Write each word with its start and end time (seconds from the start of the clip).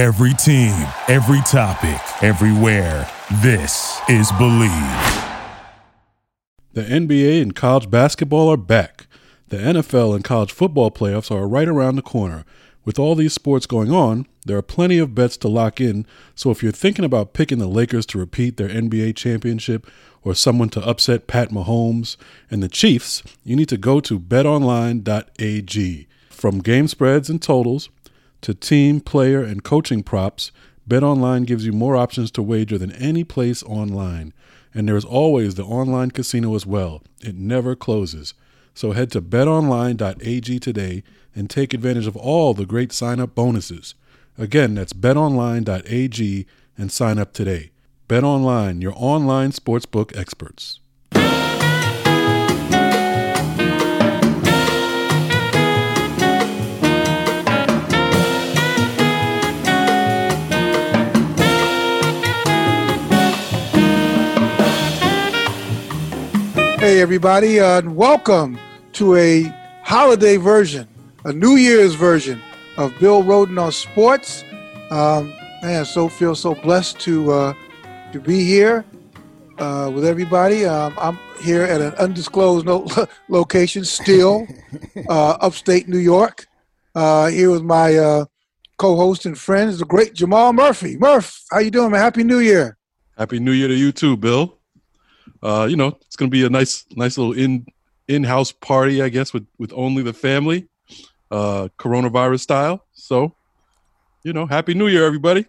Every 0.00 0.32
team, 0.32 0.86
every 1.08 1.42
topic, 1.42 2.00
everywhere. 2.22 3.06
This 3.42 4.00
is 4.08 4.32
Believe. 4.32 4.70
The 6.72 6.84
NBA 6.84 7.42
and 7.42 7.54
college 7.54 7.90
basketball 7.90 8.48
are 8.50 8.56
back. 8.56 9.08
The 9.48 9.58
NFL 9.58 10.14
and 10.14 10.24
college 10.24 10.52
football 10.52 10.90
playoffs 10.90 11.30
are 11.30 11.46
right 11.46 11.68
around 11.68 11.96
the 11.96 12.02
corner. 12.02 12.46
With 12.82 12.98
all 12.98 13.14
these 13.14 13.34
sports 13.34 13.66
going 13.66 13.92
on, 13.92 14.26
there 14.46 14.56
are 14.56 14.62
plenty 14.62 14.96
of 14.96 15.14
bets 15.14 15.36
to 15.36 15.48
lock 15.48 15.82
in, 15.82 16.06
so 16.34 16.50
if 16.50 16.62
you're 16.62 16.72
thinking 16.72 17.04
about 17.04 17.34
picking 17.34 17.58
the 17.58 17.66
Lakers 17.68 18.06
to 18.06 18.18
repeat 18.18 18.56
their 18.56 18.70
NBA 18.70 19.16
championship 19.16 19.86
or 20.22 20.34
someone 20.34 20.70
to 20.70 20.80
upset 20.80 21.26
Pat 21.26 21.50
Mahomes 21.50 22.16
and 22.50 22.62
the 22.62 22.70
Chiefs, 22.70 23.22
you 23.44 23.54
need 23.54 23.68
to 23.68 23.76
go 23.76 24.00
to 24.00 24.18
betonline.ag. 24.18 26.06
From 26.30 26.60
game 26.60 26.88
spreads 26.88 27.28
and 27.28 27.42
totals 27.42 27.90
to 28.42 28.54
team, 28.54 29.00
player, 29.00 29.42
and 29.42 29.62
coaching 29.62 30.02
props, 30.02 30.52
BetOnline 30.88 31.46
gives 31.46 31.66
you 31.66 31.72
more 31.72 31.96
options 31.96 32.30
to 32.32 32.42
wager 32.42 32.78
than 32.78 32.92
any 32.92 33.24
place 33.24 33.62
online. 33.62 34.32
And 34.74 34.88
there 34.88 34.96
is 34.96 35.04
always 35.04 35.54
the 35.54 35.64
online 35.64 36.10
casino 36.10 36.54
as 36.54 36.66
well. 36.66 37.02
It 37.20 37.34
never 37.34 37.74
closes. 37.76 38.34
So 38.74 38.92
head 38.92 39.10
to 39.12 39.22
betonline.ag 39.22 40.58
today 40.58 41.02
and 41.34 41.50
take 41.50 41.74
advantage 41.74 42.06
of 42.06 42.16
all 42.16 42.54
the 42.54 42.66
great 42.66 42.92
sign 42.92 43.20
up 43.20 43.34
bonuses. 43.34 43.94
Again, 44.38 44.74
that's 44.74 44.92
betonline.ag 44.92 46.46
and 46.78 46.92
sign 46.92 47.18
up 47.18 47.32
today. 47.32 47.70
BetOnline, 48.08 48.82
your 48.82 48.94
online 48.96 49.52
sportsbook 49.52 50.16
experts. 50.16 50.80
Hey, 66.80 67.02
everybody, 67.02 67.60
uh, 67.60 67.82
welcome 67.90 68.58
to 68.94 69.14
a 69.14 69.42
holiday 69.82 70.38
version, 70.38 70.88
a 71.26 71.32
New 71.32 71.56
Year's 71.56 71.94
version 71.94 72.40
of 72.78 72.98
Bill 72.98 73.22
Rhoden 73.22 73.60
on 73.62 73.70
sports. 73.70 74.44
Um, 74.90 75.30
man, 75.62 75.84
so 75.84 76.08
feel 76.08 76.34
so 76.34 76.54
blessed 76.54 76.98
to 77.00 77.32
uh, 77.32 77.54
to 78.12 78.18
be 78.18 78.46
here 78.46 78.86
uh, 79.58 79.92
with 79.94 80.06
everybody. 80.06 80.64
Um, 80.64 80.94
I'm 80.96 81.18
here 81.42 81.64
at 81.64 81.82
an 81.82 81.92
undisclosed 81.96 82.64
no- 82.64 82.88
location, 83.28 83.84
still 83.84 84.46
uh, 85.10 85.32
upstate 85.32 85.86
New 85.86 85.98
York. 85.98 86.46
Uh, 86.94 87.26
here 87.26 87.50
with 87.50 87.62
my 87.62 87.94
uh, 87.98 88.24
co-host 88.78 89.26
and 89.26 89.36
friends, 89.38 89.80
the 89.80 89.84
great 89.84 90.14
Jamal 90.14 90.54
Murphy. 90.54 90.96
Murph, 90.96 91.44
how 91.50 91.58
you 91.58 91.70
doing, 91.70 91.90
man? 91.90 92.00
Happy 92.00 92.24
New 92.24 92.38
Year. 92.38 92.78
Happy 93.18 93.38
New 93.38 93.52
Year 93.52 93.68
to 93.68 93.74
you 93.74 93.92
too, 93.92 94.16
Bill. 94.16 94.59
Uh, 95.42 95.66
you 95.68 95.76
know, 95.76 95.98
it's 96.06 96.16
gonna 96.16 96.30
be 96.30 96.44
a 96.44 96.50
nice, 96.50 96.84
nice 96.96 97.16
little 97.16 97.32
in 97.32 97.66
in-house 98.08 98.52
party, 98.52 99.02
I 99.02 99.08
guess, 99.08 99.32
with 99.32 99.46
with 99.58 99.72
only 99.74 100.02
the 100.02 100.12
family, 100.12 100.68
uh, 101.30 101.68
coronavirus 101.78 102.40
style. 102.40 102.84
So, 102.92 103.34
you 104.24 104.32
know, 104.32 104.46
Happy 104.46 104.74
New 104.74 104.88
Year, 104.88 105.04
everybody. 105.04 105.46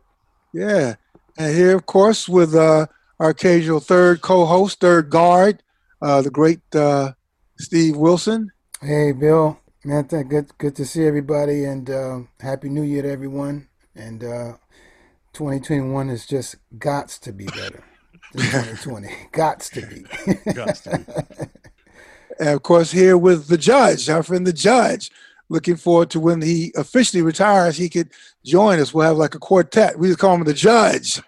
Yeah, 0.54 0.96
and 1.38 1.56
here, 1.56 1.76
of 1.76 1.86
course, 1.86 2.30
with 2.30 2.56
uh, 2.56 2.88
our 3.20 3.30
occasional 3.30 3.80
third 3.80 4.22
co-host, 4.22 4.80
third 4.80 5.10
guard, 5.10 5.64
uh, 6.02 6.22
the 6.22 6.30
great 6.30 6.62
uh, 6.76 7.14
Steve 7.58 7.96
Wilson. 7.98 8.52
Hey, 8.82 9.12
Bill. 9.12 9.60
Man, 9.84 10.04
good 10.04 10.56
good 10.60 10.76
to 10.76 10.86
see 10.86 11.06
everybody, 11.06 11.66
and 11.66 11.90
uh, 11.90 12.20
happy 12.40 12.70
New 12.70 12.84
Year 12.84 13.02
to 13.02 13.10
everyone. 13.10 13.68
And 13.96 14.24
uh, 14.24 14.54
2021 15.34 16.10
is 16.10 16.26
just 16.28 16.56
gots 16.78 17.20
to 17.22 17.34
be 17.34 17.46
better 17.46 17.84
than 17.84 17.91
2020. 18.34 19.08
gots 19.34 19.70
to 19.72 19.86
be. 19.88 20.02
Gots 20.52 20.84
to 20.84 20.98
be. 21.00 21.46
And 22.40 22.50
of 22.50 22.64
course, 22.64 22.92
here 22.92 23.18
with 23.18 23.48
the 23.48 23.58
judge, 23.58 24.10
our 24.10 24.24
friend 24.24 24.46
the 24.48 24.54
judge. 24.54 25.12
Looking 25.50 25.76
forward 25.76 26.10
to 26.12 26.20
when 26.22 26.42
he 26.42 26.72
officially 26.78 27.22
retires, 27.22 27.76
he 27.76 27.90
could 27.90 28.10
join 28.46 28.80
us. 28.80 28.94
We'll 28.94 29.06
have 29.06 29.18
like 29.18 29.36
a 29.36 29.40
quartet. 29.40 30.00
We 30.00 30.08
just 30.08 30.20
call 30.20 30.36
him 30.36 30.46
the 30.46 30.54
judge. 30.54 31.22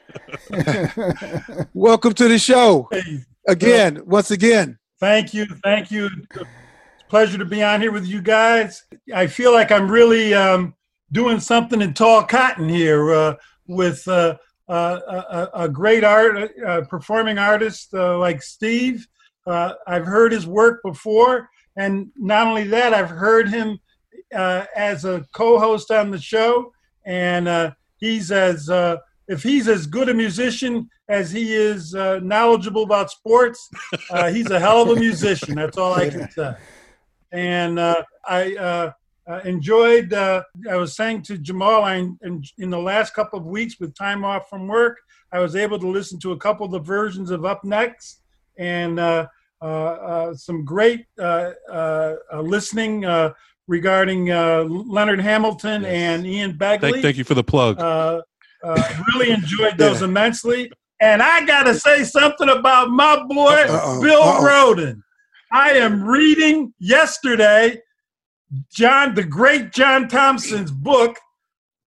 Welcome 1.74 2.14
to 2.14 2.30
the 2.30 2.40
show 2.40 2.88
Hey, 2.90 3.26
again, 3.50 4.02
once 4.06 4.32
again. 4.32 4.78
thank 5.02 5.34
you, 5.34 5.46
thank 5.62 5.92
you. 5.92 6.10
It's 6.32 6.38
a 6.38 6.46
pleasure 7.10 7.38
to 7.38 7.44
be 7.44 7.62
on 7.64 7.82
here 7.82 7.92
with 7.92 8.06
you 8.08 8.22
guys. 8.22 8.84
I 9.14 9.28
feel 9.28 9.52
like 9.52 9.72
I'm 9.74 9.92
really 9.92 10.34
um, 10.34 10.74
doing 11.12 11.42
something 11.42 11.82
in 11.82 11.94
tall 11.94 12.24
cotton 12.24 12.70
here 12.70 13.14
uh, 13.14 13.36
with 13.68 14.08
uh, 14.08 14.38
a, 14.68 15.50
a 15.54 15.70
great 15.70 16.04
art, 16.04 16.52
performing 16.90 17.38
artist 17.38 17.94
uh, 17.94 18.18
like 18.18 18.42
Steve. 18.42 19.08
Uh, 19.46 19.74
I've 19.88 20.06
heard 20.06 20.32
his 20.32 20.48
work 20.48 20.82
before, 20.84 21.50
and 21.76 22.12
not 22.16 22.48
only 22.48 22.64
that, 22.66 22.94
I've 22.94 23.10
heard 23.10 23.50
him 23.50 23.80
uh, 24.34 24.66
as 24.76 25.06
a 25.06 25.26
co-host 25.34 25.92
on 25.92 26.12
the 26.12 26.20
show, 26.20 26.72
and 27.06 27.48
uh, 27.48 27.72
he's 27.98 28.32
as 28.32 28.70
uh, 28.70 28.98
if 29.28 29.44
he's 29.44 29.68
as 29.68 29.86
good 29.86 30.10
a 30.10 30.14
musician 30.14 30.90
as 31.10 31.32
he 31.32 31.54
is 31.54 31.94
uh, 31.96 32.20
knowledgeable 32.20 32.84
about 32.84 33.12
sports, 33.12 33.70
uh, 34.10 34.32
he's 34.32 34.50
a 34.50 34.60
hell 34.60 34.82
of 34.82 34.90
a 34.90 35.00
musician. 35.00 35.56
That's 35.56 35.78
all 35.78 35.94
I 35.94 36.10
can 36.10 36.30
say. 36.36 36.56
And 37.32 37.80
uh, 37.80 38.04
I 38.26 38.94
uh, 39.30 39.40
enjoyed. 39.46 40.14
Uh, 40.14 40.44
I 40.70 40.76
was 40.76 40.96
saying 40.96 41.22
to 41.24 41.38
Jamal, 41.38 41.84
I, 41.84 41.96
in, 41.96 42.44
in 42.58 42.70
the 42.70 42.80
last 42.80 43.14
couple 43.14 43.40
of 43.40 43.46
weeks 43.46 43.80
with 43.80 43.96
time 43.96 44.24
off 44.26 44.50
from 44.50 44.68
work, 44.68 44.98
I 45.32 45.40
was 45.40 45.56
able 45.56 45.80
to 45.80 45.88
listen 45.88 46.20
to 46.20 46.32
a 46.34 46.38
couple 46.38 46.66
of 46.66 46.72
the 46.72 46.80
versions 46.80 47.32
of 47.32 47.44
Up 47.46 47.64
Next 47.64 48.22
and 48.58 49.00
uh, 49.00 49.28
uh, 49.62 49.66
uh, 49.66 50.34
some 50.36 50.64
great 50.66 51.06
uh, 51.20 51.52
uh, 51.72 52.16
uh, 52.34 52.42
listening 52.42 53.06
uh, 53.06 53.34
regarding 53.68 54.30
uh, 54.30 54.64
Leonard 54.64 55.22
Hamilton 55.22 55.84
Yes. 55.84 55.92
and 55.92 56.28
Ian 56.28 56.54
Begley. 56.58 56.82
Thank, 56.92 57.02
thank 57.02 57.18
you 57.18 57.24
for 57.24 57.34
the 57.34 57.44
plug. 57.44 57.80
Uh, 57.80 58.22
uh, 58.64 59.04
really 59.14 59.32
enjoyed 59.32 59.78
those 59.78 60.02
Yeah. 60.02 60.08
immensely. 60.08 60.72
And 61.00 61.22
I 61.22 61.46
got 61.46 61.64
to 61.64 61.74
say 61.74 62.04
something 62.04 62.50
about 62.50 62.90
my 62.90 63.24
boy, 63.28 63.66
Uh-oh. 63.68 64.02
Bill 64.02 64.22
Uh-oh. 64.22 64.74
Rhoden. 64.76 65.02
I 65.52 65.72
am 65.72 66.04
reading 66.04 66.74
yesterday 66.80 67.82
John, 68.72 69.16
the 69.16 69.24
great 69.24 69.72
John 69.72 70.08
Thompson's 70.08 70.72
book, 70.72 71.18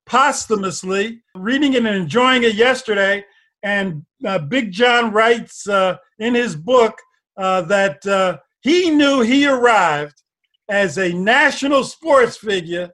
posthumously, 0.06 1.22
reading 1.34 1.74
it 1.74 1.84
and 1.84 1.96
enjoying 1.96 2.44
it 2.44 2.54
yesterday. 2.54 3.24
And 3.62 4.04
uh, 4.24 4.38
Big 4.38 4.72
John 4.72 5.12
writes 5.12 5.68
uh, 5.68 5.96
in 6.18 6.34
his 6.34 6.54
book 6.54 6.98
uh, 7.36 7.62
that 7.62 8.06
uh, 8.06 8.38
he 8.60 8.90
knew 8.90 9.20
he 9.20 9.46
arrived 9.46 10.22
as 10.68 10.98
a 10.98 11.12
national 11.12 11.84
sports 11.84 12.36
figure 12.36 12.90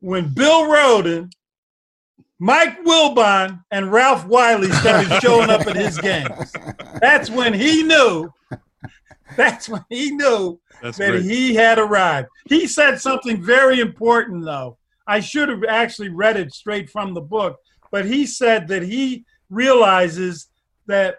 when 0.00 0.32
Bill 0.32 0.64
Rhoden, 0.64 1.30
Mike 2.38 2.82
Wilbon, 2.84 3.62
and 3.70 3.90
Ralph 3.90 4.26
Wiley 4.26 4.70
started 4.72 5.20
showing 5.22 5.48
up 5.48 5.66
at 5.66 5.76
his 5.76 5.98
games. 5.98 6.52
That's 7.00 7.30
when 7.30 7.54
he 7.54 7.82
knew. 7.82 8.30
That's 9.36 9.68
when 9.68 9.84
he 9.88 10.10
knew 10.12 10.60
That's 10.82 10.98
that 10.98 11.10
great. 11.10 11.22
he 11.22 11.54
had 11.54 11.78
arrived. 11.78 12.28
He 12.48 12.66
said 12.66 13.00
something 13.00 13.42
very 13.42 13.80
important, 13.80 14.44
though. 14.44 14.78
I 15.06 15.20
should 15.20 15.48
have 15.48 15.64
actually 15.68 16.08
read 16.10 16.36
it 16.36 16.52
straight 16.52 16.90
from 16.90 17.14
the 17.14 17.20
book, 17.20 17.58
but 17.90 18.04
he 18.04 18.26
said 18.26 18.68
that 18.68 18.82
he 18.82 19.24
realizes 19.50 20.48
that 20.86 21.18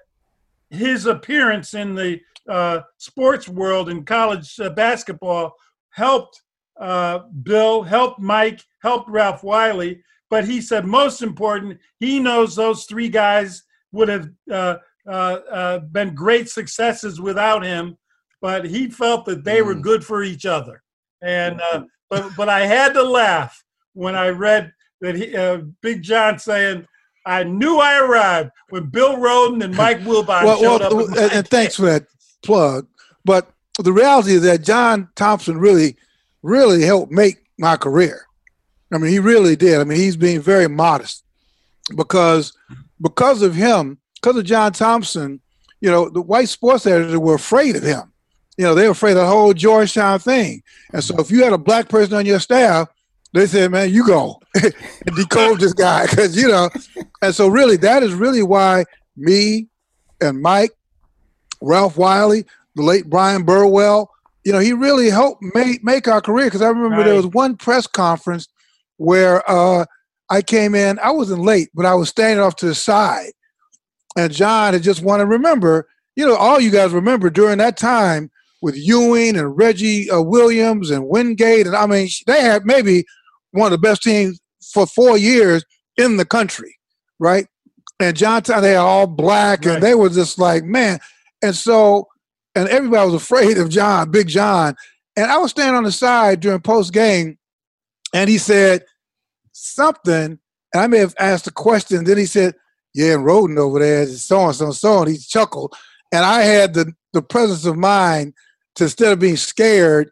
his 0.70 1.06
appearance 1.06 1.74
in 1.74 1.96
the 1.96 2.20
uh, 2.48 2.82
sports 2.98 3.48
world 3.48 3.90
in 3.90 4.06
college 4.06 4.60
uh, 4.60 4.70
basketball 4.70 5.54
helped 5.92 6.42
uh, 6.80 7.20
Bill, 7.44 7.84
helped 7.84 8.20
Mike, 8.20 8.62
helped 8.82 9.10
Ralph 9.10 9.44
Wiley. 9.44 10.04
But 10.30 10.46
he 10.46 10.62
said, 10.62 10.86
most 10.86 11.22
important, 11.22 11.80
he 12.00 12.20
knows 12.20 12.56
those 12.56 12.86
three 12.86 13.10
guys 13.10 13.64
would 13.92 14.10
have 14.10 14.30
uh, 14.52 14.76
been 15.08 16.14
great 16.16 16.50
successes 16.50 17.20
without 17.20 17.64
him. 17.64 17.98
But 18.42 18.66
he 18.66 18.88
felt 18.90 19.26
that 19.26 19.44
they 19.44 19.62
were 19.64 19.74
Mm. 19.76 19.82
good 19.82 20.06
for 20.06 20.22
each 20.24 20.46
other. 20.46 20.84
And 21.24 21.60
uh, 21.72 21.82
but 22.10 22.30
but 22.38 22.50
I 22.50 22.66
had 22.68 22.94
to 22.94 23.02
laugh 23.02 23.64
when 23.94 24.16
I 24.16 24.30
read 24.30 24.72
that 25.02 25.16
he, 25.16 25.36
uh, 25.36 25.62
Big 25.82 26.04
John 26.04 26.38
saying, 26.38 26.86
"I 27.26 27.44
knew 27.44 27.78
I 27.80 27.98
arrived 28.00 28.52
when 28.70 28.86
Bill 28.92 29.18
Rhoden 29.18 29.64
and 29.64 29.76
Mike 29.76 30.02
Wilbon 30.08 30.44
Well, 30.44 30.60
showed 30.60 30.82
well, 30.82 31.02
up." 31.12 31.18
and, 31.18 31.32
and 31.34 31.48
thanks 31.56 31.76
for 31.76 31.84
that 31.88 32.06
plug. 32.44 32.86
But 33.26 33.50
the 33.80 33.92
reality 33.92 34.34
is 34.34 34.44
that 34.44 34.62
John 34.62 35.10
Thompson 35.16 35.58
really, 35.58 35.96
really 36.44 36.84
helped 36.84 37.12
make 37.12 37.38
my 37.58 37.76
career. 37.76 38.28
I 38.94 39.00
mean, 39.00 39.12
he 39.12 39.20
really 39.20 39.56
did. 39.56 39.80
I 39.82 39.84
mean, 39.84 39.98
he's 39.98 40.16
being 40.16 40.42
very 40.42 40.68
modest 40.68 41.24
because 41.96 42.54
because 43.02 43.42
of 43.42 43.56
him, 43.56 43.98
because 44.22 44.38
of 44.38 44.46
John 44.46 44.74
Thompson, 44.74 45.42
you 45.82 45.90
know, 45.90 46.10
the 46.10 46.22
white 46.22 46.50
sports 46.50 46.86
editors 46.86 47.18
were 47.18 47.36
afraid 47.36 47.76
of 47.76 47.84
him. 47.84 48.12
You 48.58 48.66
know, 48.66 48.74
they 48.74 48.86
were 48.86 48.92
afraid 48.92 49.12
of 49.12 49.18
the 49.18 49.28
whole 49.28 49.54
Georgetown 49.54 50.20
thing. 50.20 50.64
And 50.94 51.04
so 51.04 51.16
if 51.20 51.30
you 51.30 51.44
had 51.44 51.54
a 51.54 51.58
black 51.58 51.90
person 51.90 52.16
on 52.16 52.26
your 52.26 52.40
staff, 52.40 52.90
they 53.34 53.46
said, 53.46 53.72
"Man, 53.72 53.92
you 53.92 54.06
go 54.06 54.40
and 54.64 55.16
decode 55.16 55.60
this 55.60 55.74
guy," 55.74 56.08
because 56.08 56.36
you 56.36 56.48
know. 56.48 56.70
And 57.22 57.36
so, 57.36 57.48
really, 57.48 57.78
that 57.78 58.02
is 58.02 58.14
really 58.14 58.42
why 58.42 58.86
me 59.16 59.68
and 60.22 60.42
Mike, 60.42 60.72
Ralph 61.62 61.98
Wiley, 61.98 62.46
the 62.76 62.82
late 62.82 63.10
Bryan 63.10 63.44
Burwell, 63.44 64.10
you 64.44 64.54
know, 64.54 64.60
he 64.60 64.74
really 64.74 65.10
helped 65.10 65.44
make 65.54 65.84
make 65.84 66.08
our 66.08 66.22
career. 66.22 66.46
Because 66.46 66.62
I 66.62 66.70
remember 66.70 67.04
there 67.04 67.16
was 67.16 67.28
one 67.28 67.58
press 67.58 67.86
conference 67.86 68.48
where 68.98 69.44
uh, 69.50 69.86
I 70.30 70.42
came 70.42 70.74
in. 70.74 71.00
I 71.00 71.12
wasn't 71.12 71.42
late, 71.42 71.70
but 71.74 71.86
I 71.86 71.96
was 71.96 72.10
standing 72.10 72.44
off 72.44 72.56
to 72.58 72.66
the 72.66 72.76
side, 72.76 73.32
and 74.18 74.34
John 74.34 74.74
had 74.74 74.84
just 74.84 75.02
wanted 75.02 75.24
to 75.24 75.30
remember. 75.30 75.88
You 76.16 76.26
know, 76.26 76.36
all 76.36 76.60
you 76.60 76.72
guys 76.72 76.92
remember 76.92 77.30
during 77.30 77.60
that 77.60 77.78
time 77.78 78.32
with 78.62 78.76
Ewing 78.76 79.38
and 79.38 79.56
Reggie 79.56 80.10
uh, 80.10 80.20
Williams 80.22 80.90
and 80.90 81.08
Wingate, 81.08 81.68
and 81.68 81.76
I 81.76 81.86
mean, 81.86 82.10
they 82.26 82.42
had 82.42 82.66
maybe 82.66 83.06
one 83.52 83.68
of 83.72 83.80
the 83.80 83.88
best 83.88 84.02
teams 84.04 84.40
for 84.74 84.88
four 84.88 85.18
years 85.18 85.64
in 85.96 86.18
the 86.18 86.26
country, 86.26 86.76
right? 87.20 87.46
And 88.00 88.18
Johnstown, 88.18 88.62
they 88.64 88.76
are 88.76 88.86
all 88.86 89.08
black, 89.08 89.64
Right. 89.66 89.76
and 89.76 89.84
they 89.84 89.96
were 89.96 90.10
just 90.10 90.38
like, 90.40 90.64
man. 90.64 91.00
And 91.44 91.56
so, 91.56 92.08
and 92.56 92.68
everybody 92.70 93.06
was 93.12 93.22
afraid 93.24 93.58
of 93.60 93.70
John, 93.70 94.10
Big 94.12 94.28
John. 94.28 94.76
And 95.16 95.32
I 95.32 95.38
was 95.38 95.52
standing 95.52 95.76
on 95.76 95.84
the 95.84 95.92
side 95.92 96.40
during 96.40 96.60
post 96.62 96.94
game, 96.94 97.38
and 98.14 98.28
he 98.30 98.38
said 98.40 98.84
something, 99.52 100.40
and 100.74 100.82
I 100.84 100.88
may 100.88 100.98
have 101.00 101.16
asked 101.20 101.48
a 101.48 101.52
question. 101.52 102.04
Then 102.04 102.18
he 102.18 102.26
said, 102.26 102.56
"Yeah, 102.98 103.14
and 103.14 103.24
Rhoden 103.24 103.60
over 103.60 103.80
there 103.80 104.08
so 104.08 104.48
and 104.48 104.56
so 104.56 104.66
and 104.66 104.76
so," 104.76 105.02
and 105.04 105.12
he 105.12 105.18
chuckled. 105.20 105.76
And 106.12 106.26
I 106.26 106.42
had 106.42 106.74
the 106.74 106.94
the 107.14 107.22
presence 107.22 107.66
of 107.66 107.78
mind 107.78 108.34
to 108.76 108.86
instead 108.86 109.14
of 109.14 109.20
being 109.20 109.38
scared 109.38 110.10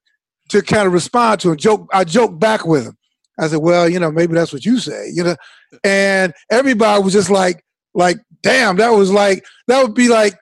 to 0.49 0.61
kind 0.61 0.85
of 0.85 0.93
respond 0.93 1.41
to 1.41 1.51
him. 1.51 1.57
Joke, 1.57 1.89
I 1.91 2.03
joked 2.03 2.39
back 2.39 2.65
with 2.65 2.85
him. 2.85 2.97
I 3.39 3.47
said, 3.47 3.59
"Well, 3.59 3.89
you 3.89 3.99
know, 3.99 4.11
maybe 4.11 4.35
that's 4.35 4.53
what 4.53 4.65
you 4.65 4.79
say," 4.79 5.09
you 5.11 5.23
know. 5.23 5.35
And 5.83 6.31
everybody 6.51 7.01
was 7.03 7.13
just 7.13 7.31
like, 7.31 7.65
like, 7.95 8.17
damn, 8.43 8.77
that 8.77 8.89
was 8.89 9.11
like 9.11 9.43
that 9.67 9.81
would 9.81 9.95
be 9.95 10.07
like, 10.07 10.37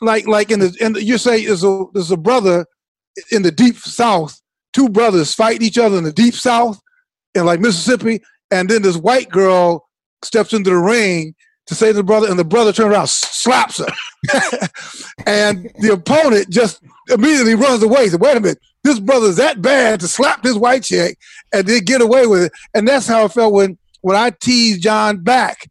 like, 0.00 0.26
like 0.26 0.50
in 0.50 0.58
the 0.58 0.76
in 0.80 0.94
the, 0.94 1.04
you 1.04 1.18
say 1.18 1.46
there's 1.46 1.62
a 1.62 1.84
there's 1.94 2.10
a 2.10 2.16
brother 2.16 2.66
in 3.30 3.42
the 3.42 3.52
deep 3.52 3.76
south, 3.76 4.40
two 4.72 4.88
brothers 4.88 5.34
fighting 5.34 5.64
each 5.64 5.78
other 5.78 5.96
in 5.98 6.04
the 6.04 6.12
deep 6.12 6.34
south, 6.34 6.80
in 7.36 7.46
like 7.46 7.60
Mississippi, 7.60 8.20
and 8.50 8.68
then 8.68 8.82
this 8.82 8.96
white 8.96 9.28
girl 9.28 9.88
steps 10.22 10.52
into 10.52 10.70
the 10.70 10.76
ring 10.76 11.34
to 11.66 11.74
say 11.74 11.88
to 11.88 11.92
the 11.94 12.02
brother, 12.02 12.28
and 12.28 12.38
the 12.38 12.44
brother 12.44 12.72
turns 12.72 12.92
around, 12.92 13.08
slaps 13.08 13.78
her, 13.78 13.86
and 15.26 15.70
the 15.80 15.92
opponent 15.92 16.48
just 16.48 16.80
immediately 17.08 17.54
runs 17.54 17.82
away. 17.82 18.04
He 18.04 18.10
said, 18.10 18.20
"Wait 18.20 18.36
a 18.36 18.40
minute, 18.40 18.60
this 18.84 19.00
brother's 19.00 19.36
that 19.36 19.60
bad 19.62 20.00
to 20.00 20.08
slap 20.08 20.42
this 20.42 20.56
white 20.56 20.84
chick 20.84 21.18
and 21.52 21.66
then 21.66 21.84
get 21.84 22.00
away 22.00 22.26
with 22.26 22.44
it." 22.44 22.52
And 22.74 22.86
that's 22.86 23.06
how 23.06 23.24
I 23.24 23.28
felt 23.28 23.52
when 23.52 23.78
when 24.00 24.16
I 24.16 24.30
teased 24.30 24.82
John 24.82 25.18
back. 25.18 25.68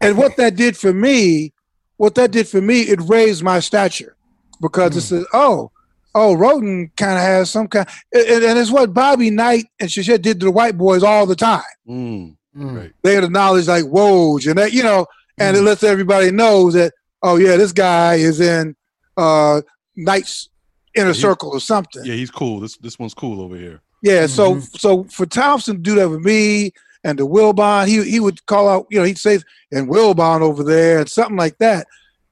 And 0.00 0.16
what 0.16 0.36
that 0.36 0.54
did 0.56 0.76
for 0.76 0.92
me, 0.92 1.52
what 1.96 2.14
that 2.14 2.30
did 2.30 2.48
for 2.48 2.60
me, 2.60 2.82
it 2.82 3.00
raised 3.02 3.42
my 3.42 3.60
stature 3.60 4.16
because 4.60 4.96
it 4.96 5.02
said, 5.02 5.24
"Oh, 5.32 5.70
oh, 6.14 6.34
Rhoden 6.34 6.90
kind 6.96 7.12
of 7.12 7.18
has 7.18 7.50
some 7.50 7.68
kind," 7.68 7.86
and, 8.14 8.44
and 8.44 8.58
it's 8.58 8.70
what 8.70 8.94
Bobby 8.94 9.28
Knight 9.30 9.66
and 9.80 9.90
Shashet 9.90 10.22
did 10.22 10.40
to 10.40 10.46
the 10.46 10.50
white 10.52 10.78
boys 10.78 11.02
all 11.02 11.26
the 11.26 11.36
time 11.36 11.62
Mm, 11.86 12.36
Mm. 12.58 12.76
right. 12.76 12.92
they 13.02 13.14
had 13.14 13.24
the 13.24 13.30
knowledge 13.30 13.68
like 13.68 13.84
Woj 13.84 14.48
and 14.48 14.58
that, 14.58 14.72
you 14.72 14.82
know, 14.82 15.06
and 15.38 15.56
it 15.56 15.62
lets 15.62 15.82
everybody 15.82 16.30
know 16.30 16.70
that, 16.72 16.92
oh 17.22 17.36
yeah, 17.36 17.56
this 17.56 17.72
guy 17.72 18.14
is 18.14 18.40
in 18.40 18.74
uh 19.16 19.60
Knight's 19.96 20.48
inner 20.94 21.12
he- 21.12 21.20
circle 21.20 21.50
or 21.50 21.60
something. 21.60 22.04
Yeah, 22.04 22.14
he's 22.14 22.30
cool. 22.30 22.60
This 22.60 22.76
this 22.78 22.98
one's 22.98 23.14
cool 23.14 23.40
over 23.40 23.56
here. 23.56 23.80
Yeah, 24.02 24.26
so 24.26 24.54
Mhm. 24.56 24.78
so 24.78 25.04
for 25.04 25.26
Thompson 25.26 25.76
to 25.76 25.82
do 25.82 25.94
that 25.96 26.08
with 26.08 26.20
me 26.20 26.72
and 27.04 27.18
the 27.18 27.26
Wilbon, 27.26 27.86
he 27.88 28.02
he 28.10 28.20
would 28.20 28.44
call 28.46 28.68
out, 28.68 28.86
you 28.90 28.98
know, 28.98 29.04
he'd 29.04 29.18
say 29.18 29.38
and 29.72 29.88
Wilbon 29.88 30.40
over 30.40 30.62
there 30.64 31.00
and 31.00 31.08
something 31.08 31.36
like 31.36 31.58
that. 31.58 31.86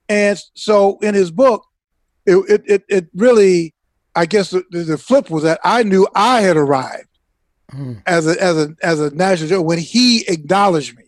And 0.09 0.39
so 0.55 0.99
in 1.03 1.15
his 1.15 1.31
book, 1.31 1.65
it 2.25 2.37
it 2.49 2.63
it, 2.67 2.85
it 2.89 3.07
really, 3.15 3.75
I 4.15 4.27
guess 4.27 4.51
the, 4.51 4.63
the 4.71 4.99
flip 4.99 5.29
was 5.31 5.43
that 5.43 5.61
I 5.65 5.83
knew 5.83 6.07
I 6.15 6.41
had 6.41 6.57
arrived 6.57 7.09
Mm. 7.75 8.01
as 8.07 8.29
a 8.29 8.41
as 8.41 8.57
a 8.57 8.77
as 8.83 9.01
a 9.01 9.11
national 9.15 9.49
joke 9.49 9.67
when 9.67 9.79
he 9.79 10.25
acknowledged 10.29 10.97
me 10.97 11.03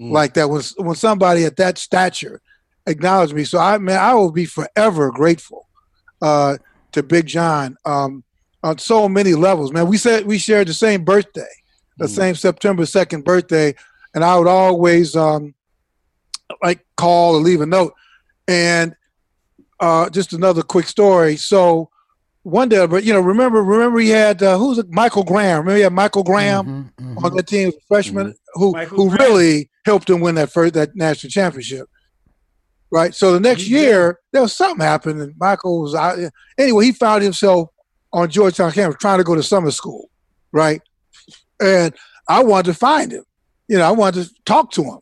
Mm. 0.00 0.12
like 0.12 0.34
that 0.34 0.48
when 0.48 0.62
when 0.78 0.94
somebody 0.94 1.44
at 1.44 1.56
that 1.56 1.76
stature 1.76 2.40
acknowledged 2.86 3.34
me. 3.34 3.44
So 3.44 3.58
I 3.58 3.76
man, 3.78 3.98
I 3.98 4.14
will 4.14 4.30
be 4.32 4.46
forever 4.46 5.10
grateful 5.10 5.68
uh, 6.22 6.56
to 6.92 7.02
Big 7.02 7.26
John 7.26 7.76
um, 7.84 8.22
on 8.62 8.78
so 8.78 9.08
many 9.08 9.34
levels. 9.34 9.72
Man, 9.72 9.86
we 9.88 9.98
said 9.98 10.24
we 10.24 10.38
shared 10.38 10.68
the 10.68 10.74
same 10.74 11.04
birthday, 11.04 11.50
the 11.98 12.06
Mm. 12.06 12.10
same 12.10 12.34
September 12.36 12.86
second 12.86 13.24
birthday, 13.24 13.74
and 14.14 14.24
I 14.24 14.36
would 14.38 14.46
always 14.48 15.14
um, 15.16 15.54
like 16.62 16.86
call 16.96 17.34
or 17.34 17.40
leave 17.40 17.60
a 17.60 17.66
note. 17.66 17.92
And 18.46 18.94
uh, 19.80 20.08
just 20.10 20.32
another 20.32 20.62
quick 20.62 20.86
story. 20.86 21.36
So 21.36 21.90
one 22.48 22.68
day, 22.68 22.86
but 22.86 23.04
you 23.04 23.12
know, 23.12 23.20
remember, 23.20 23.62
remember 23.62 23.98
he 23.98 24.10
had 24.10 24.42
uh, 24.42 24.56
who's 24.58 24.78
it? 24.78 24.90
Michael 24.90 25.24
Graham. 25.24 25.58
Remember 25.60 25.76
he 25.76 25.82
had 25.82 25.92
Michael 25.92 26.22
Graham 26.24 26.92
Mhm, 26.98 27.14
mhm. 27.14 27.24
on 27.24 27.36
that 27.36 27.46
team, 27.46 27.68
as 27.68 27.74
a 27.74 27.80
freshman, 27.88 28.34
who 28.54 28.72
Michael 28.72 28.96
who 28.96 29.16
Graham. 29.16 29.30
really 29.32 29.70
helped 29.84 30.08
him 30.10 30.20
win 30.20 30.34
that 30.36 30.50
first 30.50 30.74
that 30.74 30.96
national 30.96 31.30
championship. 31.30 31.88
Right. 32.90 33.14
So 33.14 33.32
the 33.34 33.40
next 33.40 33.68
year, 33.68 34.18
there 34.32 34.40
was 34.42 34.54
something 34.56 34.84
happened, 34.84 35.20
and 35.20 35.34
Michael 35.38 35.82
was 35.82 35.94
out. 35.94 36.18
Anyway, 36.56 36.86
he 36.86 36.92
found 36.92 37.22
himself 37.22 37.68
on 38.12 38.30
Georgetown 38.30 38.72
campus 38.72 38.98
trying 38.98 39.18
to 39.18 39.24
go 39.24 39.34
to 39.34 39.42
summer 39.42 39.70
school. 39.70 40.08
Right. 40.52 40.80
And 41.60 41.94
I 42.28 42.42
wanted 42.42 42.72
to 42.72 42.78
find 42.78 43.12
him. 43.12 43.24
You 43.68 43.76
know, 43.78 43.84
I 43.86 43.90
wanted 43.90 44.24
to 44.28 44.34
talk 44.46 44.70
to 44.72 44.82
him. 44.84 44.98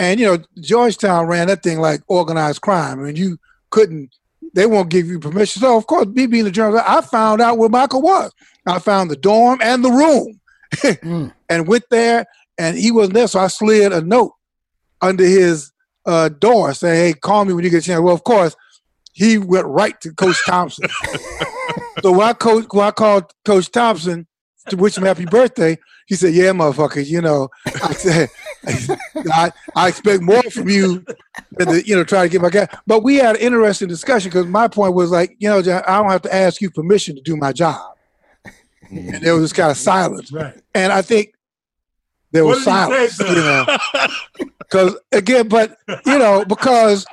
And 0.00 0.18
you 0.18 0.26
know, 0.26 0.38
Georgetown 0.60 1.26
ran 1.26 1.46
that 1.48 1.62
thing 1.62 1.78
like 1.78 2.00
organized 2.08 2.62
crime. 2.62 2.98
I 3.00 3.04
mean, 3.04 3.16
you 3.16 3.38
couldn't. 3.70 4.10
They 4.54 4.66
won't 4.66 4.90
give 4.90 5.06
you 5.06 5.18
permission. 5.20 5.60
So 5.62 5.76
of 5.76 5.86
course, 5.86 6.06
me 6.08 6.26
being 6.26 6.46
a 6.46 6.50
journalist, 6.50 6.84
I 6.88 7.00
found 7.02 7.40
out 7.40 7.58
where 7.58 7.68
Michael 7.68 8.02
was. 8.02 8.32
I 8.66 8.78
found 8.78 9.10
the 9.10 9.16
dorm 9.16 9.60
and 9.62 9.84
the 9.84 9.90
room 9.90 10.40
Mm. 11.02 11.32
and 11.48 11.66
went 11.66 11.84
there 11.90 12.26
and 12.58 12.76
he 12.78 12.90
wasn't 12.92 13.14
there. 13.14 13.26
So 13.26 13.40
I 13.40 13.48
slid 13.48 13.92
a 13.92 14.02
note 14.02 14.32
under 15.00 15.24
his 15.24 15.72
uh, 16.06 16.28
door 16.28 16.74
saying, 16.74 17.06
Hey, 17.14 17.18
call 17.18 17.44
me 17.44 17.52
when 17.54 17.64
you 17.64 17.70
get 17.70 17.82
a 17.82 17.86
chance. 17.86 18.00
Well, 18.00 18.14
of 18.14 18.22
course, 18.24 18.54
he 19.12 19.38
went 19.38 19.66
right 19.66 20.00
to 20.02 20.12
Coach 20.12 20.36
Thompson. 20.46 20.86
so 22.02 22.12
when 22.12 22.28
I, 22.28 22.32
coach, 22.34 22.66
when 22.70 22.86
I 22.86 22.90
called 22.92 23.32
Coach 23.44 23.70
Thompson 23.72 24.26
to 24.68 24.76
wish 24.76 24.96
him 24.96 25.04
happy 25.04 25.26
birthday, 25.26 25.76
he 26.06 26.14
said, 26.14 26.34
Yeah, 26.34 26.50
motherfucker, 26.52 27.04
you 27.04 27.20
know, 27.20 27.48
I 27.66 27.92
said, 27.92 28.28
I, 29.32 29.52
I 29.74 29.88
expect 29.88 30.22
more 30.22 30.42
from 30.42 30.68
you 30.68 31.04
than 31.52 31.68
to, 31.68 31.86
you 31.86 31.96
know, 31.96 32.04
try 32.04 32.24
to 32.24 32.28
get 32.28 32.42
my 32.42 32.50
guy. 32.50 32.68
But 32.86 33.02
we 33.02 33.16
had 33.16 33.36
an 33.36 33.42
interesting 33.42 33.88
discussion 33.88 34.30
because 34.30 34.46
my 34.46 34.68
point 34.68 34.94
was 34.94 35.10
like, 35.10 35.36
you 35.38 35.48
know, 35.48 35.62
John, 35.62 35.82
I 35.86 35.98
don't 35.98 36.10
have 36.10 36.22
to 36.22 36.34
ask 36.34 36.60
you 36.60 36.70
permission 36.70 37.16
to 37.16 37.22
do 37.22 37.36
my 37.36 37.52
job. 37.52 37.96
Mm. 38.90 39.14
And 39.14 39.24
there 39.24 39.34
was 39.34 39.44
this 39.44 39.52
kind 39.52 39.70
of 39.70 39.76
silence. 39.76 40.32
Right. 40.32 40.54
And 40.74 40.92
I 40.92 41.02
think 41.02 41.34
there 42.32 42.44
What 42.44 42.56
was 42.56 42.64
did 42.64 42.70
he 42.70 42.76
say, 42.76 43.08
silence, 43.08 43.16
sir? 43.16 43.28
you 43.28 43.34
know, 43.36 44.46
because 44.58 44.96
again, 45.12 45.48
but 45.48 45.76
you 46.06 46.18
know, 46.18 46.44
because 46.44 47.06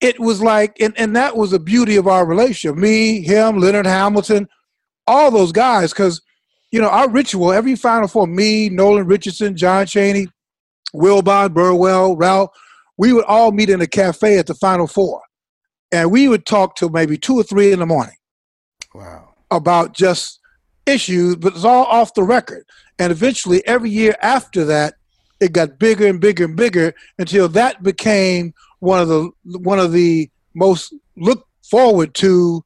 it 0.00 0.18
was 0.20 0.40
like, 0.40 0.80
and, 0.80 0.98
and 0.98 1.16
that 1.16 1.36
was 1.36 1.50
the 1.50 1.58
beauty 1.58 1.96
of 1.96 2.06
our 2.06 2.24
relationship. 2.24 2.76
Me, 2.76 3.20
him, 3.20 3.58
Leonard 3.58 3.86
Hamilton, 3.86 4.48
all 5.06 5.30
those 5.30 5.52
guys, 5.52 5.92
because 5.92 6.22
you 6.70 6.80
know, 6.80 6.88
our 6.88 7.08
ritual 7.10 7.52
every 7.52 7.74
Final 7.74 8.08
Four, 8.08 8.26
me, 8.26 8.68
Nolan 8.68 9.06
Richardson, 9.06 9.56
John 9.56 9.86
Chaney, 9.86 10.28
Wilbon, 10.94 11.52
Burwell, 11.52 12.16
Ralph, 12.16 12.50
we 12.96 13.12
would 13.12 13.24
all 13.24 13.52
meet 13.52 13.70
in 13.70 13.80
a 13.80 13.86
cafe 13.86 14.38
at 14.38 14.46
the 14.46 14.54
Final 14.54 14.86
Four, 14.86 15.22
and 15.92 16.10
we 16.10 16.28
would 16.28 16.46
talk 16.46 16.76
till 16.76 16.88
maybe 16.88 17.16
two 17.16 17.38
or 17.38 17.42
three 17.42 17.72
in 17.72 17.78
the 17.78 17.86
morning 17.86 18.16
Wow. 18.94 19.34
about 19.50 19.94
just 19.94 20.40
issues, 20.86 21.36
but 21.36 21.54
it's 21.54 21.64
all 21.64 21.84
off 21.84 22.14
the 22.14 22.22
record. 22.22 22.64
And 22.98 23.12
eventually, 23.12 23.64
every 23.66 23.90
year 23.90 24.16
after 24.22 24.64
that, 24.64 24.94
it 25.40 25.52
got 25.52 25.78
bigger 25.78 26.06
and 26.06 26.20
bigger 26.20 26.44
and 26.46 26.56
bigger 26.56 26.94
until 27.18 27.48
that 27.50 27.82
became 27.82 28.52
one 28.80 29.00
of 29.00 29.08
the 29.08 29.30
one 29.44 29.78
of 29.78 29.92
the 29.92 30.28
most 30.54 30.92
look 31.16 31.46
forward 31.62 32.14
to 32.14 32.64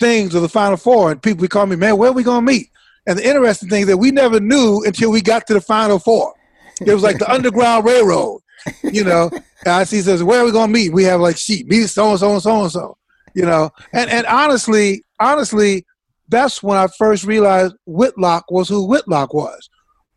things 0.00 0.34
of 0.34 0.42
the 0.42 0.48
Final 0.48 0.76
Four. 0.76 1.12
And 1.12 1.22
people 1.22 1.42
would 1.42 1.50
call 1.50 1.66
me, 1.66 1.76
man, 1.76 1.96
where 1.98 2.10
are 2.10 2.14
we 2.14 2.24
going 2.24 2.44
to 2.44 2.52
meet? 2.52 2.68
And 3.06 3.18
the 3.18 3.28
interesting 3.28 3.68
thing 3.68 3.82
is 3.82 3.86
that 3.88 3.98
we 3.98 4.10
never 4.10 4.40
knew 4.40 4.82
until 4.84 5.10
we 5.12 5.20
got 5.20 5.46
to 5.46 5.54
the 5.54 5.60
Final 5.60 5.98
Four. 6.00 6.34
It 6.80 6.92
was 6.92 7.02
like 7.02 7.18
the 7.18 7.30
Underground 7.30 7.84
Railroad, 7.84 8.40
you 8.82 9.04
know. 9.04 9.30
And 9.32 9.74
I 9.74 9.84
see 9.84 10.00
says, 10.00 10.22
where 10.22 10.40
are 10.40 10.44
we 10.44 10.52
to 10.52 10.68
meet? 10.68 10.92
We 10.92 11.04
have 11.04 11.20
like 11.20 11.36
sheet 11.36 11.66
meet 11.68 11.86
so 11.88 12.10
and 12.10 12.18
so 12.18 12.32
and 12.32 12.42
so 12.42 12.62
and 12.62 12.72
so, 12.72 12.96
you 13.34 13.44
know. 13.44 13.70
And 13.92 14.10
and 14.10 14.26
honestly, 14.26 15.04
honestly, 15.18 15.84
that's 16.28 16.62
when 16.62 16.78
I 16.78 16.86
first 16.98 17.24
realized 17.24 17.74
Whitlock 17.86 18.50
was 18.50 18.68
who 18.68 18.86
Whitlock 18.86 19.34
was, 19.34 19.68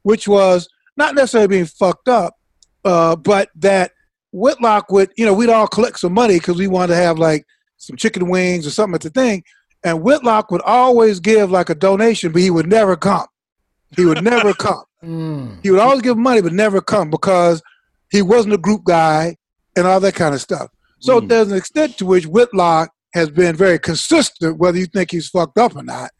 which 0.03 0.27
was 0.27 0.69
not 0.95 1.15
necessarily 1.15 1.47
being 1.47 1.65
fucked 1.65 2.07
up, 2.07 2.35
uh, 2.85 3.15
but 3.15 3.49
that 3.55 3.91
Whitlock 4.31 4.91
would, 4.91 5.11
you 5.17 5.25
know, 5.25 5.33
we'd 5.33 5.49
all 5.49 5.67
collect 5.67 5.99
some 5.99 6.13
money 6.13 6.35
because 6.35 6.57
we 6.57 6.67
wanted 6.67 6.95
to 6.95 7.01
have 7.01 7.17
like 7.17 7.45
some 7.77 7.97
chicken 7.97 8.29
wings 8.29 8.65
or 8.65 8.71
something 8.71 8.95
at 8.95 9.01
the 9.01 9.09
thing. 9.09 9.43
And 9.83 10.01
Whitlock 10.01 10.51
would 10.51 10.61
always 10.61 11.19
give 11.19 11.51
like 11.51 11.69
a 11.69 11.75
donation, 11.75 12.31
but 12.31 12.41
he 12.41 12.49
would 12.49 12.67
never 12.67 12.95
come. 12.95 13.27
He 13.95 14.05
would 14.05 14.23
never 14.23 14.53
come. 14.59 14.83
Mm. 15.03 15.57
He 15.63 15.71
would 15.71 15.79
always 15.79 16.01
give 16.01 16.17
money, 16.17 16.41
but 16.41 16.53
never 16.53 16.81
come 16.81 17.09
because 17.09 17.61
he 18.11 18.21
wasn't 18.21 18.53
a 18.53 18.57
group 18.57 18.83
guy 18.85 19.35
and 19.75 19.85
all 19.87 19.99
that 19.99 20.15
kind 20.15 20.33
of 20.33 20.41
stuff. 20.41 20.69
So 20.99 21.19
Mm. 21.19 21.29
there's 21.29 21.51
an 21.51 21.57
extent 21.57 21.97
to 21.97 22.05
which 22.05 22.25
Whitlock 22.25 22.91
has 23.13 23.29
been 23.29 23.55
very 23.55 23.77
consistent, 23.79 24.57
whether 24.57 24.77
you 24.77 24.85
think 24.85 25.11
he's 25.11 25.27
fucked 25.27 25.57
up 25.57 25.75
or 25.75 25.83
not, 25.83 26.11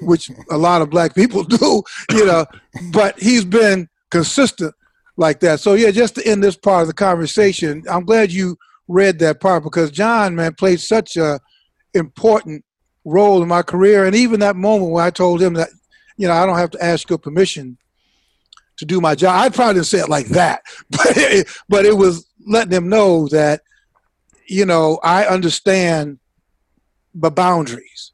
which 0.00 0.30
a 0.50 0.56
lot 0.56 0.82
of 0.82 0.90
black 0.90 1.14
people 1.14 1.42
do, 1.58 1.82
you 2.12 2.24
know, 2.26 2.46
but 2.92 3.18
he's 3.20 3.44
been 3.44 3.88
consistent 4.10 4.74
like 5.16 5.40
that. 5.40 5.60
So 5.60 5.74
yeah, 5.74 5.90
just 5.90 6.14
to 6.16 6.26
end 6.26 6.42
this 6.42 6.56
part 6.56 6.82
of 6.82 6.88
the 6.88 6.94
conversation, 6.94 7.82
I'm 7.90 8.04
glad 8.04 8.32
you 8.32 8.56
read 8.88 9.18
that 9.20 9.40
part 9.40 9.62
because 9.62 9.90
John, 9.90 10.34
man, 10.34 10.54
played 10.54 10.80
such 10.80 11.16
a 11.16 11.38
important 11.94 12.64
role 13.04 13.42
in 13.42 13.48
my 13.48 13.62
career. 13.62 14.04
And 14.04 14.14
even 14.16 14.40
that 14.40 14.56
moment 14.56 14.92
when 14.92 15.04
I 15.04 15.10
told 15.10 15.40
him 15.42 15.54
that, 15.54 15.68
you 16.16 16.26
know, 16.26 16.34
I 16.34 16.46
don't 16.46 16.58
have 16.58 16.70
to 16.70 16.84
ask 16.84 17.08
your 17.08 17.18
permission 17.18 17.78
to 18.80 18.86
do 18.86 19.00
my 19.00 19.14
job. 19.14 19.38
I 19.38 19.48
probably 19.50 19.74
didn't 19.74 19.86
say 19.86 20.00
it 20.00 20.08
like 20.08 20.26
that, 20.28 20.62
but 20.90 21.16
it, 21.16 21.48
but 21.68 21.86
it 21.86 21.96
was 21.96 22.26
letting 22.46 22.70
them 22.70 22.88
know 22.88 23.28
that, 23.28 23.60
you 24.46 24.66
know, 24.66 24.98
I 25.04 25.26
understand 25.26 26.18
the 27.14 27.30
boundaries 27.30 28.12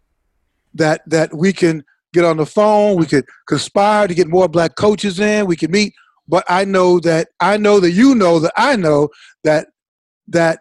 that 0.74 1.02
that 1.06 1.34
we 1.34 1.52
can 1.52 1.84
get 2.12 2.24
on 2.24 2.36
the 2.36 2.46
phone, 2.46 2.96
we 2.96 3.06
could 3.06 3.24
conspire 3.46 4.08
to 4.08 4.14
get 4.14 4.28
more 4.28 4.48
black 4.48 4.74
coaches 4.74 5.20
in, 5.20 5.46
we 5.46 5.56
can 5.56 5.70
meet, 5.70 5.94
but 6.28 6.44
I 6.48 6.64
know 6.64 6.98
that 7.00 7.28
I 7.40 7.56
know 7.56 7.78
that 7.80 7.92
you 7.92 8.14
know 8.14 8.40
that 8.40 8.52
I 8.56 8.74
know 8.76 9.08
that 9.44 9.68
that 10.28 10.60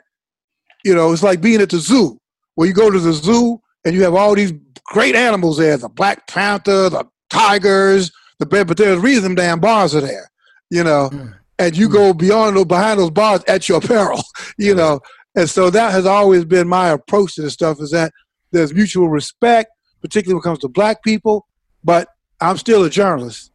you 0.84 0.94
know 0.94 1.12
it's 1.12 1.24
like 1.24 1.42
being 1.42 1.62
at 1.62 1.70
the 1.70 1.80
zoo 1.80 2.20
where 2.54 2.68
you 2.68 2.74
go 2.74 2.92
to 2.92 3.00
the 3.00 3.14
zoo 3.14 3.60
and 3.84 3.96
you 3.96 4.04
have 4.04 4.14
all 4.14 4.36
these 4.36 4.54
great 4.86 5.16
animals 5.16 5.58
there, 5.58 5.78
the 5.78 5.90
black 5.90 6.28
panther, 6.28 6.90
the 6.90 7.06
tigers, 7.30 8.12
the 8.40 8.46
but 8.46 8.78
there's 8.78 8.98
a 8.98 9.02
reason 9.02 9.24
them 9.24 9.36
damn 9.36 9.60
bars 9.60 9.96
are 9.96 10.02
there, 10.02 10.30
you 10.70 10.84
know, 10.84 11.10
Mm. 11.12 11.34
and 11.60 11.78
you 11.78 11.90
go 11.90 12.14
beyond 12.14 12.56
those 12.58 12.66
behind 12.66 13.00
those 13.00 13.12
bars 13.12 13.44
at 13.48 13.68
your 13.70 13.82
peril, 13.82 14.22
you 14.58 14.76
know. 14.76 15.00
And 15.36 15.50
so 15.50 15.70
that 15.70 15.92
has 15.92 16.06
always 16.06 16.46
been 16.46 16.68
my 16.68 16.90
approach 16.90 17.36
to 17.36 17.42
this 17.42 17.54
stuff 17.54 17.82
is 17.82 17.92
that 17.92 18.12
there's 18.52 18.74
mutual 18.74 19.10
respect, 19.10 19.70
particularly 20.02 20.36
when 20.36 20.42
it 20.42 20.44
comes 20.44 20.60
to 20.60 20.70
black 20.70 21.04
people, 21.04 21.46
but 21.84 22.08
I'm 22.40 22.58
still 22.58 22.84
a 22.84 22.90
journalist. 22.90 23.52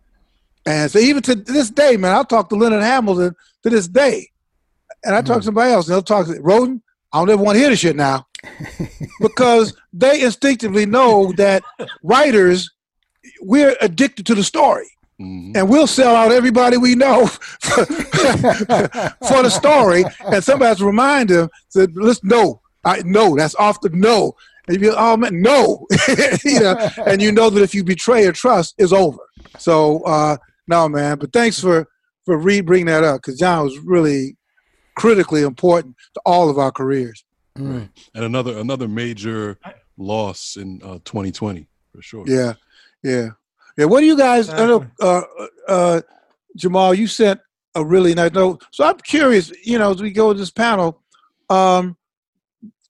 And 0.67 0.91
so 0.91 0.99
even 0.99 1.23
to 1.23 1.35
this 1.35 1.71
day, 1.71 1.97
man, 1.97 2.13
I'll 2.15 2.25
talk 2.25 2.51
to 2.51 2.55
Leonard 2.57 2.83
Hamilton 2.83 3.35
to 3.63 3.71
this 3.71 3.89
day. 3.89 4.29
And 5.05 5.15
I 5.15 5.23
talk 5.23 5.39
to 5.39 5.45
somebody 5.45 5.73
else, 5.73 5.87
and 5.87 5.95
they'll 5.95 6.03
talk 6.03 6.27
to 6.27 6.35
Rhoden. 6.35 6.83
I 7.13 7.19
don't 7.19 7.31
ever 7.31 7.43
want 7.43 7.57
to 7.57 7.61
hear 7.61 7.71
this 7.71 7.81
shit 7.81 7.97
now. 7.97 8.27
because 9.21 9.75
they 9.93 10.23
instinctively 10.23 10.85
know 10.87 11.33
that 11.33 11.63
writers, 12.03 12.71
we're 13.41 13.77
addicted 13.81 14.27
to 14.27 14.35
the 14.35 14.45
story. 14.45 14.89
Mhm. 15.21 15.55
And 15.55 15.69
we'll 15.69 15.87
sell 15.87 16.17
out 16.17 16.33
everybody 16.33 16.79
we 16.79 16.95
know 16.95 17.27
for, 17.61 17.85
for 17.85 19.43
the 19.43 19.51
story. 19.51 20.05
And 20.27 20.43
somebody 20.43 20.69
has 20.69 20.79
to 20.79 20.87
remind 20.87 21.29
them, 21.29 21.51
said, 21.69 21.95
listen, 21.95 22.29
no, 22.29 22.63
I 22.85 23.03
no, 23.05 23.37
that's 23.37 23.55
off 23.57 23.81
the 23.83 23.91
no. 23.91 24.35
And 24.67 24.77
you 24.77 24.81
be, 24.81 24.97
oh 24.97 25.17
man, 25.17 25.43
no. 25.43 25.87
you 26.45 26.61
know, 26.61 26.91
and 27.07 27.21
you 27.21 27.33
know 27.33 27.51
that 27.51 27.63
if 27.63 27.75
you 27.75 27.85
betray 27.85 28.27
a 28.27 28.33
trust, 28.33 28.75
it's 28.79 28.93
over. 28.93 29.19
So 29.59 30.03
uh 30.05 30.39
no 30.69 30.89
man, 30.89 31.19
but 31.19 31.33
thanks 31.33 31.61
for 31.61 31.87
for 32.25 32.39
re 32.39 32.61
bringing 32.63 32.87
that 32.87 33.05
up 33.05 33.21
because 33.21 33.39
John 33.39 33.65
was 33.65 33.79
really 33.79 34.37
critically 34.97 35.43
important 35.43 35.97
to 36.15 36.21
all 36.25 36.49
of 36.49 36.59
our 36.59 36.73
careers. 36.73 37.25
Mm. 37.59 37.91
And 38.15 38.25
another 38.25 38.59
another 38.59 38.89
major 38.89 39.59
loss 39.99 40.57
in 40.57 40.81
uh, 40.83 40.99
2020 41.05 41.67
for 41.95 42.03
sure. 42.03 42.25
Yeah, 42.27 42.55
yeah, 43.03 43.29
yeah. 43.77 43.85
What 43.87 44.01
do 44.01 44.07
you 44.07 44.17
guys? 44.17 44.49
I 44.49 44.67
know, 44.67 44.87
uh, 45.01 45.23
uh, 45.69 46.01
Jamal, 46.57 46.95
you 46.95 47.07
sent 47.07 47.41
a 47.75 47.85
really 47.85 48.15
nice 48.15 48.33
note. 48.33 48.63
So 48.73 48.85
I'm 48.85 48.99
curious. 48.99 49.53
You 49.65 49.79
know, 49.79 49.91
as 49.93 50.03
we 50.03 50.11
go 50.11 50.33
to 50.33 50.39
this 50.39 50.51
panel, 50.51 51.03
um, 51.49 51.97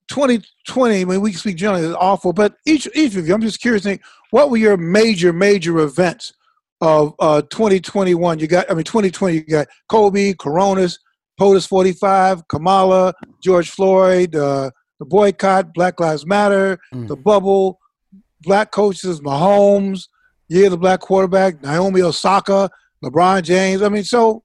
2020. 0.08 1.00
I 1.00 1.04
mean, 1.04 1.20
we 1.20 1.30
can 1.30 1.38
speak 1.38 1.56
generally. 1.56 1.86
It's 1.86 1.96
awful, 1.98 2.32
but 2.32 2.54
each 2.66 2.88
each 2.94 3.16
of 3.16 3.26
you, 3.26 3.34
I'm 3.34 3.40
just 3.40 3.60
curious. 3.60 3.82
Think, 3.84 4.02
what 4.30 4.50
were 4.50 4.56
your 4.56 4.76
major 4.76 5.32
major 5.32 5.78
events 5.78 6.32
of 6.80 7.14
uh, 7.20 7.42
2021? 7.42 8.38
You 8.38 8.46
got. 8.46 8.70
I 8.70 8.74
mean, 8.74 8.84
2020. 8.84 9.34
You 9.36 9.42
got 9.44 9.68
Kobe, 9.88 10.34
Coronas, 10.34 10.98
POTUS 11.40 11.66
45, 11.68 12.48
Kamala, 12.48 13.14
George 13.42 13.70
Floyd, 13.70 14.34
uh, 14.34 14.70
the 14.98 15.06
boycott, 15.06 15.72
Black 15.74 15.98
Lives 16.00 16.26
Matter, 16.26 16.78
Mm. 16.92 17.08
the 17.08 17.16
bubble, 17.16 17.78
black 18.42 18.70
coaches, 18.70 19.20
Mahomes, 19.20 20.08
yeah, 20.48 20.68
the 20.68 20.76
black 20.76 21.00
quarterback, 21.00 21.62
Naomi 21.62 22.02
Osaka, 22.02 22.70
LeBron 23.02 23.42
James. 23.42 23.82
I 23.82 23.88
mean, 23.88 24.04
so 24.04 24.42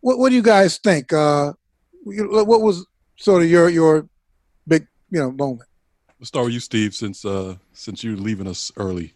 what, 0.00 0.18
what 0.18 0.30
do 0.30 0.34
you 0.34 0.42
guys 0.42 0.78
think? 0.78 1.12
Uh, 1.12 1.52
what 2.04 2.60
was 2.60 2.86
sort 3.16 3.42
of 3.42 3.50
your 3.50 3.68
your 3.68 4.08
big 4.66 4.86
you 5.10 5.20
know 5.20 5.30
moment? 5.30 5.68
Let's 6.18 6.28
start 6.28 6.46
with 6.46 6.54
you, 6.54 6.60
Steve, 6.60 6.94
since 6.94 7.24
uh, 7.24 7.56
since 7.72 8.02
you're 8.02 8.16
leaving 8.16 8.46
us 8.46 8.72
early. 8.76 9.14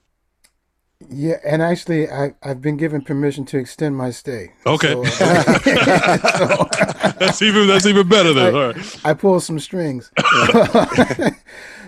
Yeah, 1.11 1.39
and 1.45 1.63
actually, 1.63 2.09
I 2.09 2.35
I've 2.43 2.61
been 2.61 2.77
given 2.77 3.03
permission 3.03 3.45
to 3.47 3.59
extend 3.59 3.97
my 3.97 4.11
stay. 4.11 4.53
Okay. 4.67 4.93
So, 4.93 5.05
so 5.09 6.69
that's 7.19 7.43
even 7.43 7.67
that's 7.67 7.87
even 7.87 8.09
better 8.09 8.33
then. 8.33 8.55
All 8.55 8.67
right. 8.69 9.01
I 9.05 9.15
pulled 9.15 9.43
some 9.43 9.59
strings. 9.59 10.13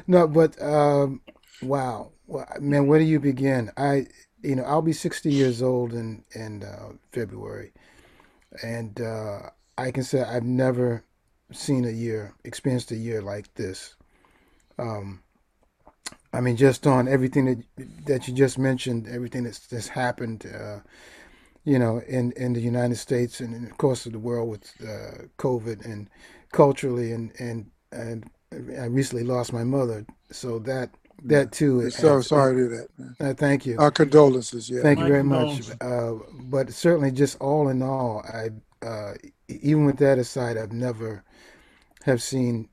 no, 0.06 0.26
but 0.26 0.60
um, 0.60 1.20
wow, 1.62 2.10
Well, 2.26 2.46
man, 2.60 2.86
where 2.86 2.98
do 2.98 3.04
you 3.04 3.20
begin? 3.20 3.70
I, 3.76 4.06
you 4.42 4.56
know, 4.56 4.64
I'll 4.64 4.82
be 4.82 4.92
sixty 4.92 5.32
years 5.32 5.62
old 5.62 5.92
in 5.92 6.24
in 6.34 6.62
uh, 6.62 6.92
February, 7.12 7.72
and 8.62 9.00
uh, 9.00 9.50
I 9.76 9.90
can 9.90 10.04
say 10.04 10.22
I've 10.22 10.44
never 10.44 11.04
seen 11.52 11.84
a 11.84 11.90
year, 11.90 12.34
experienced 12.44 12.90
a 12.90 12.96
year 12.96 13.20
like 13.20 13.52
this. 13.54 13.94
Um, 14.78 15.22
I 16.32 16.40
mean, 16.40 16.56
just 16.56 16.86
on 16.86 17.08
everything 17.08 17.44
that 17.76 17.86
that 18.06 18.28
you 18.28 18.34
just 18.34 18.58
mentioned, 18.58 19.06
everything 19.08 19.44
that's 19.44 19.66
that's 19.66 19.88
happened. 19.88 20.46
Uh, 20.46 20.80
you 21.66 21.78
know, 21.78 22.02
in, 22.06 22.32
in 22.32 22.52
the 22.52 22.60
United 22.60 22.96
States 22.96 23.40
and, 23.40 23.54
and 23.54 23.66
of 23.70 23.78
course 23.78 24.04
of 24.04 24.12
the 24.12 24.18
world 24.18 24.50
with 24.50 24.70
uh, 24.82 25.24
COVID 25.38 25.82
and 25.84 26.10
culturally 26.52 27.10
and, 27.12 27.32
and 27.38 27.70
and 27.90 28.30
I 28.52 28.84
recently 28.84 29.24
lost 29.24 29.52
my 29.52 29.64
mother, 29.64 30.04
so 30.30 30.58
that 30.60 30.90
that 31.24 31.52
too. 31.52 31.90
So 31.90 32.18
adds- 32.18 32.26
sorry 32.28 32.54
to 32.54 32.68
do 32.68 32.76
that. 32.76 32.88
Uh, 33.20 33.34
thank 33.34 33.66
you. 33.66 33.76
Our 33.78 33.90
condolences. 33.90 34.68
Yeah. 34.68 34.82
Thank 34.82 35.00
you 35.00 35.06
very 35.08 35.24
much. 35.24 35.70
Uh, 35.80 36.14
but 36.44 36.72
certainly, 36.72 37.10
just 37.10 37.40
all 37.40 37.68
in 37.68 37.82
all, 37.82 38.24
I 38.26 38.50
uh, 38.84 39.14
even 39.48 39.86
with 39.86 39.98
that 39.98 40.18
aside, 40.18 40.56
I've 40.56 40.72
never 40.72 41.24
have 42.04 42.22
seen 42.22 42.68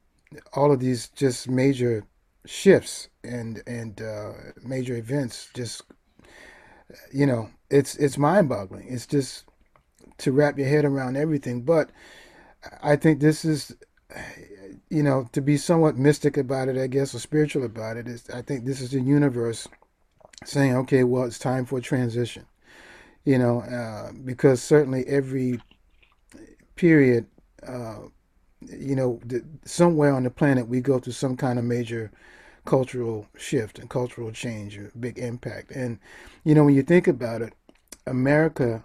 all 0.54 0.72
of 0.72 0.80
these 0.80 1.10
just 1.10 1.50
major 1.50 2.04
shifts 2.46 3.10
and 3.24 3.62
and 3.68 4.02
uh, 4.02 4.34
major 4.64 4.96
events. 4.96 5.50
Just 5.54 5.84
you 7.14 7.26
know, 7.26 7.50
it's 7.70 7.96
it's 7.96 8.18
mind 8.18 8.50
boggling. 8.50 8.88
It's 8.90 9.06
just 9.08 9.46
to 10.20 10.32
wrap 10.32 10.58
your 10.58 10.68
head 10.68 10.86
around 10.86 11.16
everything. 11.18 11.62
But 11.62 11.92
I 12.82 12.96
think 12.96 13.20
this 13.20 13.46
is. 13.46 13.76
You 14.90 15.04
know, 15.04 15.30
to 15.32 15.42
be 15.42 15.58
somewhat 15.58 15.98
mystic 15.98 16.36
about 16.38 16.68
it, 16.68 16.78
I 16.78 16.88
guess, 16.88 17.16
or 17.16 17.20
spiritual 17.20 17.64
about 17.64 17.98
it, 17.98 18.08
is 18.08 18.30
I 18.30 18.42
think 18.42 18.66
this 18.66 18.82
is 18.82 18.92
the 18.92 19.00
universe 19.00 19.68
saying, 20.44 20.76
okay, 20.76 21.04
well, 21.04 21.24
it's 21.24 21.40
time 21.40 21.66
for 21.66 21.78
a 21.80 21.82
transition. 21.82 22.46
You 23.24 23.38
know, 23.38 23.62
uh, 23.62 24.12
because 24.26 24.62
certainly 24.62 25.06
every 25.08 25.62
period, 26.76 27.28
uh, 27.66 28.00
you 28.62 28.96
know, 28.96 29.20
th- 29.30 29.44
somewhere 29.66 30.14
on 30.14 30.24
the 30.24 30.30
planet 30.30 30.68
we 30.68 30.82
go 30.82 31.00
through 31.00 31.14
some 31.14 31.38
kind 31.38 31.60
of 31.60 31.66
major 31.66 32.12
cultural 32.66 33.28
shift 33.38 33.80
and 33.80 33.90
cultural 33.90 34.32
change, 34.32 34.78
a 34.78 34.90
big 35.00 35.18
impact. 35.18 35.72
And, 35.72 36.00
you 36.44 36.54
know, 36.56 36.66
when 36.66 36.76
you 36.76 36.84
think 36.84 37.08
about 37.08 37.42
it, 37.42 37.54
America 38.06 38.84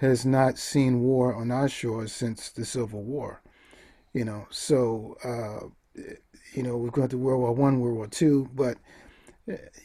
has 0.00 0.26
not 0.26 0.58
seen 0.58 1.00
war 1.00 1.34
on 1.34 1.50
our 1.50 1.68
shores 1.68 2.12
since 2.12 2.50
the 2.50 2.64
Civil 2.64 3.02
War. 3.02 3.40
You 4.12 4.24
know, 4.24 4.46
so, 4.50 5.16
uh, 5.24 6.02
you 6.54 6.62
know, 6.62 6.76
we've 6.76 6.92
gone 6.92 7.08
through 7.08 7.20
World 7.20 7.40
War 7.40 7.52
One, 7.52 7.80
World 7.80 7.96
War 7.96 8.06
Two, 8.06 8.48
but 8.54 8.76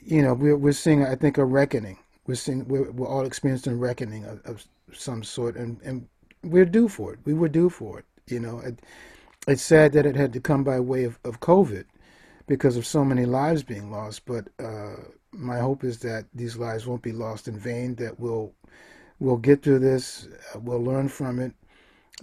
you 0.01 0.21
know, 0.21 0.33
we're 0.33 0.57
we're 0.57 0.73
seeing, 0.73 1.05
I 1.05 1.15
think, 1.15 1.37
a 1.37 1.45
reckoning. 1.45 1.97
We're 2.25 2.35
seeing, 2.35 2.67
we're, 2.67 2.91
we're 2.91 3.07
all 3.07 3.25
experiencing 3.25 3.73
a 3.73 3.77
reckoning 3.77 4.25
of, 4.25 4.41
of 4.45 4.65
some 4.91 5.23
sort, 5.23 5.55
and, 5.55 5.79
and 5.81 6.07
we're 6.43 6.65
due 6.65 6.89
for 6.89 7.13
it. 7.13 7.19
We 7.25 7.33
were 7.33 7.47
due 7.49 7.69
for 7.69 7.99
it. 7.99 8.05
You 8.27 8.41
know, 8.41 8.59
it, 8.59 8.81
it's 9.47 9.61
sad 9.61 9.93
that 9.93 10.05
it 10.05 10.15
had 10.15 10.33
to 10.33 10.41
come 10.41 10.63
by 10.63 10.79
way 10.81 11.05
of, 11.05 11.17
of 11.23 11.39
COVID 11.39 11.85
because 12.47 12.75
of 12.75 12.85
so 12.85 13.05
many 13.05 13.25
lives 13.25 13.63
being 13.63 13.89
lost. 13.89 14.25
But 14.25 14.49
uh, 14.59 14.95
my 15.31 15.59
hope 15.59 15.85
is 15.85 15.99
that 15.99 16.25
these 16.33 16.57
lives 16.57 16.85
won't 16.85 17.01
be 17.01 17.13
lost 17.13 17.47
in 17.47 17.57
vain. 17.57 17.95
That 17.95 18.19
we'll 18.19 18.53
we'll 19.19 19.37
get 19.37 19.63
through 19.63 19.79
this. 19.79 20.27
Uh, 20.53 20.59
we'll 20.59 20.83
learn 20.83 21.07
from 21.07 21.39
it. 21.39 21.53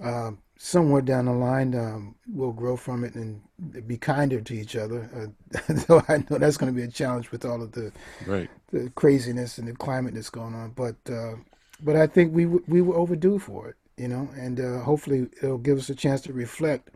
Uh, 0.03 0.33
somewhere 0.57 1.03
down 1.03 1.27
the 1.27 1.33
line, 1.33 1.75
um, 1.75 2.15
we'll 2.29 2.53
grow 2.53 2.77
from 2.77 3.05
it 3.05 3.15
and 3.15 3.43
be 3.87 3.97
kinder 3.97 4.41
to 4.41 4.55
each 4.55 4.77
other. 4.77 5.09
Uh, 5.15 5.75
so 5.87 6.03
I 6.09 6.19
know 6.19 6.39
that's 6.39 6.57
going 6.57 6.73
to 6.73 6.77
be 6.77 6.87
a 6.87 6.91
challenge 6.91 7.31
with 7.31 7.45
all 7.45 7.63
of 7.63 7.73
the 7.73 7.93
right 8.27 8.49
the 8.71 8.91
craziness 8.91 9.59
and 9.59 9.69
the 9.69 9.73
climate 9.73 10.15
that's 10.15 10.31
going 10.31 10.55
on. 10.55 10.71
But 10.71 10.97
uh, 11.11 11.37
but 11.83 11.97
I 11.97 12.07
think 12.07 12.35
we 12.35 12.47
we 12.47 12.81
were 12.81 12.97
overdue 12.97 13.39
for 13.39 13.69
it, 13.69 13.77
you 13.97 14.09
know, 14.09 14.29
and 14.37 14.61
uh, 14.61 14.81
hopefully 14.81 15.29
it'll 15.43 15.59
give 15.59 15.79
us 15.79 15.91
a 15.91 15.95
chance 15.95 16.21
to 16.23 16.33
reflect 16.33 16.91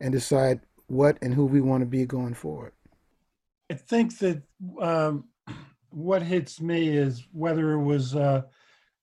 and 0.00 0.12
decide 0.12 0.60
what 0.86 1.18
and 1.22 1.32
who 1.32 1.46
we 1.46 1.60
want 1.60 1.82
to 1.82 1.86
be 1.86 2.04
going 2.04 2.34
forward. 2.34 2.72
I 3.70 3.74
think 3.74 4.18
that 4.18 4.42
um, 4.80 5.24
what 5.90 6.22
hits 6.22 6.60
me 6.60 6.88
is 6.88 7.26
whether 7.32 7.72
it 7.72 7.82
was 7.82 8.14
uh, 8.14 8.42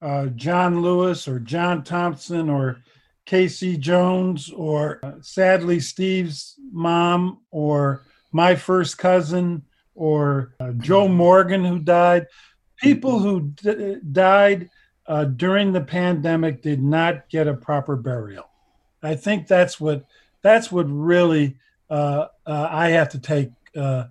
uh, 0.01 0.27
John 0.27 0.81
Lewis 0.81 1.27
or 1.27 1.39
John 1.39 1.83
Thompson 1.83 2.49
or 2.49 2.83
K.C. 3.29 3.77
Jones 3.77 4.49
or 4.49 4.99
uh, 5.03 5.11
sadly 5.21 5.79
Steve's 5.79 6.55
mom 6.71 7.41
or 7.51 8.03
my 8.31 8.55
first 8.55 8.97
cousin 8.97 9.61
or 9.93 10.55
uh, 10.59 10.71
Joe 10.71 11.07
Morgan 11.07 11.63
who 11.63 11.77
died. 11.77 12.25
People 12.81 13.19
who 13.19 13.41
d- 13.41 13.97
died 14.11 14.71
uh, 15.05 15.25
during 15.25 15.73
the 15.73 15.81
pandemic 15.81 16.63
did 16.63 16.81
not 16.81 17.29
get 17.29 17.47
a 17.47 17.53
proper 17.53 17.95
burial. 17.95 18.49
I 19.03 19.13
think 19.13 19.45
that's 19.45 19.79
what 19.79 20.07
that's 20.41 20.71
what 20.71 20.89
really 20.89 21.55
uh, 21.87 22.29
uh, 22.47 22.67
I 22.71 22.89
have 22.89 23.09
to 23.09 23.19
take 23.19 23.51
uh, 23.75 24.05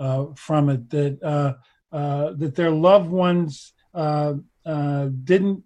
uh, 0.00 0.26
from 0.34 0.68
it 0.68 0.90
that 0.90 1.22
uh, 1.22 2.32
that 2.32 2.56
their 2.56 2.72
loved 2.72 3.08
ones 3.08 3.72
didn't 3.94 5.62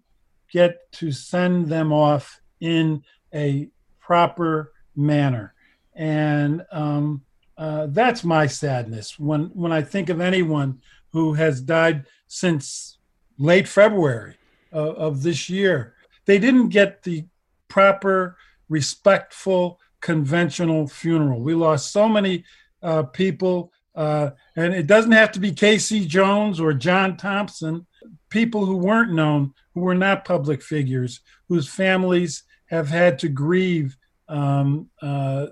get 0.51 0.91
to 0.91 1.11
send 1.11 1.69
them 1.69 1.91
off 1.91 2.39
in 2.59 3.03
a 3.33 3.69
proper 3.99 4.73
manner, 4.95 5.53
and 5.95 6.65
um, 6.71 7.23
that's 7.57 8.23
my 8.23 8.47
sadness 8.47 9.19
when 9.19 9.45
when 9.53 9.71
I 9.71 9.81
think 9.81 10.09
of 10.09 10.21
anyone 10.21 10.81
who 11.11 11.33
has 11.33 11.61
died 11.61 12.05
since 12.27 12.97
late 13.37 13.67
February 13.67 14.35
of, 14.71 14.95
of 14.95 15.23
this 15.23 15.49
year. 15.49 15.95
They 16.25 16.37
didn't 16.39 16.69
get 16.69 17.03
the 17.03 17.25
proper, 17.67 18.37
respectful 18.67 19.79
conventional 20.01 20.87
funeral. 20.87 21.41
We 21.41 21.55
lost 21.55 21.91
so 21.91 22.07
many 22.07 22.43
uh, 22.81 23.03
people, 23.03 23.71
uh, 23.95 24.31
and 24.55 24.73
it 24.73 24.87
doesn't 24.87 25.11
have 25.11 25.31
to 25.33 25.39
be 25.39 25.51
K.C. 25.51 26.05
Jones 26.05 26.59
or 26.59 26.73
John 26.73 27.17
Thompson, 27.17 27.85
people 28.29 28.65
who 28.65 28.77
weren't 28.77 29.13
known, 29.13 29.53
who 29.73 29.81
were 29.81 29.95
not 29.95 30.25
public 30.25 30.61
figures, 30.61 31.21
whose 31.47 31.67
families 31.67 32.43
have 32.69 32.89
had 32.89 33.19
to 33.19 33.29
grieve 33.29 33.95
um, 34.27 34.89
uh, 35.01 35.05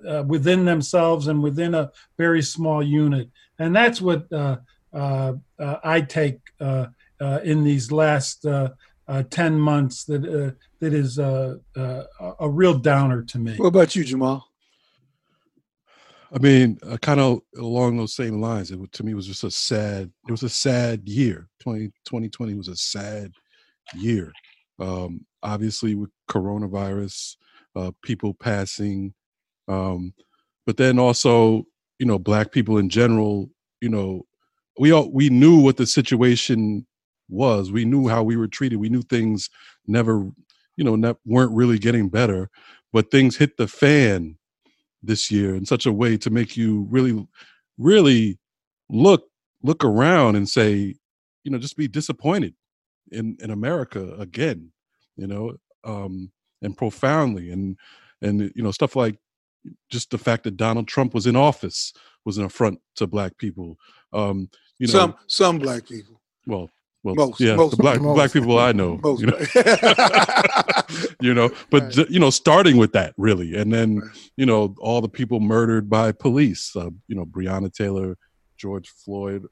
uh 0.07 0.23
within 0.27 0.65
themselves 0.65 1.27
and 1.27 1.41
within 1.41 1.73
a 1.73 1.91
very 2.17 2.41
small 2.43 2.83
unit. 2.83 3.29
And 3.57 3.75
that's 3.75 3.99
what 3.99 4.31
uh, 4.31 4.57
uh, 4.93 5.33
I 5.59 6.01
take 6.01 6.39
in 7.19 7.63
these 7.63 7.91
last 7.91 8.45
uh, 9.07 9.23
10 9.29 9.59
months 9.59 10.03
that 10.05 10.25
uh, 10.25 10.51
that 10.79 10.93
is 10.93 11.17
uh, 11.17 11.55
uh 11.75 12.03
a 12.39 12.49
real 12.49 12.77
downer 12.77 13.23
to 13.23 13.39
me. 13.39 13.55
What 13.57 13.67
about 13.67 13.95
you, 13.95 14.03
Jamal? 14.03 14.45
I 16.33 16.39
mean, 16.39 16.77
uh, 16.83 16.97
kind 16.97 17.21
of 17.21 17.39
along 17.57 17.95
those 17.95 18.13
same 18.13 18.41
lines. 18.41 18.69
It 18.71 18.91
to 18.91 19.03
me 19.03 19.13
was 19.13 19.27
just 19.27 19.45
a 19.45 19.51
sad. 19.51 20.11
It 20.27 20.31
was 20.31 20.43
a 20.43 20.49
sad 20.49 21.07
year. 21.07 21.47
20, 21.61 21.87
2020 22.05 22.55
was 22.55 22.67
a 22.67 22.75
sad 22.75 23.31
year. 23.95 24.33
Um, 24.79 25.25
obviously, 25.43 25.95
with 25.95 26.09
coronavirus, 26.29 27.35
uh, 27.75 27.91
people 28.03 28.33
passing, 28.33 29.13
um, 29.67 30.13
but 30.65 30.77
then 30.77 30.99
also, 30.99 31.65
you 31.99 32.05
know, 32.05 32.19
black 32.19 32.51
people 32.51 32.77
in 32.77 32.89
general. 32.89 33.49
You 33.81 33.89
know, 33.89 34.23
we 34.79 34.91
all 34.91 35.11
we 35.11 35.29
knew 35.29 35.59
what 35.59 35.77
the 35.77 35.87
situation 35.87 36.85
was. 37.29 37.71
We 37.71 37.85
knew 37.85 38.07
how 38.07 38.23
we 38.23 38.37
were 38.37 38.47
treated. 38.47 38.77
We 38.77 38.89
knew 38.89 39.01
things 39.03 39.49
never, 39.87 40.29
you 40.77 40.83
know, 40.83 40.95
ne- 40.95 41.15
weren't 41.25 41.53
really 41.55 41.79
getting 41.79 42.09
better, 42.09 42.49
but 42.93 43.11
things 43.11 43.37
hit 43.37 43.57
the 43.57 43.67
fan 43.67 44.37
this 45.03 45.31
year 45.31 45.55
in 45.55 45.65
such 45.65 45.85
a 45.85 45.93
way 45.93 46.17
to 46.17 46.29
make 46.29 46.57
you 46.57 46.87
really, 46.89 47.27
really 47.77 48.39
look 48.89 49.25
look 49.63 49.83
around 49.83 50.35
and 50.35 50.47
say, 50.49 50.95
you 51.43 51.51
know, 51.51 51.57
just 51.57 51.77
be 51.77 51.87
disappointed 51.87 52.53
in 53.11 53.37
in 53.41 53.51
America 53.51 54.15
again, 54.19 54.71
you 55.15 55.27
know, 55.27 55.57
um, 55.83 56.31
and 56.61 56.77
profoundly, 56.77 57.51
and 57.51 57.77
and 58.21 58.51
you 58.55 58.63
know 58.63 58.71
stuff 58.71 58.95
like 58.95 59.17
just 59.89 60.11
the 60.11 60.17
fact 60.17 60.43
that 60.43 60.57
Donald 60.57 60.87
Trump 60.87 61.13
was 61.13 61.27
in 61.27 61.35
office 61.35 61.93
was 62.25 62.37
an 62.37 62.45
affront 62.45 62.79
to 62.95 63.07
black 63.07 63.37
people. 63.37 63.77
Um, 64.13 64.49
you 64.79 64.87
know, 64.87 64.93
some 64.93 65.15
some 65.27 65.59
black 65.59 65.87
people. 65.87 66.21
Well, 66.45 66.69
well, 67.03 67.15
most, 67.15 67.39
yeah, 67.39 67.55
most, 67.55 67.71
the 67.71 67.77
black 67.77 68.01
most. 68.01 68.15
black 68.15 68.33
people 68.33 68.59
I 68.59 68.71
know, 68.71 68.99
Most. 69.01 69.21
you 69.21 69.27
know, 69.27 69.37
you 71.21 71.33
know, 71.33 71.49
but 71.69 71.95
Right. 71.95 72.09
you 72.09 72.19
know, 72.19 72.29
starting 72.29 72.77
with 72.77 72.91
that 72.93 73.13
really, 73.17 73.55
and 73.55 73.71
then 73.71 74.01
you 74.35 74.45
know, 74.45 74.75
all 74.79 75.01
the 75.01 75.09
people 75.09 75.39
murdered 75.39 75.89
by 75.89 76.11
police, 76.11 76.75
uh, 76.75 76.89
you 77.07 77.15
know, 77.15 77.25
Breonna 77.25 77.73
Taylor, 77.73 78.17
George 78.57 78.89
Floyd, 78.89 79.45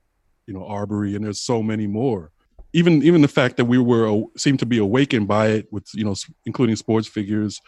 you 0.48 0.54
know, 0.54 0.66
Arbery, 0.66 1.16
and 1.16 1.24
there's 1.24 1.42
so 1.42 1.64
many 1.64 1.88
more. 1.88 2.32
Even 2.76 3.02
even 3.04 3.22
the 3.22 3.30
fact 3.30 3.56
that 3.56 3.66
we 3.66 3.78
were 3.78 4.24
seemed 4.36 4.60
to 4.60 4.66
be 4.66 4.80
awakened 4.80 5.30
by 5.30 5.48
it, 5.48 5.72
with 5.72 5.88
you 5.94 6.04
know, 6.04 6.14
including 6.46 6.76
sports 6.76 7.08
figures, 7.08 7.62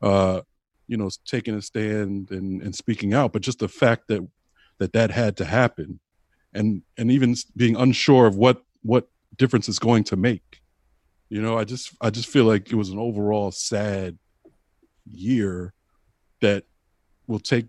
uh, 0.00 0.40
you 0.86 0.96
know, 0.96 1.10
taking 1.26 1.54
a 1.54 1.62
stand 1.62 2.30
and 2.30 2.62
and 2.62 2.72
speaking 2.72 3.12
out, 3.12 3.32
but 3.32 3.42
just 3.42 3.58
the 3.58 3.68
fact 3.68 4.06
that 4.06 4.26
that 4.78 4.92
that 4.92 5.10
had 5.10 5.36
to 5.38 5.44
happen, 5.44 5.98
and 6.54 6.82
and 6.96 7.10
even 7.10 7.34
being 7.56 7.74
unsure 7.74 8.26
of 8.26 8.36
what 8.36 8.62
what 8.82 9.08
difference 9.36 9.68
it's 9.68 9.80
going 9.80 10.04
to 10.04 10.16
make. 10.16 10.60
You 11.28 11.42
know, 11.42 11.58
I 11.58 11.64
just 11.64 11.96
I 12.00 12.10
just 12.10 12.28
feel 12.28 12.44
like 12.44 12.70
it 12.70 12.76
was 12.76 12.90
an 12.90 13.00
overall 13.00 13.50
sad 13.50 14.16
year 15.10 15.74
that 16.40 16.64
will 17.26 17.40
take 17.40 17.66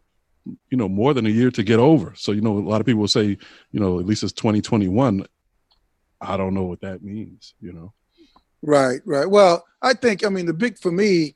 you 0.70 0.78
know 0.78 0.90
more 0.90 1.14
than 1.14 1.26
a 1.26 1.30
year 1.30 1.50
to 1.52 1.64
get 1.64 1.80
over. 1.80 2.14
So 2.16 2.34
you 2.34 2.42
know, 2.42 2.58
a 2.58 2.60
lot 2.60 2.82
of 2.82 2.86
people 2.86 3.02
will 3.02 3.08
say, 3.08 3.38
you 3.72 3.80
know, 3.80 4.00
at 4.00 4.06
least 4.06 4.22
it's 4.22 4.34
2021. 4.34 5.26
I 6.24 6.38
don't 6.38 6.54
know 6.54 6.64
what 6.64 6.82
that 6.82 7.04
means. 7.04 7.54
You 7.62 7.74
know, 7.74 7.94
Right, 8.64 9.02
right. 9.06 9.30
Well, 9.30 9.66
I 9.82 9.94
think 9.94 10.26
I 10.26 10.30
mean 10.30 10.46
the 10.46 10.54
big 10.54 10.80
for 10.80 10.92
me 10.92 11.36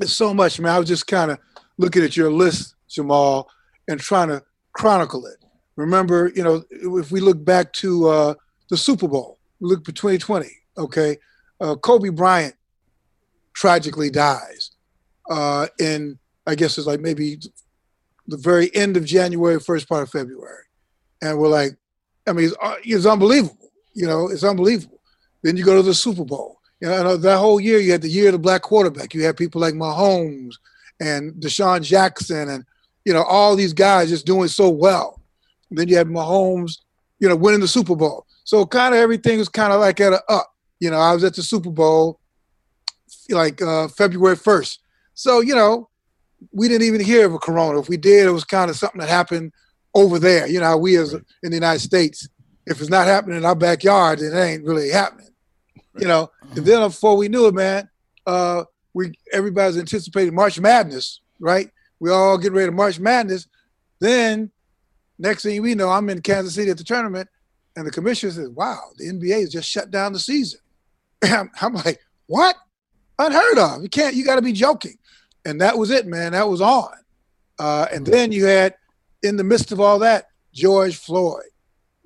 is 0.00 0.14
so 0.14 0.32
much. 0.32 0.60
Man, 0.60 0.72
I 0.72 0.78
was 0.78 0.88
just 0.88 1.06
kind 1.08 1.32
of 1.32 1.38
looking 1.76 2.04
at 2.04 2.16
your 2.16 2.30
list, 2.30 2.76
Jamal, 2.88 3.50
and 3.88 3.98
trying 3.98 4.28
to 4.28 4.42
chronicle 4.72 5.26
it. 5.26 5.44
Remember, 5.74 6.30
you 6.34 6.44
know, 6.44 6.64
if 6.70 7.10
we 7.10 7.20
look 7.20 7.44
back 7.44 7.72
to 7.74 8.08
uh, 8.08 8.34
the 8.70 8.76
Super 8.76 9.08
Bowl, 9.08 9.38
we 9.60 9.68
look 9.68 9.84
for 9.84 9.92
2020. 9.92 10.46
Okay, 10.78 11.16
uh, 11.60 11.74
Kobe 11.74 12.10
Bryant 12.10 12.54
tragically 13.52 14.08
dies 14.08 14.70
uh, 15.28 15.66
in 15.80 16.16
I 16.46 16.54
guess 16.54 16.78
it's 16.78 16.86
like 16.86 17.00
maybe 17.00 17.40
the 18.28 18.36
very 18.36 18.72
end 18.72 18.96
of 18.96 19.04
January, 19.04 19.58
first 19.58 19.88
part 19.88 20.04
of 20.04 20.10
February, 20.10 20.64
and 21.20 21.36
we're 21.38 21.48
like, 21.48 21.72
I 22.28 22.32
mean, 22.32 22.46
it's, 22.46 22.56
uh, 22.62 22.76
it's 22.84 23.06
unbelievable. 23.06 23.65
You 23.96 24.06
know, 24.06 24.28
it's 24.28 24.44
unbelievable. 24.44 25.00
Then 25.42 25.56
you 25.56 25.64
go 25.64 25.74
to 25.76 25.82
the 25.82 25.94
Super 25.94 26.24
Bowl. 26.24 26.60
You 26.80 26.88
know, 26.88 27.14
and 27.14 27.22
that 27.22 27.38
whole 27.38 27.58
year 27.58 27.78
you 27.78 27.92
had 27.92 28.02
the 28.02 28.08
year 28.08 28.28
of 28.28 28.32
the 28.32 28.38
black 28.38 28.60
quarterback. 28.62 29.14
You 29.14 29.24
had 29.24 29.36
people 29.38 29.60
like 29.60 29.72
Mahomes 29.74 30.54
and 31.00 31.32
Deshaun 31.34 31.82
Jackson 31.82 32.48
and 32.50 32.64
you 33.06 33.14
know 33.14 33.22
all 33.22 33.56
these 33.56 33.72
guys 33.72 34.10
just 34.10 34.26
doing 34.26 34.48
so 34.48 34.68
well. 34.68 35.20
then 35.70 35.88
you 35.88 35.96
had 35.96 36.08
Mahomes, 36.08 36.78
you 37.18 37.28
know, 37.28 37.36
winning 37.36 37.60
the 37.60 37.68
Super 37.68 37.96
Bowl. 37.96 38.26
So 38.44 38.66
kind 38.66 38.94
of 38.94 39.00
everything 39.00 39.38
was 39.38 39.48
kind 39.48 39.72
of 39.72 39.80
like 39.80 39.98
at 40.00 40.12
a 40.12 40.22
up. 40.28 40.52
You 40.78 40.90
know, 40.90 40.98
I 40.98 41.14
was 41.14 41.24
at 41.24 41.34
the 41.34 41.42
Super 41.42 41.70
Bowl 41.70 42.20
like 43.30 43.62
uh, 43.62 43.88
February 43.88 44.36
first. 44.36 44.80
So 45.14 45.40
you 45.40 45.54
know, 45.54 45.88
we 46.52 46.68
didn't 46.68 46.86
even 46.86 47.00
hear 47.00 47.24
of 47.24 47.32
a 47.32 47.38
corona. 47.38 47.80
If 47.80 47.88
we 47.88 47.96
did, 47.96 48.26
it 48.26 48.32
was 48.32 48.44
kind 48.44 48.68
of 48.70 48.76
something 48.76 49.00
that 49.00 49.08
happened 49.08 49.52
over 49.94 50.18
there. 50.18 50.46
You 50.46 50.60
know, 50.60 50.66
how 50.66 50.78
we 50.78 50.96
as 50.98 51.14
Right. 51.14 51.22
in 51.42 51.50
the 51.50 51.56
United 51.56 51.80
States, 51.80 52.28
if 52.66 52.80
it's 52.80 52.90
not 52.90 53.06
happening 53.06 53.38
in 53.38 53.44
our 53.44 53.54
backyard, 53.54 54.18
then 54.18 54.32
it 54.32 54.40
ain't 54.40 54.64
really 54.64 54.90
happening. 54.90 55.28
You 55.98 56.08
know, 56.08 56.30
and 56.54 56.66
then 56.66 56.86
before 56.86 57.16
we 57.16 57.28
knew 57.28 57.46
it, 57.46 57.54
man, 57.54 57.88
uh, 58.26 58.64
we 58.92 59.14
everybody's 59.32 59.78
anticipating 59.78 60.34
March 60.34 60.60
Madness, 60.60 61.20
right? 61.40 61.70
We 62.00 62.10
all 62.10 62.36
get 62.36 62.52
ready 62.52 62.66
to 62.66 62.72
March 62.72 62.98
Madness. 62.98 63.46
Then 64.00 64.50
next 65.18 65.42
thing 65.42 65.62
we 65.62 65.74
know, 65.74 65.88
I'm 65.88 66.10
in 66.10 66.20
Kansas 66.20 66.54
City 66.54 66.70
at 66.70 66.76
the 66.76 66.84
tournament, 66.84 67.28
and 67.76 67.86
the 67.86 67.90
commissioner 67.90 68.32
says, 68.32 68.48
"Wow, 68.50 68.80
the 68.96 69.06
NBA 69.08 69.40
has 69.40 69.52
just 69.52 69.70
shut 69.70 69.90
down 69.90 70.12
the 70.12 70.18
season." 70.18 70.60
I'm, 71.24 71.50
I'm 71.60 71.74
like, 71.74 72.00
"What? 72.26 72.56
Unheard 73.18 73.58
of! 73.58 73.82
You 73.82 73.88
can't. 73.88 74.14
You 74.14 74.24
got 74.24 74.36
to 74.36 74.42
be 74.42 74.52
joking." 74.52 74.98
And 75.46 75.60
that 75.60 75.78
was 75.78 75.90
it, 75.90 76.06
man. 76.06 76.32
That 76.32 76.48
was 76.48 76.60
on. 76.60 76.92
Uh, 77.58 77.86
and 77.92 78.04
then 78.04 78.32
you 78.32 78.44
had, 78.44 78.74
in 79.22 79.36
the 79.36 79.44
midst 79.44 79.72
of 79.72 79.80
all 79.80 80.00
that, 80.00 80.26
George 80.52 80.96
Floyd, 80.96 81.44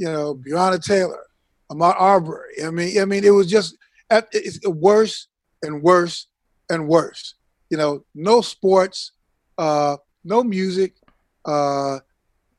you 0.00 0.06
know, 0.06 0.34
Breonna 0.34 0.82
Taylor, 0.82 1.26
Ahmaud 1.70 1.94
Arbery. 2.00 2.64
I 2.64 2.70
mean, 2.70 2.98
I 2.98 3.04
mean, 3.04 3.22
it 3.22 3.30
was 3.30 3.46
just 3.46 3.76
it's 4.10 4.66
worse 4.66 5.28
and 5.62 5.82
worse 5.82 6.26
and 6.70 6.88
worse. 6.88 7.34
you 7.68 7.76
know, 7.76 8.02
no 8.14 8.40
sports, 8.40 9.12
uh, 9.58 9.98
no 10.24 10.42
music, 10.42 10.94
uh, 11.44 11.98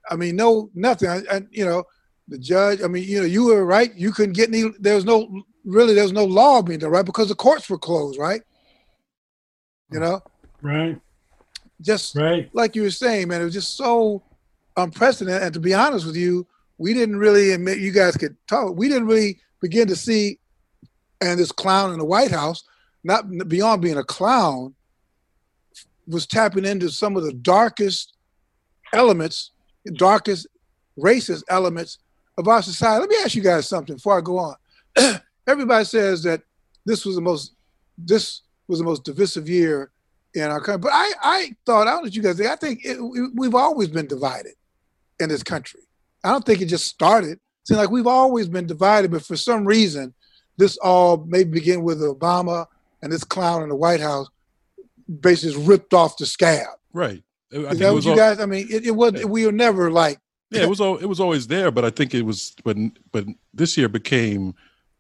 I 0.08 0.16
mean, 0.16 0.36
no 0.36 0.70
nothing. 0.76 1.10
And 1.32 1.48
you 1.50 1.66
know, 1.66 1.84
the 2.28 2.38
judge. 2.38 2.84
I 2.84 2.88
mean, 2.88 3.06
you 3.06 3.22
know, 3.22 3.26
you 3.26 3.46
were 3.46 3.66
right. 3.66 3.92
You 3.96 4.12
couldn't 4.12 4.34
get 4.34 4.50
any. 4.50 4.72
There 4.80 4.96
was 4.96 5.06
no 5.06 5.42
really. 5.66 5.96
There 5.96 6.04
was 6.04 6.14
no 6.14 6.26
law 6.26 6.62
being 6.62 6.78
done 6.78 6.92
right 6.92 7.06
because 7.06 7.30
the 7.30 7.36
courts 7.36 7.72
were 7.72 7.80
closed, 7.80 8.20
right? 8.20 8.42
You 9.92 10.00
know, 10.00 10.22
right. 10.62 11.02
Just 11.82 12.16
right. 12.16 12.52
like 12.54 12.76
you 12.76 12.84
were 12.84 12.92
saying, 12.92 13.30
man, 13.30 13.42
it 13.42 13.46
was 13.46 13.56
just 13.56 13.76
so 13.76 14.22
unprecedented. 14.78 15.42
And 15.42 15.54
to 15.56 15.60
be 15.60 15.74
honest 15.74 16.06
with 16.06 16.16
you, 16.16 16.46
we 16.82 16.96
didn't 16.96 17.18
really 17.18 17.52
admit 17.52 17.78
you 17.78 17.92
guys 17.92 18.18
could 18.18 18.36
talk. 18.48 18.76
We 18.76 18.88
didn't 18.88 19.06
really 19.06 19.40
begin 19.62 19.88
to 19.90 19.96
see, 19.96 20.40
and 21.22 21.40
this 21.40 21.52
clown 21.52 21.94
in 21.94 22.00
the 22.00 22.06
White 22.06 22.32
House, 22.32 22.64
not 23.04 23.26
beyond 23.48 23.84
being 23.84 24.00
a 24.00 24.04
clown, 24.04 24.74
was 26.08 26.26
tapping 26.26 26.66
into 26.66 26.90
some 26.90 27.16
of 27.16 27.22
the 27.22 27.34
darkest 27.34 28.16
elements, 28.94 29.52
darkest 29.94 30.48
racist 30.98 31.44
elements 31.50 32.00
of 32.40 32.48
our 32.48 32.64
society. 32.64 33.02
Let 33.02 33.10
me 33.10 33.18
ask 33.24 33.36
you 33.36 33.44
guys 33.44 33.70
something 33.70 33.98
before 33.98 34.18
I 34.18 34.22
go 34.22 34.40
on. 34.40 34.56
Everybody 35.48 35.86
says 35.86 36.24
that 36.24 36.42
this 36.84 37.06
was 37.06 37.14
the 37.14 37.22
most 37.22 37.54
this 37.96 38.42
was 38.68 38.80
the 38.80 38.86
most 38.86 39.04
divisive 39.04 39.48
year 39.48 39.92
in 40.34 40.44
our 40.44 40.60
country, 40.60 40.82
but 40.82 40.94
I 40.94 41.12
I 41.22 41.56
thought 41.64 41.88
I 41.88 41.92
don't 41.92 41.98
know 41.98 42.02
what 42.06 42.16
you 42.16 42.24
guys 42.24 42.38
think. 42.38 42.50
I 42.50 42.56
think 42.56 42.80
it, 42.84 42.98
we've 43.36 43.54
always 43.54 43.90
been 43.90 44.08
divided 44.08 44.54
in 45.20 45.30
this 45.30 45.44
country. 45.44 45.82
I 46.24 46.32
don't 46.32 46.46
think 46.46 46.62
it 46.62 46.66
just 46.66 46.88
started. 46.88 47.40
Seems 47.64 47.78
like 47.78 47.92
we've 47.92 48.08
always 48.08 48.48
been 48.48 48.66
divided, 48.66 49.12
but 49.12 49.24
for 49.24 49.36
some 49.36 49.66
reason, 49.66 50.14
this 50.58 50.78
all 50.78 51.26
may 51.28 51.44
begin 51.44 51.84
with 51.84 52.02
Obama 52.02 52.66
and 53.02 53.12
this 53.12 53.24
clown 53.24 53.64
in 53.64 53.70
the 53.70 53.76
White 53.76 54.00
House 54.00 54.28
basically 55.20 55.64
ripped 55.64 55.94
off 55.94 56.18
the 56.18 56.26
scab. 56.26 56.68
Right. 56.94 57.24
I 57.54 57.58
Is 57.58 57.80
that 57.80 57.94
what 57.94 58.06
you 58.06 58.12
all, 58.12 58.18
guys? 58.18 58.40
I 58.40 58.46
mean, 58.46 58.68
it, 58.70 58.88
it 58.88 58.92
was. 58.92 59.14
Yeah. 59.14 59.26
We 59.26 59.46
were 59.46 59.52
never 59.52 59.92
like. 59.92 60.20
Yeah, 60.50 60.64
it 60.64 60.70
was. 60.70 60.82
All, 60.82 60.98
it 60.98 61.06
was 61.06 61.20
always 61.20 61.48
there, 61.48 61.72
but 61.72 61.84
I 61.84 61.90
think 61.90 62.14
it 62.14 62.22
was. 62.22 62.56
But 62.64 62.78
but 63.12 63.26
this 63.54 63.78
year 63.78 63.90
became, 63.90 64.56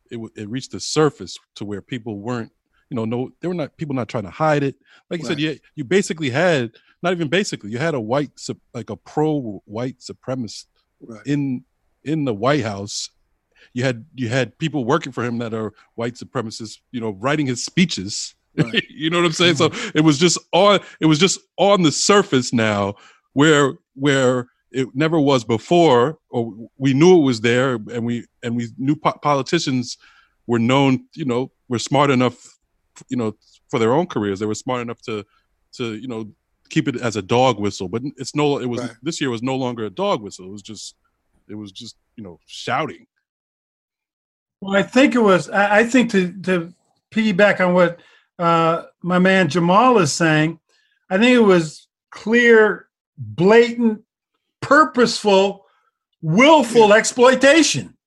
it 0.09 0.19
it 0.35 0.49
reached 0.49 0.71
the 0.71 0.79
surface 0.79 1.37
to 1.55 1.65
where 1.65 1.81
people 1.81 2.19
weren't. 2.19 2.51
You 2.89 2.95
know, 2.95 3.05
no, 3.05 3.31
they 3.39 3.47
were 3.47 3.53
not 3.53 3.77
people 3.77 3.95
not 3.95 4.09
trying 4.09 4.25
to 4.25 4.29
hide 4.29 4.63
it. 4.63 4.75
Like 5.09 5.21
you 5.21 5.27
right. 5.27 5.31
said, 5.31 5.39
you 5.39 5.59
you 5.75 5.83
basically 5.85 6.29
had 6.29 6.75
not 7.01 7.13
even 7.13 7.29
basically 7.29 7.71
you 7.71 7.77
had 7.77 7.93
a 7.93 8.01
white 8.01 8.31
like 8.73 8.89
a 8.89 8.97
pro 8.97 9.61
white 9.65 9.99
supremacist 9.99 10.65
right. 11.01 11.21
in 11.25 11.63
in 12.03 12.25
the 12.25 12.33
White 12.33 12.63
House. 12.63 13.09
You 13.73 13.83
had 13.83 14.05
you 14.15 14.27
had 14.27 14.57
people 14.57 14.85
working 14.85 15.11
for 15.11 15.23
him 15.23 15.37
that 15.37 15.53
are 15.53 15.73
white 15.95 16.15
supremacists. 16.15 16.79
You 16.91 17.01
know, 17.01 17.11
writing 17.11 17.45
his 17.45 17.63
speeches 17.63 18.35
Right. 18.55 18.83
you 18.89 19.09
know 19.09 19.17
what 19.19 19.25
I'm 19.25 19.31
saying? 19.31 19.55
So 19.55 19.69
mm-hmm. 19.69 19.97
it 19.97 20.01
was 20.01 20.17
just 20.17 20.37
on 20.51 20.79
it 20.99 21.05
was 21.05 21.19
just 21.19 21.39
on 21.57 21.83
the 21.83 21.91
surface 21.91 22.53
now 22.53 22.95
where 23.33 23.73
where 23.95 24.47
it 24.71 24.87
never 24.93 25.19
was 25.19 25.43
before 25.43 26.17
or 26.29 26.53
we 26.77 26.93
knew 26.93 27.19
it 27.19 27.25
was 27.25 27.41
there 27.41 27.75
and 27.75 28.05
we 28.05 28.25
and 28.43 28.55
we 28.55 28.69
knew 28.77 28.95
po- 28.95 29.19
politicians 29.21 29.97
were 30.47 30.59
known, 30.59 31.05
you 31.15 31.25
know, 31.25 31.51
were 31.67 31.79
smart 31.79 32.09
enough 32.09 32.57
you 33.09 33.17
know 33.17 33.35
for 33.69 33.79
their 33.79 33.93
own 33.93 34.07
careers. 34.07 34.39
They 34.39 34.45
were 34.45 34.55
smart 34.55 34.81
enough 34.81 35.01
to 35.03 35.25
to, 35.73 35.95
you 35.95 36.07
know, 36.07 36.29
keep 36.71 36.87
it 36.87 36.95
as 36.95 37.15
a 37.15 37.21
dog 37.21 37.59
whistle, 37.59 37.87
but 37.87 38.01
it's 38.17 38.33
no 38.33 38.57
it 38.57 38.65
was 38.65 38.81
right. 38.81 38.91
this 39.03 39.21
year 39.21 39.29
was 39.29 39.43
no 39.43 39.55
longer 39.55 39.85
a 39.85 39.89
dog 39.89 40.21
whistle. 40.21 40.45
It 40.45 40.51
was 40.51 40.63
just 40.63 40.95
it 41.47 41.55
was 41.55 41.71
just, 41.71 41.97
you 42.15 42.23
know, 42.23 42.39
shouting. 42.47 43.05
Well, 44.61 44.75
I 44.75 44.83
think 44.83 45.13
it 45.13 45.19
was 45.19 45.49
I 45.49 45.83
think 45.83 46.09
to 46.11 46.33
to 46.43 46.73
piggyback 47.11 47.59
on 47.59 47.73
what 47.73 47.99
uh, 48.39 48.85
my 49.03 49.19
man 49.19 49.49
Jamal 49.49 49.99
is 49.99 50.11
saying, 50.11 50.59
I 51.09 51.17
think 51.17 51.35
it 51.35 51.43
was 51.43 51.87
clear, 52.09 52.87
blatant, 53.17 54.03
purposeful, 54.61 55.65
willful 56.21 56.93
exploitation. 56.93 57.97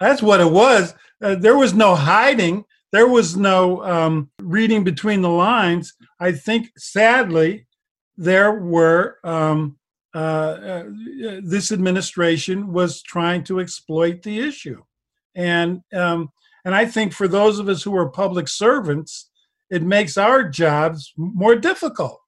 That's 0.00 0.22
what 0.22 0.40
it 0.40 0.50
was. 0.50 0.94
Uh, 1.22 1.34
there 1.34 1.56
was 1.56 1.74
no 1.74 1.94
hiding. 1.94 2.64
There 2.92 3.08
was 3.08 3.36
no 3.36 3.84
um, 3.84 4.30
reading 4.40 4.84
between 4.84 5.22
the 5.22 5.30
lines. 5.30 5.94
I 6.18 6.32
think, 6.32 6.70
sadly, 6.76 7.66
there 8.16 8.52
were. 8.52 9.18
Um, 9.24 9.78
uh, 10.14 10.18
uh, 10.18 10.84
this 11.42 11.70
administration 11.70 12.72
was 12.72 13.02
trying 13.02 13.44
to 13.44 13.60
exploit 13.60 14.22
the 14.22 14.40
issue, 14.40 14.82
and 15.34 15.82
um, 15.92 16.30
and 16.64 16.74
I 16.74 16.84
think 16.84 17.12
for 17.12 17.28
those 17.28 17.60
of 17.60 17.68
us 17.68 17.82
who 17.82 17.94
are 17.96 18.08
public 18.08 18.48
servants, 18.48 19.30
it 19.70 19.82
makes 19.82 20.16
our 20.16 20.48
jobs 20.48 21.12
more 21.16 21.54
difficult. 21.54 22.20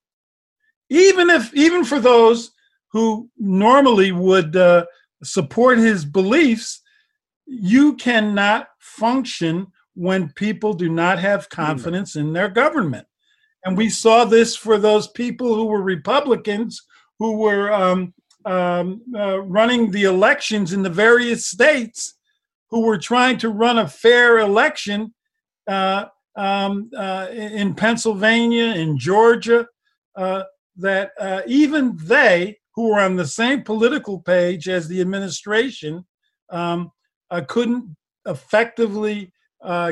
Even 0.89 1.29
if, 1.29 1.53
even 1.55 1.85
for 1.85 1.99
those 1.99 2.53
who 2.93 3.29
normally 3.37 4.13
would 4.13 4.55
uh, 4.55 4.87
support 5.25 5.79
his 5.79 6.05
beliefs, 6.05 6.81
you 7.47 7.97
cannot 7.97 8.69
function 8.79 9.67
when 9.95 10.33
people 10.35 10.73
do 10.73 10.89
not 10.89 11.19
have 11.19 11.49
confidence 11.49 12.15
in 12.15 12.33
their 12.33 12.49
government. 12.49 13.08
And 13.65 13.77
we 13.77 13.91
saw 13.91 14.25
this 14.25 14.55
for 14.57 14.79
those 14.79 15.09
people 15.09 15.55
who 15.55 15.67
were 15.67 15.83
Republicans 15.83 16.83
who 17.19 17.39
were 17.39 17.73
um, 17.73 18.15
um, 18.45 19.03
uh, 19.15 19.41
running 19.41 19.91
the 19.91 20.05
elections 20.05 20.73
in 20.73 20.83
the 20.83 20.91
various 20.91 21.47
states 21.47 22.15
who 22.71 22.83
were 22.83 22.99
trying 22.99 23.39
to 23.39 23.49
run 23.49 23.79
a 23.79 23.89
fair 23.89 24.39
election 24.39 25.15
uh, 25.67 26.07
um, 26.37 26.91
uh, 26.97 27.29
in 27.33 27.75
Pennsylvania, 27.75 28.67
in 28.75 28.99
Georgia, 28.99 29.67
uh, 30.17 30.45
that 30.77 31.11
uh, 31.19 31.43
even 31.47 31.97
they, 31.97 32.59
who 32.75 32.91
were 32.91 33.01
on 33.01 33.17
the 33.17 33.27
same 33.27 33.63
political 33.63 34.21
page 34.21 34.69
as 34.69 34.87
the 34.87 35.01
administration, 35.01 36.07
um, 36.51 36.93
uh, 37.31 37.43
couldn't 37.49 37.97
effectively 38.27 39.33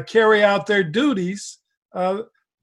carry 0.07 0.45
out 0.45 0.67
their 0.67 0.85
duties 0.85 1.59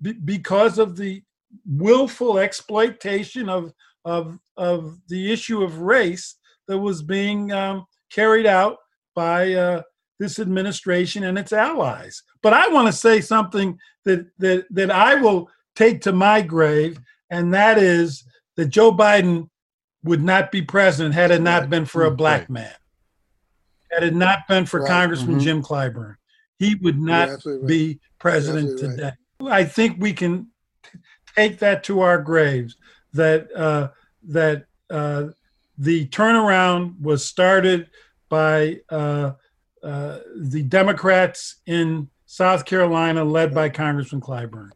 b- 0.03 0.19
because 0.23 0.77
of 0.77 0.95
the 0.95 1.23
willful 1.65 2.37
exploitation 2.37 3.49
of, 3.49 3.73
of, 4.05 4.37
of 4.57 4.99
the 5.07 5.31
issue 5.31 5.63
of 5.63 5.79
race 5.79 6.35
that 6.67 6.77
was 6.77 7.01
being 7.01 7.51
um, 7.51 7.85
carried 8.11 8.45
out 8.45 8.77
by 9.15 9.83
this 10.19 10.39
administration 10.39 11.23
and 11.25 11.37
its 11.37 11.51
allies. 11.51 12.23
But 12.41 12.53
I 12.53 12.67
want 12.69 12.87
to 12.87 12.93
say 12.93 13.21
something 13.21 13.77
that 14.05 14.25
that 14.39 14.65
that 14.71 14.91
I 14.91 15.15
will 15.15 15.49
take 15.75 16.01
to 16.01 16.13
my 16.13 16.41
grave, 16.41 16.99
and 17.29 17.53
that 17.53 17.77
is 17.77 18.23
that 18.55 18.67
Joe 18.67 18.91
Biden 18.91 19.49
would 20.03 20.23
not 20.23 20.51
be 20.51 20.61
president 20.61 21.13
had 21.13 21.31
it 21.31 21.41
not 21.41 21.69
been 21.69 21.85
for 21.85 22.05
a 22.05 22.11
black 22.11 22.49
man. 22.49 22.73
Had 23.91 24.03
it 24.03 24.15
not 24.15 24.39
been 24.47 24.65
for 24.65 24.81
right. 24.81 24.89
Congressman 24.89 25.35
mm-hmm. 25.35 25.43
Jim 25.43 25.61
Clyburn, 25.61 26.15
he 26.57 26.75
would 26.75 26.99
not 26.99 27.29
right. 27.45 27.67
be 27.67 27.99
president 28.19 28.79
today. 28.79 29.03
Right. 29.03 29.13
I 29.49 29.63
think 29.63 29.97
we 29.99 30.13
can 30.13 30.47
take 31.35 31.59
that 31.59 31.83
to 31.85 32.01
our 32.01 32.17
graves. 32.17 32.77
That 33.13 33.53
uh, 33.55 33.89
that 34.29 34.65
uh, 34.89 35.27
the 35.77 36.07
turnaround 36.07 36.99
was 36.99 37.25
started 37.25 37.89
by 38.29 38.79
uh, 38.89 39.33
uh, 39.83 40.19
the 40.35 40.63
Democrats 40.63 41.57
in 41.65 42.09
South 42.25 42.65
Carolina, 42.65 43.23
led 43.23 43.53
by 43.53 43.69
Congressman 43.69 44.21
Clyburn, 44.21 44.69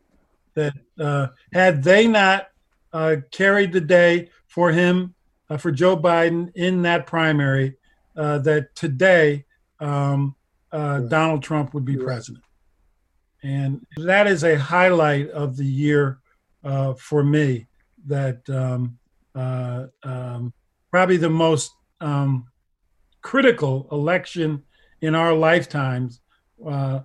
that 0.54 0.74
uh, 1.00 1.28
had 1.54 1.84
they 1.84 2.08
not 2.08 2.50
uh, 2.94 3.18
carried 3.32 3.72
the 3.72 3.82
day 3.82 4.30
for 4.48 4.72
him, 4.72 5.16
uh, 5.50 5.58
for 5.58 5.72
Joe 5.72 5.98
Biden 5.98 6.52
in 6.56 6.84
that 6.84 7.08
primary, 7.08 7.78
uh, 8.16 8.40
that 8.40 8.76
today 8.76 9.46
um, 9.80 10.36
Donald 10.72 11.42
Trump 11.42 11.74
would 11.74 11.86
be 11.86 11.98
president. 11.98 12.44
And 13.48 13.86
that 13.98 14.28
is 14.28 14.44
a 14.44 14.58
highlight 14.58 15.30
of 15.30 15.56
the 15.56 15.66
year 15.66 16.20
for 16.98 17.24
me. 17.24 17.68
That 18.06 18.42
um, 18.50 18.98
um, 20.04 20.54
probably 20.92 21.18
the 21.18 21.30
most 21.30 21.72
um, 22.02 22.48
critical 23.22 23.88
election 23.92 24.64
in 25.02 25.16
our 25.16 25.34
lifetimes 25.34 26.22
uh, 26.66 27.02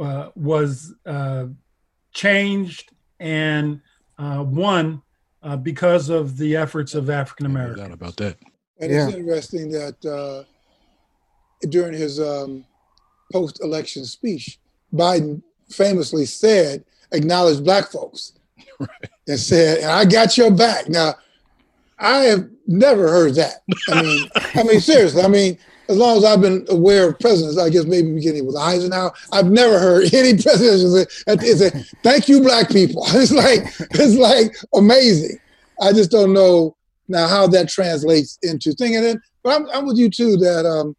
uh, 0.00 0.30
was 0.34 0.94
uh, 1.04 1.46
changed 2.12 2.92
and 3.20 3.80
uh, 4.18 4.44
won 4.46 5.02
uh, 5.42 5.56
because 5.56 6.08
of 6.08 6.36
the 6.38 6.56
efforts 6.56 6.94
of 6.94 7.10
African 7.10 7.46
Americans. 7.46 7.92
about 7.92 8.16
that. 8.16 8.38
And 8.80 8.92
yeah. 8.92 9.06
it's 9.06 9.16
interesting 9.16 9.70
that 9.70 10.04
uh, 10.04 10.44
during 11.68 11.94
his 11.94 12.20
um, 12.20 12.64
post-election 13.32 14.04
speech, 14.04 14.58
Biden 14.92 15.42
famously 15.70 16.26
said, 16.26 16.84
"Acknowledge 17.12 17.62
black 17.62 17.90
folks," 17.90 18.32
right. 18.80 19.10
and 19.28 19.38
said, 19.38 19.78
"And 19.78 19.90
I 19.90 20.04
got 20.04 20.36
your 20.36 20.50
back." 20.50 20.88
Now, 20.88 21.14
I 21.98 22.24
have 22.24 22.48
never 22.66 23.08
heard 23.08 23.34
that. 23.36 23.62
I 23.88 24.02
mean, 24.02 24.28
I 24.54 24.62
mean, 24.62 24.80
seriously. 24.80 25.22
I 25.22 25.28
mean, 25.28 25.58
as 25.88 25.96
long 25.96 26.16
as 26.16 26.24
I've 26.24 26.40
been 26.40 26.66
aware 26.68 27.08
of 27.08 27.18
presidents, 27.18 27.58
I 27.58 27.70
guess 27.70 27.84
maybe 27.84 28.12
beginning 28.12 28.46
with 28.46 28.56
Eisenhower, 28.56 29.12
I've 29.32 29.50
never 29.50 29.78
heard 29.78 30.12
any 30.14 30.40
president 30.40 31.10
say, 31.10 31.70
"Thank 32.02 32.28
you, 32.28 32.40
black 32.40 32.70
people." 32.70 33.04
It's 33.14 33.32
like 33.32 33.64
it's 33.92 34.16
like 34.16 34.56
amazing. 34.74 35.38
I 35.80 35.92
just 35.92 36.10
don't 36.10 36.32
know 36.32 36.76
now 37.08 37.28
how 37.28 37.46
that 37.48 37.68
translates 37.68 38.38
into 38.42 38.72
thinking 38.72 39.04
it. 39.04 39.18
But 39.42 39.60
I'm, 39.60 39.68
I'm 39.70 39.86
with 39.86 39.96
you 39.96 40.10
too 40.10 40.36
that, 40.38 40.66
um, 40.66 40.96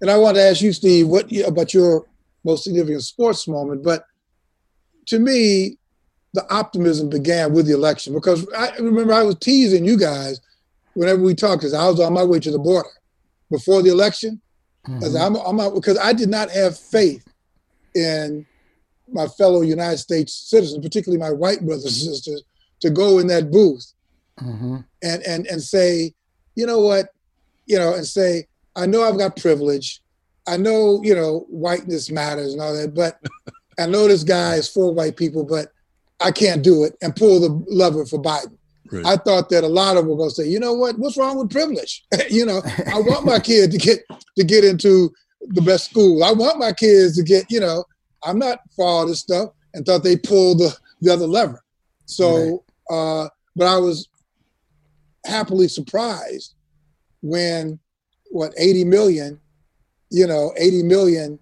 and 0.00 0.10
I 0.10 0.16
want 0.16 0.36
to 0.36 0.42
ask 0.42 0.62
you, 0.62 0.72
Steve, 0.72 1.08
what 1.08 1.30
about 1.46 1.74
your 1.74 2.06
most 2.46 2.64
significant 2.64 3.02
sports 3.02 3.46
moment? 3.46 3.84
But 3.84 4.06
to 5.06 5.18
me, 5.18 5.76
the 6.32 6.50
optimism 6.52 7.08
began 7.08 7.52
with 7.52 7.66
the 7.66 7.74
election 7.74 8.14
because 8.14 8.46
I 8.56 8.74
remember 8.76 9.12
I 9.12 9.22
was 9.22 9.36
teasing 9.36 9.84
you 9.84 9.98
guys 9.98 10.40
whenever 10.94 11.22
we 11.22 11.34
talked 11.34 11.60
because 11.60 11.74
I 11.74 11.88
was 11.88 12.00
on 12.00 12.12
my 12.12 12.24
way 12.24 12.40
to 12.40 12.50
the 12.50 12.58
border 12.58 12.88
before 13.50 13.82
the 13.82 13.90
election. 13.90 14.40
Mm-hmm. 14.86 15.16
I'm, 15.16 15.60
I'm 15.60 15.74
because 15.74 15.98
I 15.98 16.12
did 16.12 16.28
not 16.28 16.50
have 16.50 16.78
faith 16.78 17.26
in 17.94 18.46
my 19.12 19.26
fellow 19.26 19.62
United 19.62 19.98
States 19.98 20.34
citizens, 20.34 20.84
particularly 20.84 21.20
my 21.20 21.30
white 21.30 21.60
brothers 21.64 21.84
and 21.84 21.92
sisters, 22.14 22.42
to 22.80 22.90
go 22.90 23.18
in 23.18 23.26
that 23.28 23.50
booth 23.50 23.92
mm-hmm. 24.40 24.76
and 25.02 25.22
and 25.22 25.46
and 25.46 25.62
say, 25.62 26.14
you 26.54 26.66
know 26.66 26.80
what, 26.80 27.08
you 27.66 27.78
know, 27.78 27.94
and 27.94 28.06
say, 28.06 28.46
I 28.74 28.86
know 28.86 29.02
I've 29.02 29.18
got 29.18 29.36
privilege, 29.36 30.02
I 30.46 30.56
know 30.56 31.00
you 31.02 31.14
know 31.14 31.46
whiteness 31.48 32.10
matters 32.10 32.52
and 32.52 32.62
all 32.62 32.74
that, 32.74 32.94
but 32.94 33.20
I 33.78 33.86
know 33.86 34.08
this 34.08 34.24
guy 34.24 34.54
is 34.54 34.68
for 34.68 34.92
white 34.92 35.16
people, 35.16 35.44
but 35.44 35.72
I 36.20 36.30
can't 36.30 36.62
do 36.62 36.84
it 36.84 36.96
and 37.02 37.14
pull 37.14 37.40
the 37.40 37.64
lever 37.68 38.06
for 38.06 38.20
Biden. 38.20 38.56
Right. 38.90 39.04
I 39.04 39.16
thought 39.16 39.48
that 39.50 39.64
a 39.64 39.68
lot 39.68 39.96
of 39.96 40.04
them 40.04 40.10
were 40.10 40.16
going 40.16 40.30
to 40.30 40.34
say, 40.34 40.48
you 40.48 40.60
know 40.60 40.72
what, 40.72 40.98
what's 40.98 41.16
wrong 41.16 41.38
with 41.38 41.50
privilege? 41.50 42.04
you 42.30 42.46
know, 42.46 42.62
I 42.86 43.00
want 43.00 43.26
my 43.26 43.40
kid 43.40 43.72
to 43.72 43.78
get 43.78 44.00
to 44.38 44.44
get 44.44 44.64
into 44.64 45.12
the 45.40 45.62
best 45.62 45.90
school. 45.90 46.24
I 46.24 46.32
want 46.32 46.58
my 46.58 46.72
kids 46.72 47.16
to 47.16 47.22
get, 47.22 47.50
you 47.50 47.60
know, 47.60 47.84
I'm 48.22 48.38
not 48.38 48.60
for 48.74 48.86
all 48.86 49.06
this 49.06 49.20
stuff, 49.20 49.50
and 49.74 49.84
thought 49.84 50.02
they 50.02 50.16
pulled 50.16 50.58
the, 50.58 50.74
the 51.00 51.12
other 51.12 51.26
lever. 51.26 51.62
So, 52.06 52.64
right. 52.90 53.24
uh, 53.24 53.28
but 53.54 53.66
I 53.66 53.78
was 53.78 54.08
happily 55.24 55.68
surprised 55.68 56.54
when 57.22 57.78
what 58.30 58.52
80 58.58 58.84
million, 58.84 59.40
you 60.10 60.26
know, 60.26 60.52
80 60.56 60.82
million 60.84 61.38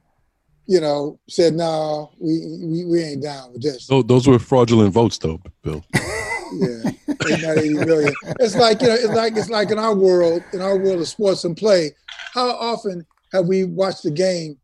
you 0.67 0.81
know, 0.81 1.19
said, 1.29 1.55
"No, 1.55 2.11
we, 2.19 2.41
we 2.63 2.85
we 2.85 3.03
ain't 3.03 3.23
down 3.23 3.53
with 3.53 3.63
this." 3.63 3.89
Oh, 3.91 4.03
those 4.03 4.27
were 4.27 4.39
fraudulent 4.39 4.93
votes, 4.93 5.19
though, 5.19 5.41
Bill 5.63 5.85
yeah, 5.95 6.91
not 7.37 7.59
80 7.59 7.75
million. 7.85 8.15
It's 8.41 8.57
like 8.57 8.81
you 8.81 8.89
know, 8.89 8.95
it's 8.95 9.09
like 9.09 9.37
it's 9.37 9.51
like 9.51 9.71
in 9.71 9.79
our 9.79 9.95
world, 9.95 10.43
in 10.53 10.61
our 10.61 10.79
world 10.79 11.01
of 11.01 11.09
sports 11.09 11.45
and 11.45 11.57
play. 11.57 11.91
How 12.33 12.51
often 12.51 13.07
have 13.33 13.47
we 13.47 13.65
watched 13.65 14.05
the 14.05 14.11
game? 14.11 14.59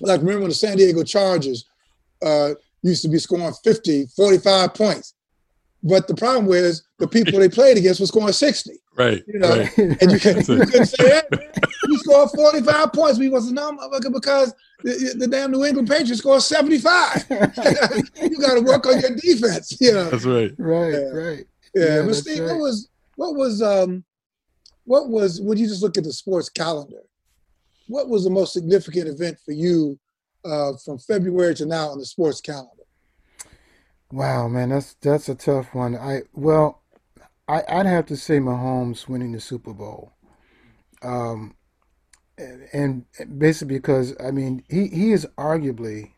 Like 0.00 0.20
remember 0.20 0.40
when 0.40 0.48
the 0.50 0.54
San 0.54 0.76
Diego 0.76 1.02
Chargers 1.02 1.66
uh, 2.22 2.54
used 2.82 3.02
to 3.02 3.08
be 3.08 3.18
scoring 3.18 3.52
50, 3.64 4.06
45 4.16 4.74
points. 4.74 5.14
But 5.82 6.08
the 6.08 6.14
problem 6.14 6.46
was 6.46 6.82
the 6.98 7.06
people 7.06 7.38
they 7.38 7.48
played 7.48 7.76
against 7.76 8.00
was 8.00 8.08
scoring 8.08 8.32
60. 8.32 8.72
Right. 8.96 9.22
You 9.26 9.38
know, 9.38 9.58
right. 9.58 9.78
and 9.78 10.02
you, 10.02 10.08
you 10.08 10.18
couldn't 10.18 10.86
say 10.86 11.04
that. 11.04 11.28
You 11.96 12.12
scored 12.12 12.30
45 12.30 12.92
points. 12.92 13.18
We 13.18 13.28
wasn't 13.28 13.54
no 13.54 13.72
motherfucker 13.72 14.12
because 14.12 14.54
the, 14.82 15.14
the, 15.18 15.26
damn 15.26 15.50
New 15.50 15.64
England 15.64 15.88
Patriots 15.88 16.18
scored 16.18 16.42
75. 16.42 17.26
you 17.30 18.38
got 18.38 18.54
to 18.54 18.62
work 18.62 18.86
on 18.86 19.00
your 19.00 19.16
defense. 19.16 19.76
You 19.80 19.92
know. 19.92 20.10
That's 20.10 20.24
right. 20.24 20.52
Right. 20.58 20.92
Yeah. 20.92 21.08
Right. 21.08 21.46
Yeah. 21.74 21.84
yeah 21.84 22.02
but 22.06 22.14
Steve, 22.14 22.40
right. 22.40 22.52
what 22.52 22.58
was 22.60 22.88
what 23.16 23.34
was 23.34 23.62
um 23.62 24.04
what 24.84 25.08
was 25.08 25.40
when 25.40 25.58
you 25.58 25.66
just 25.66 25.82
look 25.82 25.98
at 25.98 26.04
the 26.04 26.12
sports 26.12 26.48
calendar? 26.48 27.02
What 27.88 28.08
was 28.08 28.24
the 28.24 28.30
most 28.30 28.52
significant 28.52 29.08
event 29.08 29.38
for 29.44 29.52
you 29.52 29.98
uh, 30.44 30.72
from 30.84 30.98
February 30.98 31.54
to 31.56 31.66
now 31.66 31.88
on 31.88 31.98
the 31.98 32.06
sports 32.06 32.40
calendar? 32.40 32.70
Wow, 34.12 34.48
man, 34.48 34.70
that's 34.70 34.94
that's 34.94 35.28
a 35.28 35.34
tough 35.34 35.74
one. 35.74 35.96
I 35.96 36.22
well, 36.32 36.82
I, 37.48 37.62
would 37.76 37.86
have 37.86 38.06
to 38.06 38.16
say 38.16 38.38
Mahomes 38.38 39.08
winning 39.08 39.32
the 39.32 39.40
Super 39.40 39.72
Bowl. 39.72 40.12
Um, 41.02 41.54
and 42.72 43.04
basically 43.38 43.76
because 43.76 44.14
I 44.22 44.30
mean 44.30 44.62
he, 44.68 44.88
he 44.88 45.12
is 45.12 45.26
arguably 45.38 46.12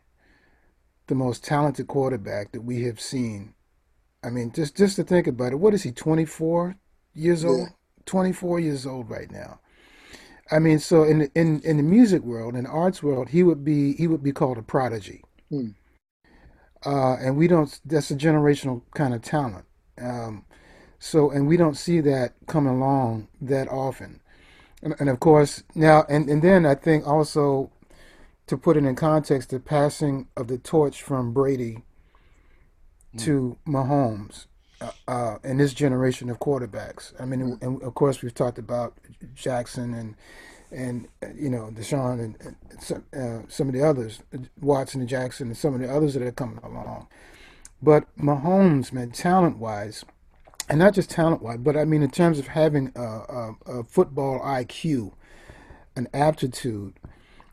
the 1.07 1.15
most 1.15 1.43
talented 1.43 1.87
quarterback 1.87 2.51
that 2.51 2.61
we 2.61 2.83
have 2.83 2.99
seen. 2.99 3.53
I 4.23 4.29
mean, 4.29 4.51
just 4.51 4.75
just 4.75 4.95
to 4.97 5.03
think 5.03 5.27
about 5.27 5.53
it, 5.53 5.59
what 5.59 5.73
is 5.73 5.83
he? 5.83 5.91
Twenty 5.91 6.25
four 6.25 6.75
years 7.13 7.43
old. 7.45 7.59
Yeah. 7.59 7.75
Twenty 8.05 8.31
four 8.31 8.59
years 8.59 8.85
old 8.85 9.09
right 9.09 9.31
now. 9.31 9.59
I 10.51 10.59
mean, 10.59 10.79
so 10.79 11.03
in 11.03 11.19
the, 11.19 11.31
in 11.35 11.61
in 11.61 11.77
the 11.77 11.83
music 11.83 12.23
world, 12.23 12.55
in 12.55 12.63
the 12.63 12.69
arts 12.69 13.03
world, 13.03 13.29
he 13.29 13.43
would 13.43 13.63
be 13.63 13.93
he 13.93 14.07
would 14.07 14.23
be 14.23 14.31
called 14.31 14.57
a 14.57 14.61
prodigy. 14.61 15.23
Hmm. 15.49 15.69
Uh, 16.85 17.15
and 17.15 17.37
we 17.37 17.47
don't. 17.47 17.79
That's 17.85 18.11
a 18.11 18.15
generational 18.15 18.81
kind 18.93 19.13
of 19.13 19.21
talent. 19.21 19.65
Um, 20.01 20.45
so, 20.97 21.29
and 21.31 21.47
we 21.47 21.57
don't 21.57 21.77
see 21.77 22.01
that 22.01 22.33
coming 22.47 22.73
along 22.73 23.27
that 23.41 23.67
often. 23.67 24.21
And, 24.81 24.95
and 24.99 25.09
of 25.09 25.19
course, 25.19 25.63
now, 25.75 26.05
and, 26.09 26.29
and 26.29 26.41
then 26.41 26.65
I 26.65 26.75
think 26.75 27.07
also 27.07 27.71
to 28.47 28.57
put 28.57 28.77
it 28.77 28.83
in 28.83 28.95
context, 28.95 29.51
the 29.51 29.59
passing 29.59 30.27
of 30.35 30.47
the 30.47 30.57
torch 30.57 31.03
from 31.03 31.33
Brady 31.33 31.83
mm. 33.15 33.23
to 33.23 33.57
Mahomes 33.67 34.47
uh, 34.81 34.91
uh, 35.07 35.37
and 35.43 35.59
this 35.59 35.73
generation 35.73 36.29
of 36.29 36.39
quarterbacks. 36.39 37.13
I 37.19 37.25
mean, 37.25 37.41
mm. 37.41 37.61
and 37.61 37.81
of 37.83 37.93
course, 37.93 38.21
we've 38.21 38.33
talked 38.33 38.57
about 38.57 38.97
Jackson 39.35 39.93
and 39.93 40.15
and 40.71 41.07
you 41.35 41.49
know 41.49 41.71
Deshaun 41.71 42.19
and, 42.19 42.37
and 42.41 42.55
some, 42.81 43.03
uh, 43.13 43.41
some 43.47 43.67
of 43.67 43.73
the 43.73 43.83
others, 43.83 44.21
Watson 44.59 45.01
and 45.01 45.09
Jackson, 45.09 45.47
and 45.47 45.57
some 45.57 45.73
of 45.73 45.79
the 45.79 45.91
others 45.91 46.13
that 46.15 46.23
are 46.23 46.31
coming 46.31 46.59
along. 46.63 47.07
But 47.81 48.05
Mahomes, 48.17 48.91
man, 48.91 49.11
talent 49.11 49.57
wise, 49.57 50.03
and 50.69 50.79
not 50.79 50.93
just 50.93 51.09
talent 51.09 51.41
wise, 51.41 51.57
but 51.57 51.75
I 51.75 51.85
mean 51.85 52.03
in 52.03 52.11
terms 52.11 52.39
of 52.39 52.47
having 52.47 52.91
a, 52.95 53.01
a, 53.01 53.55
a 53.65 53.83
football 53.83 54.39
IQ, 54.39 55.13
an 55.95 56.07
aptitude. 56.13 56.93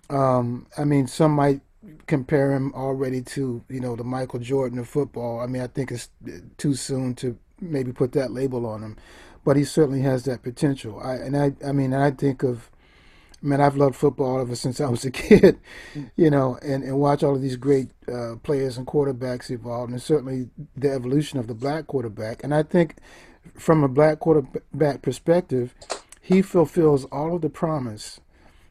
Um, 0.09 0.67
I 0.79 0.85
mean, 0.85 1.07
some 1.07 1.33
might 1.33 1.61
compare 2.07 2.53
him 2.53 2.73
already 2.75 3.23
to 3.23 3.65
you 3.69 3.81
know 3.81 3.97
the 3.97 4.05
Michael 4.05 4.41
Jordan 4.41 4.79
of 4.79 4.89
football. 4.89 5.41
I 5.41 5.47
mean, 5.47 5.63
I 5.63 5.67
think 5.67 5.91
it's 5.91 6.11
too 6.59 6.75
soon 6.75 7.15
to 7.17 7.39
maybe 7.61 7.93
put 7.93 8.13
that 8.13 8.31
label 8.31 8.67
on 8.67 8.83
him, 8.83 8.97
but 9.45 9.57
he 9.57 9.65
certainly 9.65 10.03
has 10.03 10.25
that 10.25 10.43
potential. 10.43 11.01
I 11.03 11.15
and 11.17 11.37
I 11.37 11.55
I 11.67 11.73
mean 11.73 11.95
I 11.95 12.11
think 12.11 12.43
of 12.43 12.71
man, 13.43 13.61
I've 13.61 13.77
loved 13.77 13.97
football 13.97 14.41
ever 14.41 14.57
since 14.57 14.81
I 14.81 14.89
was 14.89 15.05
a 15.05 15.11
kid, 15.13 15.59
you 16.17 16.31
know, 16.31 16.59
and, 16.63 16.83
and 16.83 16.99
watch 16.99 17.23
all 17.23 17.35
of 17.35 17.43
these 17.43 17.57
great 17.57 17.91
uh, 18.13 18.37
players 18.43 18.77
and 18.77 18.87
quarterbacks 18.87 19.51
evolve, 19.51 19.91
and 19.91 20.01
certainly 20.01 20.49
the 20.77 20.91
evolution 20.91 21.39
of 21.39 21.47
the 21.47 21.55
black 21.55 21.87
quarterback. 21.87 22.43
And 22.43 22.55
I 22.55 22.63
think 22.63 22.97
from 23.55 23.85
a 23.85 23.89
black 23.89 24.21
quarterback 24.21 25.03
perspective, 25.03 25.75
he 26.21 26.43
fulfills 26.43 27.05
all 27.07 27.37
of 27.37 27.43
the 27.43 27.51
promise 27.51 28.21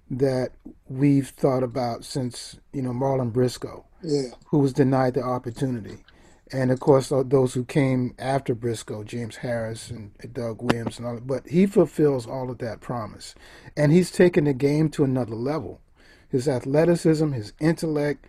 that 0.09 0.51
we've 0.87 1.29
thought 1.29 1.63
about 1.63 2.05
since, 2.05 2.59
you 2.73 2.81
know, 2.81 2.91
Marlon 2.91 3.33
Briscoe, 3.33 3.85
yeah. 4.03 4.29
who 4.47 4.59
was 4.59 4.73
denied 4.73 5.15
the 5.15 5.23
opportunity 5.23 5.97
and 6.51 6.71
of 6.71 6.79
course 6.79 7.11
those 7.25 7.53
who 7.53 7.65
came 7.65 8.13
after 8.19 8.53
Briscoe, 8.53 9.03
James 9.03 9.37
Harris 9.37 9.89
and 9.89 10.11
Doug 10.33 10.61
Williams 10.61 10.97
and 10.97 11.07
all 11.07 11.15
that. 11.15 11.27
But 11.27 11.47
he 11.47 11.65
fulfills 11.65 12.27
all 12.27 12.49
of 12.49 12.59
that 12.59 12.81
promise, 12.81 13.35
and 13.75 13.91
he's 13.91 14.11
taken 14.11 14.45
the 14.45 14.53
game 14.53 14.89
to 14.89 15.03
another 15.03 15.35
level. 15.35 15.81
His 16.29 16.47
athleticism, 16.47 17.31
his 17.31 17.53
intellect, 17.59 18.25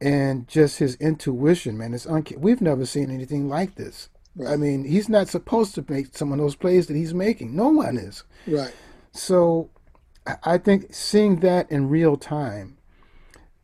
and 0.00 0.48
just 0.48 0.78
his 0.78 0.96
intuition, 0.96 1.78
man, 1.78 1.94
it's 1.94 2.06
unca- 2.06 2.38
we've 2.38 2.60
never 2.60 2.84
seen 2.84 3.10
anything 3.10 3.48
like 3.48 3.76
this. 3.76 4.08
Right. 4.34 4.52
I 4.52 4.56
mean, 4.56 4.84
he's 4.84 5.08
not 5.08 5.28
supposed 5.28 5.74
to 5.76 5.84
make 5.88 6.16
some 6.16 6.32
of 6.32 6.38
those 6.38 6.56
plays 6.56 6.86
that 6.86 6.96
he's 6.96 7.14
making. 7.14 7.54
No 7.54 7.68
one 7.68 7.98
is. 7.98 8.24
Right. 8.46 8.72
So, 9.12 9.70
I 10.44 10.58
think 10.58 10.94
seeing 10.94 11.40
that 11.40 11.70
in 11.70 11.88
real 11.88 12.16
time, 12.16 12.78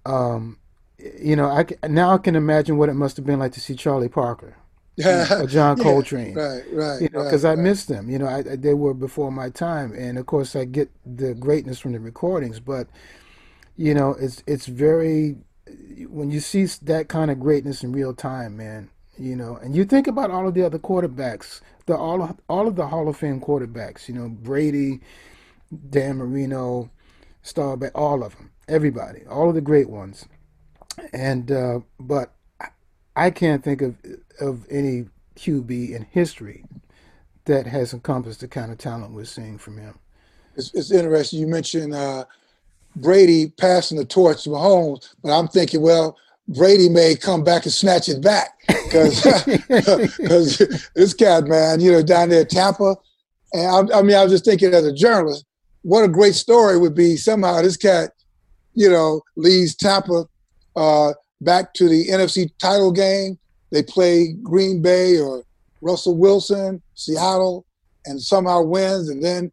um, 0.05 0.58
you 0.99 1.37
know, 1.37 1.47
I 1.47 1.67
now 1.87 2.15
I 2.15 2.19
can 2.19 2.35
imagine 2.37 2.77
what 2.77 2.89
it 2.89 2.95
must 2.95 3.17
have 3.17 3.27
been 3.27 3.39
like 3.39 3.53
to 3.53 3.61
see 3.61 3.75
Charlie 3.75 4.09
Parker. 4.09 4.57
or 5.07 5.47
John 5.47 5.79
Coltrane, 5.79 6.35
yeah, 6.37 6.43
right, 6.43 6.65
right. 6.73 7.01
You 7.03 7.09
know, 7.13 7.23
because 7.23 7.45
right, 7.45 7.51
I 7.51 7.55
right. 7.55 7.63
missed 7.63 7.87
them. 7.87 8.11
You 8.11 8.19
know, 8.19 8.27
I, 8.27 8.43
they 8.43 8.75
were 8.75 8.95
before 8.95 9.31
my 9.31 9.49
time, 9.49 9.93
and 9.97 10.19
of 10.19 10.27
course, 10.27 10.57
I 10.57 10.65
get 10.65 10.91
the 11.07 11.35
greatness 11.35 11.79
from 11.79 11.93
the 11.93 12.01
recordings. 12.01 12.59
But 12.59 12.89
you 13.77 13.95
know, 13.95 14.17
it's 14.19 14.43
it's 14.49 14.67
very 14.67 15.37
when 16.09 16.33
you 16.33 16.41
see 16.41 16.65
that 16.83 17.09
kind 17.09 17.31
of 17.31 17.39
greatness 17.39 17.85
in 17.85 17.93
real 17.93 18.13
time, 18.13 18.57
man. 18.57 18.91
You 19.17 19.37
know, 19.37 19.57
and 19.57 19.77
you 19.77 19.85
think 19.85 20.09
about 20.09 20.33
all 20.33 20.49
of 20.49 20.55
the 20.55 20.65
other 20.65 20.81
quarterbacks, 20.81 21.61
the 21.87 21.97
all 21.97 22.21
of, 22.21 22.37
all 22.49 22.67
of 22.67 22.75
the 22.75 22.89
Hall 22.89 23.09
of 23.09 23.17
Fame 23.17 23.41
quarterbacks. 23.41 24.09
You 24.09 24.15
know, 24.15 24.29
Brady, 24.29 24.99
Dan 25.91 26.17
Marino, 26.17 26.91
Staubach, 27.43 27.93
all 27.95 28.25
of 28.25 28.37
them, 28.37 28.51
everybody, 28.67 29.21
all 29.31 29.49
of 29.49 29.55
the 29.55 29.61
great 29.61 29.89
ones 29.89 30.27
and 31.13 31.51
uh, 31.51 31.81
but 31.99 32.33
I 33.17 33.31
can't 33.31 33.65
think 33.65 33.83
of 33.83 33.97
of 34.41 34.67
any 34.71 35.07
QB 35.37 35.95
in 35.95 36.07
history 36.11 36.65
that 37.45 37.67
has 37.67 37.93
encompassed 37.95 38.41
the 38.41 38.49
kind 38.49 38.71
of 38.71 38.79
talent 38.79 39.13
we're 39.13 39.25
seeing 39.25 39.59
from 39.59 39.79
him. 39.79 39.99
it's, 40.57 40.73
it's 40.75 40.91
interesting. 40.91 41.41
You 41.41 41.47
mentioned 41.47 41.95
uh, 41.95 42.27
Brady 42.97 43.49
passing 43.59 43.97
the 43.97 44.05
torch 44.05 44.45
to 44.45 44.51
Mahomes, 44.51 45.15
but 45.23 45.37
I'm 45.37 45.49
thinking, 45.49 45.81
well, 45.81 46.17
Brady 46.49 46.89
may 46.89 47.15
come 47.15 47.45
back 47.45 47.65
and 47.65 47.73
snatch 47.73 48.09
it 48.09 48.23
back 48.23 48.59
because 48.67 49.23
this 50.95 51.15
cat, 51.15 51.45
man, 51.45 51.81
you 51.81 51.93
know, 51.93 52.03
down 52.03 52.31
there 52.31 52.45
Tampa, 52.45 52.97
and 53.53 53.93
I, 53.93 53.99
I, 53.99 54.03
mean, 54.03 54.17
I 54.17 54.23
was 54.23 54.33
just 54.33 54.45
thinking 54.45 54.73
as 54.75 54.85
a 54.85 54.93
journalist, 54.93 55.45
what 55.83 56.05
a 56.05 56.09
great 56.09 56.35
story 56.35 56.79
would 56.79 56.95
be 56.95 57.17
somehow 57.17 57.63
this 57.63 57.77
cat, 57.77 58.13
you 58.75 58.91
know, 58.91 59.23
leads 59.37 59.75
Tampa 59.75 60.27
uh, 60.79 61.13
back 61.41 61.75
to 61.75 61.89
the 61.89 62.07
NFC 62.09 62.51
title 62.59 62.93
game. 62.93 63.39
They 63.71 63.83
play 63.83 64.35
Green 64.43 64.81
Bay 64.81 65.19
or 65.19 65.43
Russell 65.81 66.17
Wilson, 66.17 66.81
Seattle, 66.95 67.67
and 68.07 68.21
somehow 68.21 68.63
wins, 68.63 69.09
and 69.09 69.23
then 69.23 69.53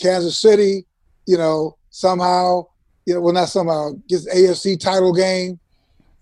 Kansas 0.00 0.38
City, 0.38 0.86
you 1.26 1.36
know, 1.36 1.76
somehow, 1.90 2.66
you 3.04 3.14
know, 3.14 3.20
well, 3.20 3.34
not 3.34 3.48
somehow 3.48 3.90
gets 4.08 4.32
AFC 4.32 4.78
title 4.78 5.12
game, 5.12 5.58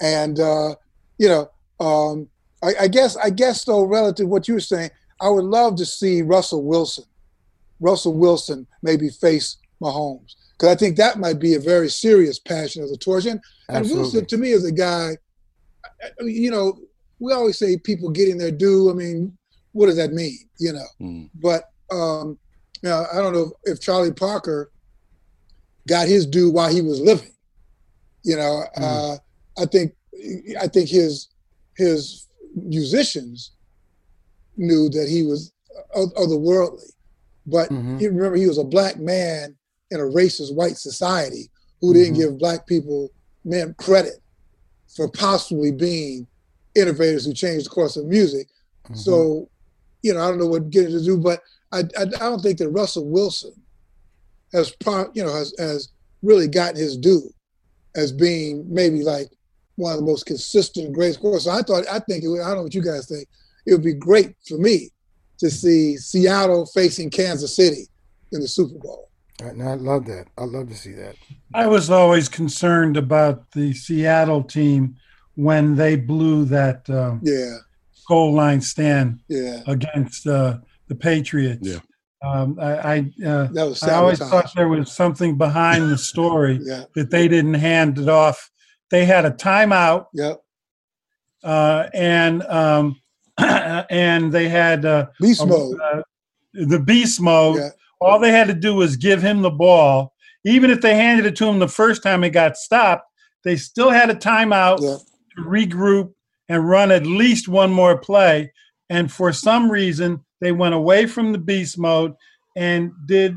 and 0.00 0.40
uh, 0.40 0.74
you 1.18 1.28
know, 1.28 1.50
um, 1.78 2.28
I, 2.62 2.84
I 2.84 2.88
guess, 2.88 3.16
I 3.16 3.30
guess 3.30 3.64
though, 3.64 3.84
relative 3.84 4.24
to 4.24 4.28
what 4.28 4.48
you 4.48 4.54
were 4.54 4.60
saying, 4.60 4.90
I 5.20 5.28
would 5.28 5.44
love 5.44 5.76
to 5.76 5.86
see 5.86 6.22
Russell 6.22 6.64
Wilson, 6.64 7.04
Russell 7.80 8.14
Wilson 8.14 8.66
maybe 8.82 9.08
face 9.10 9.58
Mahomes 9.80 10.34
because 10.58 10.74
I 10.74 10.78
think 10.78 10.96
that 10.96 11.18
might 11.18 11.38
be 11.38 11.54
a 11.54 11.60
very 11.60 11.88
serious 11.88 12.38
passion 12.38 12.82
of 12.82 12.90
the 12.90 12.96
torch. 12.96 13.26
And, 13.68 13.84
and 13.84 13.90
Wilson, 13.90 14.26
to 14.26 14.36
me, 14.36 14.50
is 14.50 14.64
a 14.64 14.72
guy. 14.72 15.16
You 16.20 16.50
know, 16.50 16.78
we 17.18 17.32
always 17.32 17.58
say 17.58 17.76
people 17.76 18.10
getting 18.10 18.38
their 18.38 18.50
due. 18.50 18.90
I 18.90 18.94
mean, 18.94 19.36
what 19.72 19.86
does 19.86 19.96
that 19.96 20.12
mean? 20.12 20.38
You 20.58 20.72
know, 20.74 20.86
mm. 21.00 21.30
but 21.34 21.70
um, 21.90 22.38
you 22.82 22.88
know, 22.88 23.06
I 23.12 23.16
don't 23.16 23.32
know 23.32 23.52
if 23.64 23.80
Charlie 23.80 24.12
Parker 24.12 24.70
got 25.86 26.08
his 26.08 26.26
due 26.26 26.50
while 26.50 26.72
he 26.72 26.82
was 26.82 27.00
living. 27.00 27.32
You 28.22 28.36
know, 28.36 28.64
mm. 28.76 28.82
uh, 28.82 29.16
I 29.60 29.66
think 29.66 29.94
I 30.60 30.68
think 30.68 30.88
his 30.88 31.28
his 31.76 32.26
musicians 32.54 33.52
knew 34.56 34.88
that 34.90 35.08
he 35.08 35.22
was 35.24 35.52
otherworldly. 35.96 36.90
But 37.46 37.70
mm-hmm. 37.70 37.98
he, 37.98 38.08
remember, 38.08 38.36
he 38.36 38.46
was 38.46 38.58
a 38.58 38.64
black 38.64 38.98
man 38.98 39.56
in 39.90 40.00
a 40.00 40.04
racist 40.04 40.54
white 40.54 40.76
society 40.76 41.50
who 41.80 41.88
mm-hmm. 41.88 42.02
didn't 42.02 42.14
give 42.14 42.38
black 42.38 42.66
people 42.66 43.10
men 43.48 43.74
credit 43.78 44.20
for 44.94 45.10
possibly 45.10 45.72
being 45.72 46.26
innovators 46.74 47.24
who 47.24 47.32
changed 47.32 47.66
the 47.66 47.70
course 47.70 47.96
of 47.96 48.06
music. 48.06 48.48
Mm-hmm. 48.84 48.94
So, 48.94 49.48
you 50.02 50.14
know, 50.14 50.20
I 50.20 50.28
don't 50.28 50.38
know 50.38 50.46
what 50.46 50.70
getting 50.70 50.92
to 50.92 51.04
do, 51.04 51.18
but 51.18 51.40
I, 51.72 51.80
I, 51.98 52.02
I 52.02 52.04
don't 52.04 52.40
think 52.40 52.58
that 52.58 52.70
Russell 52.70 53.08
Wilson 53.08 53.52
has, 54.52 54.70
pro, 54.70 55.10
you 55.14 55.24
know, 55.24 55.32
has, 55.32 55.54
has 55.58 55.90
really 56.22 56.48
gotten 56.48 56.76
his 56.76 56.96
due 56.96 57.30
as 57.94 58.12
being 58.12 58.64
maybe 58.68 59.02
like 59.02 59.28
one 59.76 59.92
of 59.92 59.98
the 59.98 60.06
most 60.06 60.26
consistent, 60.26 60.92
greatest 60.92 61.20
courses. 61.20 61.44
So 61.44 61.50
I 61.50 61.62
thought, 61.62 61.84
I 61.90 61.98
think, 62.00 62.24
it 62.24 62.28
would, 62.28 62.40
I 62.40 62.48
don't 62.48 62.56
know 62.56 62.62
what 62.64 62.74
you 62.74 62.82
guys 62.82 63.08
think, 63.08 63.28
it 63.66 63.72
would 63.72 63.84
be 63.84 63.94
great 63.94 64.34
for 64.46 64.58
me 64.58 64.90
to 65.38 65.50
see 65.50 65.96
Seattle 65.96 66.66
facing 66.66 67.10
Kansas 67.10 67.54
City 67.54 67.86
in 68.32 68.40
the 68.40 68.48
Super 68.48 68.78
Bowl. 68.78 69.07
And 69.40 69.62
I 69.62 69.74
love 69.74 70.06
that. 70.06 70.26
I 70.36 70.44
love 70.44 70.68
to 70.68 70.74
see 70.74 70.92
that. 70.92 71.14
I 71.54 71.66
was 71.66 71.90
always 71.90 72.28
concerned 72.28 72.96
about 72.96 73.52
the 73.52 73.72
Seattle 73.72 74.42
team 74.42 74.96
when 75.36 75.76
they 75.76 75.94
blew 75.94 76.44
that 76.46 76.90
um, 76.90 77.20
yeah 77.22 77.58
goal 78.08 78.32
line 78.32 78.60
stand 78.60 79.20
yeah. 79.28 79.60
against 79.66 80.26
uh, 80.26 80.58
the 80.88 80.94
Patriots. 80.94 81.68
Yeah. 81.68 81.80
Um, 82.24 82.58
I 82.58 82.72
I, 82.72 83.24
uh, 83.24 83.48
I 83.82 83.92
always 83.92 84.18
thought 84.18 84.50
there 84.56 84.68
was 84.68 84.90
something 84.90 85.38
behind 85.38 85.90
the 85.90 85.98
story 85.98 86.58
yeah. 86.64 86.84
that 86.94 87.10
they 87.10 87.28
didn't 87.28 87.54
hand 87.54 87.98
it 87.98 88.08
off. 88.08 88.50
They 88.90 89.04
had 89.04 89.24
a 89.24 89.30
timeout. 89.30 90.06
Yep. 90.14 90.42
Uh, 91.44 91.88
and 91.94 92.42
um, 92.44 93.00
and 93.38 94.32
they 94.32 94.48
had 94.48 94.84
uh, 94.84 95.06
beast 95.20 95.46
mode. 95.46 95.78
Uh, 95.80 96.02
the 96.54 96.80
beast 96.80 97.20
mode. 97.20 97.58
Yeah. 97.58 97.68
All 98.00 98.18
they 98.18 98.32
had 98.32 98.48
to 98.48 98.54
do 98.54 98.74
was 98.74 98.96
give 98.96 99.22
him 99.22 99.42
the 99.42 99.50
ball. 99.50 100.12
Even 100.44 100.70
if 100.70 100.80
they 100.80 100.94
handed 100.94 101.26
it 101.26 101.36
to 101.36 101.46
him 101.46 101.58
the 101.58 101.68
first 101.68 102.02
time 102.02 102.24
it 102.24 102.30
got 102.30 102.56
stopped, 102.56 103.04
they 103.44 103.56
still 103.56 103.90
had 103.90 104.10
a 104.10 104.14
timeout 104.14 104.80
yeah. 104.80 104.96
to 105.36 105.48
regroup 105.48 106.12
and 106.48 106.68
run 106.68 106.90
at 106.90 107.06
least 107.06 107.48
one 107.48 107.72
more 107.72 107.98
play. 107.98 108.52
And 108.88 109.10
for 109.10 109.32
some 109.32 109.70
reason, 109.70 110.24
they 110.40 110.52
went 110.52 110.74
away 110.74 111.06
from 111.06 111.32
the 111.32 111.38
beast 111.38 111.78
mode 111.78 112.14
and 112.56 112.92
did 113.06 113.36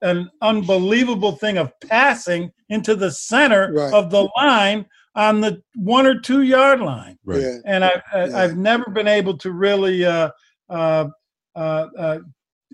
an 0.00 0.28
unbelievable 0.40 1.32
thing 1.32 1.58
of 1.58 1.72
passing 1.80 2.50
into 2.68 2.94
the 2.96 3.10
center 3.10 3.72
right. 3.72 3.92
of 3.92 4.10
the 4.10 4.28
line 4.36 4.84
on 5.14 5.40
the 5.40 5.62
one 5.76 6.06
or 6.06 6.18
two 6.18 6.42
yard 6.42 6.80
line. 6.80 7.18
Right. 7.24 7.40
Yeah. 7.40 7.56
And 7.66 7.84
I, 7.84 8.02
I, 8.12 8.40
have 8.40 8.56
never 8.56 8.90
been 8.90 9.06
able 9.06 9.36
to 9.38 9.52
really 9.52 10.04
uh, 10.04 10.30
uh, 10.68 11.08
uh, 11.54 12.18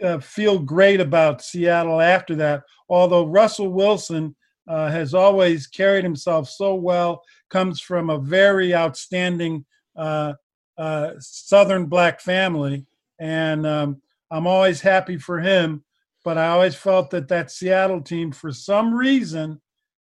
uh, 0.02 0.06
uh, 0.06 0.20
feel 0.20 0.58
great 0.58 1.00
about 1.00 1.42
Seattle 1.42 2.00
after 2.00 2.34
that. 2.36 2.62
Although 2.88 3.26
Russell 3.26 3.68
Wilson 3.68 4.34
uh, 4.66 4.90
has 4.90 5.14
always 5.14 5.66
carried 5.66 6.04
himself 6.04 6.48
so 6.48 6.74
well, 6.74 7.22
comes 7.50 7.80
from 7.80 8.10
a 8.10 8.18
very 8.18 8.74
outstanding 8.74 9.64
Southern 11.18 11.86
black 11.86 12.20
family, 12.20 12.86
and 13.18 13.66
um, 13.66 14.02
I'm 14.30 14.46
always 14.46 14.80
happy 14.80 15.16
for 15.16 15.40
him. 15.40 15.84
But 16.24 16.36
I 16.36 16.48
always 16.48 16.74
felt 16.74 17.10
that 17.10 17.28
that 17.28 17.50
Seattle 17.50 18.02
team, 18.02 18.32
for 18.32 18.52
some 18.52 18.92
reason, 18.92 19.60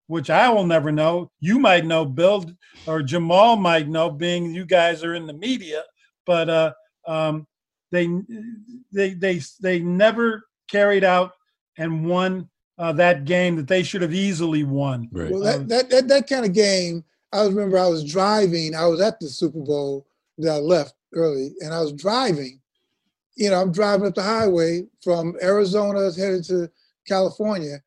which 0.06 0.30
I 0.30 0.48
will 0.50 0.66
never 0.66 0.92
know. 0.92 1.30
You 1.40 1.58
might 1.58 1.86
know, 1.86 2.04
Bill 2.04 2.44
or 2.86 3.02
Jamal 3.02 3.56
might 3.56 3.88
know, 3.88 4.10
being 4.10 4.54
you 4.54 4.64
guys 4.64 5.02
are 5.02 5.14
in 5.14 5.26
the 5.26 5.32
media. 5.32 5.82
But 6.26 6.48
uh, 6.48 6.72
um, 7.06 7.46
they 7.94 8.08
they 8.92 9.14
they 9.14 9.40
they 9.60 9.78
never 9.80 10.48
carried 10.68 11.04
out 11.04 11.32
and 11.78 12.06
won 12.06 12.48
uh, 12.78 12.92
that 12.92 13.24
game 13.24 13.56
that 13.56 13.68
they 13.68 13.82
should 13.82 14.02
have 14.02 14.14
easily 14.14 14.64
won. 14.64 15.08
Right. 15.12 15.30
Well, 15.30 15.40
that, 15.42 15.68
that 15.68 15.90
that 15.90 16.08
that 16.08 16.28
kind 16.28 16.44
of 16.44 16.52
game. 16.52 17.04
I 17.32 17.44
remember 17.44 17.78
I 17.78 17.88
was 17.88 18.04
driving. 18.04 18.74
I 18.74 18.86
was 18.86 19.00
at 19.00 19.18
the 19.18 19.28
Super 19.28 19.60
Bowl 19.60 20.06
that 20.38 20.52
I 20.52 20.58
left 20.58 20.94
early, 21.14 21.52
and 21.60 21.74
I 21.74 21.80
was 21.80 21.92
driving. 21.92 22.60
You 23.36 23.50
know, 23.50 23.60
I'm 23.60 23.72
driving 23.72 24.06
up 24.06 24.14
the 24.14 24.22
highway 24.22 24.86
from 25.02 25.34
Arizona 25.42 26.12
headed 26.12 26.44
to 26.44 26.70
California, 27.08 27.78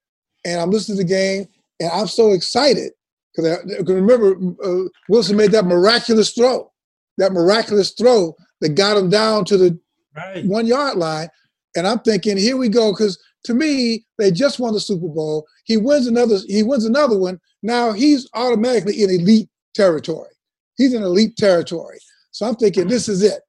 and 0.43 0.59
I'm 0.59 0.69
listening 0.69 0.97
to 0.97 1.03
the 1.03 1.09
game 1.09 1.47
and 1.79 1.91
I'm 1.91 2.07
so 2.07 2.31
excited 2.31 2.91
because 3.35 3.59
I 3.59 3.91
remember 3.91 4.35
uh, 4.63 4.89
Wilson 5.09 5.37
made 5.37 5.51
that 5.51 5.65
miraculous 5.65 6.31
throw, 6.31 6.71
that 7.17 7.31
miraculous 7.31 7.91
throw 7.91 8.35
that 8.61 8.69
got 8.69 8.97
him 8.97 9.09
down 9.09 9.45
to 9.45 9.57
the 9.57 9.79
right. 10.17 10.45
one 10.45 10.67
yard 10.67 10.97
line. 10.97 11.29
And 11.75 11.87
I'm 11.87 11.99
thinking, 11.99 12.37
here 12.37 12.57
we 12.57 12.69
go, 12.69 12.91
because 12.91 13.21
to 13.45 13.53
me, 13.53 14.05
they 14.17 14.31
just 14.31 14.59
won 14.59 14.73
the 14.73 14.79
Super 14.79 15.07
Bowl. 15.07 15.45
He 15.65 15.77
wins 15.77 16.07
another. 16.07 16.37
He 16.47 16.63
wins 16.63 16.85
another 16.85 17.17
one. 17.17 17.39
Now 17.63 17.93
he's 17.93 18.27
automatically 18.33 19.03
in 19.03 19.09
elite 19.09 19.49
territory. 19.73 20.31
He's 20.77 20.93
in 20.93 21.03
elite 21.03 21.37
territory. 21.37 21.99
So 22.31 22.45
I'm 22.45 22.55
thinking, 22.55 22.83
mm-hmm. 22.83 22.91
this 22.91 23.07
is 23.07 23.23
it. 23.23 23.41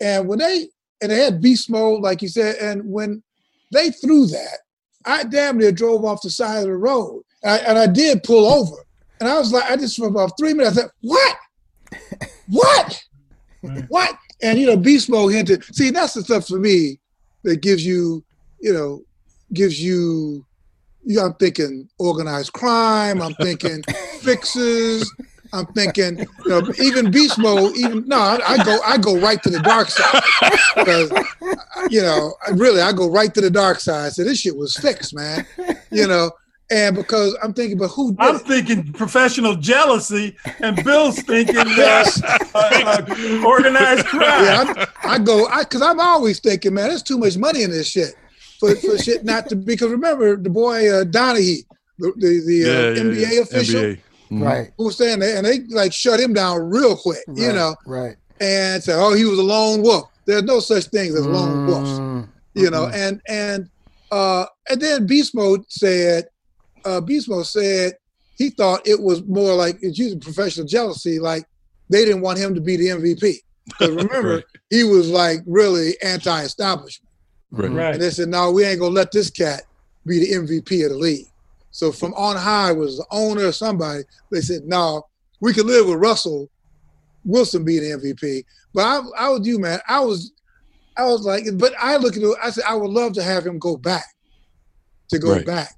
And 0.00 0.28
when 0.28 0.38
they 0.38 0.68
and 1.00 1.10
they 1.10 1.16
had 1.16 1.40
beast 1.40 1.70
mode, 1.70 2.02
like 2.02 2.22
you 2.22 2.28
said, 2.28 2.56
and 2.56 2.82
when 2.84 3.22
they 3.72 3.90
threw 3.90 4.26
that, 4.26 4.58
I 5.04 5.24
damn 5.24 5.58
near 5.58 5.72
drove 5.72 6.04
off 6.04 6.22
the 6.22 6.30
side 6.30 6.58
of 6.58 6.64
the 6.64 6.76
road. 6.76 7.22
And 7.42 7.52
I, 7.52 7.56
and 7.58 7.78
I 7.78 7.86
did 7.86 8.22
pull 8.22 8.46
over. 8.46 8.76
And 9.20 9.28
I 9.28 9.38
was 9.38 9.52
like, 9.52 9.70
I 9.70 9.76
just 9.76 9.96
for 9.96 10.08
about 10.08 10.32
three 10.38 10.54
minutes, 10.54 10.78
I 10.78 10.82
said, 10.82 10.90
what? 11.00 11.36
what? 12.48 13.04
what? 13.88 14.16
And 14.42 14.58
you 14.58 14.66
know, 14.66 14.76
beast 14.76 15.10
mode 15.10 15.32
hinted. 15.32 15.64
See, 15.74 15.90
that's 15.90 16.14
the 16.14 16.22
stuff 16.22 16.48
for 16.48 16.58
me 16.58 16.98
that 17.44 17.60
gives 17.62 17.84
you, 17.84 18.24
you 18.60 18.72
know, 18.72 19.02
gives 19.52 19.82
you 19.82 20.44
you 21.04 21.16
know, 21.16 21.26
I'm 21.26 21.34
thinking 21.34 21.88
organized 21.98 22.52
crime, 22.52 23.22
I'm 23.22 23.34
thinking 23.34 23.82
fixes, 24.20 25.10
I'm 25.52 25.66
thinking, 25.66 26.18
you 26.18 26.26
know, 26.46 26.62
even 26.80 27.10
beast 27.10 27.38
mode, 27.38 27.76
even 27.76 28.06
no, 28.06 28.18
I, 28.18 28.38
I, 28.46 28.64
go, 28.64 28.78
I 28.84 28.98
go 28.98 29.18
right 29.18 29.42
to 29.42 29.50
the 29.50 29.60
dark 29.60 29.88
side 29.88 30.22
because, 30.76 31.10
you 31.90 32.02
know, 32.02 32.34
really, 32.52 32.80
I 32.80 32.92
go 32.92 33.10
right 33.10 33.32
to 33.34 33.40
the 33.40 33.50
dark 33.50 33.80
side. 33.80 34.12
So 34.12 34.24
this 34.24 34.38
shit 34.38 34.56
was 34.56 34.76
fixed, 34.76 35.14
man. 35.14 35.46
You 35.90 36.06
know, 36.06 36.30
and 36.70 36.94
because 36.94 37.36
I'm 37.42 37.52
thinking, 37.52 37.78
but 37.78 37.88
who? 37.88 38.14
I'm 38.18 38.36
it? 38.36 38.42
thinking 38.42 38.92
professional 38.92 39.56
jealousy, 39.56 40.36
and 40.60 40.82
Bill's 40.84 41.20
thinking 41.20 41.56
uh, 41.58 42.04
uh, 42.24 42.48
uh, 42.54 43.44
organized 43.44 44.06
crime. 44.06 44.20
Yeah, 44.40 44.64
I'm, 44.66 44.86
i 45.10 45.18
go, 45.18 45.48
because 45.58 45.82
I'm 45.82 45.98
always 45.98 46.38
thinking, 46.38 46.74
man, 46.74 46.88
there's 46.88 47.02
too 47.02 47.18
much 47.18 47.36
money 47.36 47.62
in 47.62 47.70
this 47.70 47.88
shit 47.88 48.14
for, 48.58 48.74
for 48.76 48.96
shit 48.98 49.24
not 49.24 49.48
to. 49.48 49.56
Because 49.56 49.90
remember 49.90 50.36
the 50.36 50.50
boy 50.50 50.88
uh, 50.88 51.04
Donaghy, 51.04 51.66
the 51.98 52.12
the, 52.16 52.42
the 52.46 52.64
uh, 52.64 52.90
yeah, 52.92 53.02
NBA 53.02 53.32
yeah. 53.34 53.40
official, 53.40 53.80
NBA. 53.80 53.94
Mm-hmm. 53.96 54.42
right? 54.42 54.70
Who 54.76 54.84
was 54.84 54.96
saying 54.96 55.18
that, 55.20 55.36
and 55.36 55.46
they 55.46 55.60
like 55.74 55.92
shut 55.92 56.20
him 56.20 56.32
down 56.32 56.70
real 56.70 56.96
quick, 56.96 57.24
right, 57.26 57.38
you 57.38 57.52
know, 57.52 57.74
right? 57.84 58.16
And 58.40 58.82
say, 58.82 58.94
oh, 58.94 59.14
he 59.14 59.24
was 59.24 59.38
a 59.38 59.42
lone 59.42 59.82
wolf. 59.82 60.08
There's 60.24 60.44
no 60.44 60.60
such 60.60 60.84
thing 60.86 61.10
as 61.10 61.26
lone 61.26 61.66
wolves, 61.66 61.90
mm-hmm. 61.90 62.30
you 62.54 62.70
know, 62.70 62.86
and 62.86 63.20
and 63.26 63.68
uh, 64.12 64.46
and 64.68 64.80
then 64.80 65.06
Beast 65.06 65.34
Mode 65.34 65.64
said, 65.68 66.26
uh, 66.84 67.00
Beast 67.00 67.28
Mode 67.28 67.46
said 67.46 67.94
he 68.36 68.50
thought 68.50 68.86
it 68.86 69.00
was 69.00 69.22
more 69.24 69.54
like 69.54 69.78
it's 69.82 69.98
using 69.98 70.20
professional 70.20 70.66
jealousy, 70.66 71.18
like 71.18 71.44
they 71.88 72.04
didn't 72.04 72.22
want 72.22 72.38
him 72.38 72.54
to 72.54 72.60
be 72.60 72.76
the 72.76 72.86
MVP. 72.86 73.36
Because 73.66 73.90
remember, 73.90 74.34
right. 74.36 74.44
he 74.70 74.84
was 74.84 75.10
like 75.10 75.40
really 75.46 75.92
anti-establishment. 76.02 77.10
Right. 77.50 77.70
right. 77.70 77.94
And 77.94 78.02
they 78.02 78.10
said, 78.10 78.28
no, 78.28 78.50
we 78.50 78.64
ain't 78.64 78.80
gonna 78.80 78.94
let 78.94 79.12
this 79.12 79.30
cat 79.30 79.62
be 80.06 80.20
the 80.20 80.32
MVP 80.32 80.84
of 80.84 80.92
the 80.92 80.98
league. 80.98 81.26
So 81.70 81.92
from 81.92 82.14
on 82.14 82.36
high 82.36 82.72
was 82.72 82.98
the 82.98 83.06
owner 83.10 83.46
or 83.46 83.52
somebody. 83.52 84.02
They 84.30 84.40
said, 84.40 84.64
no, 84.64 85.06
we 85.40 85.52
could 85.52 85.66
live 85.66 85.86
with 85.86 85.98
Russell 85.98 86.48
Wilson 87.24 87.64
being 87.64 87.82
the 87.82 87.96
MVP. 87.98 88.44
But 88.72 88.82
I, 88.82 89.26
I 89.26 89.28
was 89.28 89.46
you, 89.46 89.58
man. 89.58 89.80
I 89.88 90.00
was, 90.00 90.32
I 90.96 91.04
was 91.04 91.22
like, 91.22 91.44
but 91.54 91.72
I 91.78 91.96
look 91.96 92.16
at 92.16 92.22
it. 92.22 92.36
I 92.42 92.50
said, 92.50 92.64
I 92.68 92.74
would 92.74 92.90
love 92.90 93.12
to 93.14 93.22
have 93.22 93.46
him 93.46 93.58
go 93.58 93.76
back, 93.76 94.06
to 95.08 95.18
go 95.18 95.32
right. 95.32 95.46
back, 95.46 95.74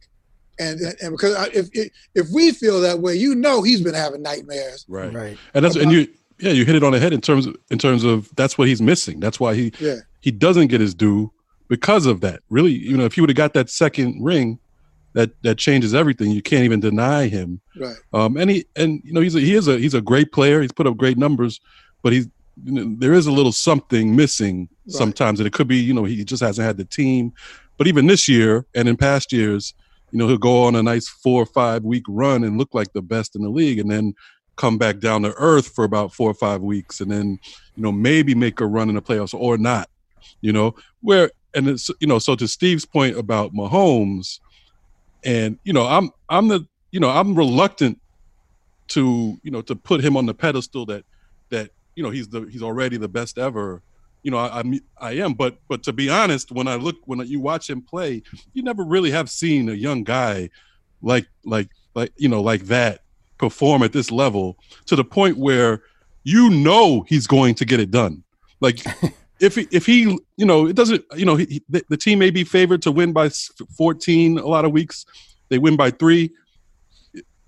and 0.58 0.80
and 0.80 1.12
because 1.12 1.48
if 1.54 1.68
if 2.14 2.26
we 2.32 2.52
feel 2.52 2.80
that 2.80 3.00
way, 3.00 3.14
you 3.14 3.34
know, 3.34 3.62
he's 3.62 3.80
been 3.80 3.94
having 3.94 4.22
nightmares. 4.22 4.84
Right. 4.88 5.12
Right. 5.12 5.38
And 5.54 5.64
that's 5.64 5.76
and 5.76 5.92
you. 5.92 6.08
Yeah, 6.38 6.50
you 6.50 6.64
hit 6.64 6.74
it 6.74 6.82
on 6.82 6.90
the 6.90 6.98
head 6.98 7.12
in 7.12 7.20
terms 7.20 7.46
of 7.46 7.56
in 7.70 7.78
terms 7.78 8.02
of 8.02 8.28
that's 8.34 8.58
what 8.58 8.66
he's 8.66 8.82
missing. 8.82 9.20
That's 9.20 9.38
why 9.38 9.54
he 9.54 9.72
yeah. 9.78 9.98
he 10.22 10.32
doesn't 10.32 10.68
get 10.68 10.80
his 10.80 10.92
due 10.92 11.30
because 11.68 12.04
of 12.04 12.20
that. 12.22 12.40
Really, 12.50 12.72
you 12.72 12.96
know, 12.96 13.04
if 13.04 13.14
he 13.14 13.20
would 13.20 13.30
have 13.30 13.36
got 13.36 13.54
that 13.54 13.70
second 13.70 14.24
ring, 14.24 14.58
that 15.12 15.30
that 15.42 15.58
changes 15.58 15.94
everything. 15.94 16.30
You 16.30 16.42
can't 16.42 16.64
even 16.64 16.80
deny 16.80 17.28
him. 17.28 17.60
Right. 17.78 17.96
Um, 18.12 18.36
and 18.36 18.50
he 18.50 18.64
and 18.76 19.00
you 19.04 19.12
know 19.12 19.20
he's 19.20 19.34
a, 19.34 19.40
he 19.40 19.54
is 19.54 19.68
a 19.68 19.78
he's 19.78 19.94
a 19.94 20.00
great 20.00 20.32
player. 20.32 20.60
He's 20.60 20.72
put 20.72 20.86
up 20.86 20.96
great 20.96 21.18
numbers, 21.18 21.60
but 22.02 22.12
he's 22.12 22.28
you 22.64 22.72
know, 22.72 22.96
there 22.98 23.12
is 23.12 23.26
a 23.26 23.32
little 23.32 23.52
something 23.52 24.14
missing 24.14 24.68
right. 24.86 24.94
sometimes, 24.94 25.40
and 25.40 25.46
it 25.46 25.52
could 25.52 25.68
be 25.68 25.76
you 25.76 25.94
know 25.94 26.04
he 26.04 26.24
just 26.24 26.42
hasn't 26.42 26.66
had 26.66 26.76
the 26.76 26.84
team. 26.84 27.32
But 27.78 27.86
even 27.86 28.06
this 28.06 28.28
year 28.28 28.66
and 28.74 28.88
in 28.88 28.96
past 28.96 29.32
years, 29.32 29.74
you 30.12 30.18
know 30.18 30.28
he'll 30.28 30.38
go 30.38 30.64
on 30.64 30.76
a 30.76 30.82
nice 30.82 31.08
four 31.08 31.42
or 31.42 31.46
five 31.46 31.82
week 31.82 32.04
run 32.08 32.44
and 32.44 32.58
look 32.58 32.72
like 32.72 32.92
the 32.92 33.02
best 33.02 33.34
in 33.34 33.42
the 33.42 33.50
league, 33.50 33.78
and 33.78 33.90
then 33.90 34.14
come 34.56 34.78
back 34.78 35.00
down 35.00 35.22
to 35.22 35.34
earth 35.38 35.68
for 35.74 35.84
about 35.84 36.12
four 36.12 36.30
or 36.30 36.34
five 36.34 36.62
weeks, 36.62 37.00
and 37.00 37.10
then 37.10 37.38
you 37.74 37.82
know 37.82 37.92
maybe 37.92 38.34
make 38.34 38.60
a 38.60 38.66
run 38.66 38.88
in 38.88 38.94
the 38.94 39.02
playoffs 39.02 39.34
or 39.34 39.58
not. 39.58 39.88
You 40.40 40.52
know 40.52 40.74
where 41.00 41.30
and 41.54 41.68
it's 41.68 41.90
you 42.00 42.06
know 42.06 42.18
so 42.18 42.36
to 42.36 42.46
Steve's 42.46 42.84
point 42.84 43.18
about 43.18 43.52
Mahomes 43.52 44.38
and 45.24 45.58
you 45.64 45.72
know 45.72 45.86
i'm 45.86 46.10
i'm 46.28 46.48
the 46.48 46.66
you 46.90 47.00
know 47.00 47.10
i'm 47.10 47.34
reluctant 47.34 48.00
to 48.88 49.38
you 49.42 49.50
know 49.50 49.62
to 49.62 49.74
put 49.74 50.04
him 50.04 50.16
on 50.16 50.26
the 50.26 50.34
pedestal 50.34 50.84
that 50.86 51.04
that 51.50 51.70
you 51.94 52.02
know 52.02 52.10
he's 52.10 52.28
the 52.28 52.42
he's 52.50 52.62
already 52.62 52.96
the 52.96 53.08
best 53.08 53.38
ever 53.38 53.82
you 54.22 54.30
know 54.30 54.38
I, 54.38 54.60
I'm 54.60 54.80
I 54.98 55.12
am 55.12 55.34
but 55.34 55.58
but 55.68 55.82
to 55.84 55.92
be 55.92 56.08
honest 56.08 56.52
when 56.52 56.68
I 56.68 56.76
look 56.76 56.96
when 57.04 57.20
you 57.26 57.40
watch 57.40 57.68
him 57.68 57.82
play 57.82 58.22
you 58.52 58.62
never 58.62 58.84
really 58.84 59.10
have 59.10 59.30
seen 59.30 59.68
a 59.68 59.74
young 59.74 60.04
guy 60.04 60.50
like 61.02 61.26
like 61.44 61.68
like 61.94 62.12
you 62.16 62.28
know 62.28 62.42
like 62.42 62.62
that 62.66 63.00
perform 63.38 63.82
at 63.82 63.92
this 63.92 64.10
level 64.10 64.56
to 64.86 64.96
the 64.96 65.04
point 65.04 65.36
where 65.36 65.82
you 66.22 66.50
know 66.50 67.04
he's 67.08 67.26
going 67.26 67.54
to 67.56 67.64
get 67.64 67.80
it 67.80 67.90
done 67.90 68.22
like 68.60 68.80
if 69.42 69.56
he, 69.56 69.68
if 69.72 69.84
he, 69.84 70.02
you 70.36 70.46
know, 70.46 70.68
it 70.68 70.76
doesn't, 70.76 71.04
you 71.16 71.26
know, 71.26 71.34
he, 71.34 71.62
the, 71.68 71.84
the, 71.88 71.96
team 71.96 72.20
may 72.20 72.30
be 72.30 72.44
favored 72.44 72.80
to 72.82 72.92
win 72.92 73.12
by 73.12 73.28
14 73.76 74.38
a 74.38 74.46
lot 74.46 74.64
of 74.64 74.70
weeks. 74.70 75.04
They 75.48 75.58
win 75.58 75.76
by 75.76 75.90
three, 75.90 76.30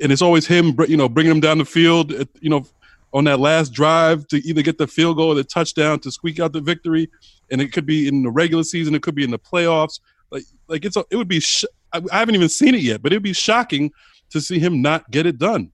and 0.00 0.10
it's 0.10 0.20
always 0.20 0.44
him, 0.44 0.76
you 0.88 0.96
know, 0.96 1.08
bringing 1.08 1.30
them 1.30 1.40
down 1.40 1.58
the 1.58 1.64
field, 1.64 2.12
you 2.40 2.50
know, 2.50 2.66
on 3.14 3.24
that 3.24 3.40
last 3.40 3.72
drive 3.72 4.26
to 4.28 4.46
either 4.46 4.60
get 4.60 4.76
the 4.76 4.86
field 4.86 5.16
goal 5.16 5.28
or 5.28 5.34
the 5.34 5.44
touchdown 5.44 5.98
to 6.00 6.10
squeak 6.10 6.40
out 6.40 6.52
the 6.52 6.60
victory. 6.60 7.08
And 7.50 7.60
it 7.60 7.72
could 7.72 7.86
be 7.86 8.08
in 8.08 8.22
the 8.22 8.30
regular 8.30 8.64
season, 8.64 8.94
it 8.94 9.02
could 9.02 9.14
be 9.14 9.24
in 9.24 9.30
the 9.30 9.38
playoffs. 9.38 10.00
Like, 10.30 10.44
like 10.68 10.84
it's 10.84 10.96
a, 10.96 11.04
it 11.10 11.16
would 11.16 11.28
be. 11.28 11.40
Sh- 11.40 11.64
I, 11.92 12.02
I 12.12 12.18
haven't 12.18 12.34
even 12.34 12.48
seen 12.48 12.74
it 12.74 12.80
yet, 12.82 13.02
but 13.02 13.12
it'd 13.12 13.22
be 13.22 13.32
shocking 13.32 13.92
to 14.30 14.40
see 14.40 14.58
him 14.58 14.82
not 14.82 15.10
get 15.10 15.26
it 15.26 15.38
done. 15.38 15.70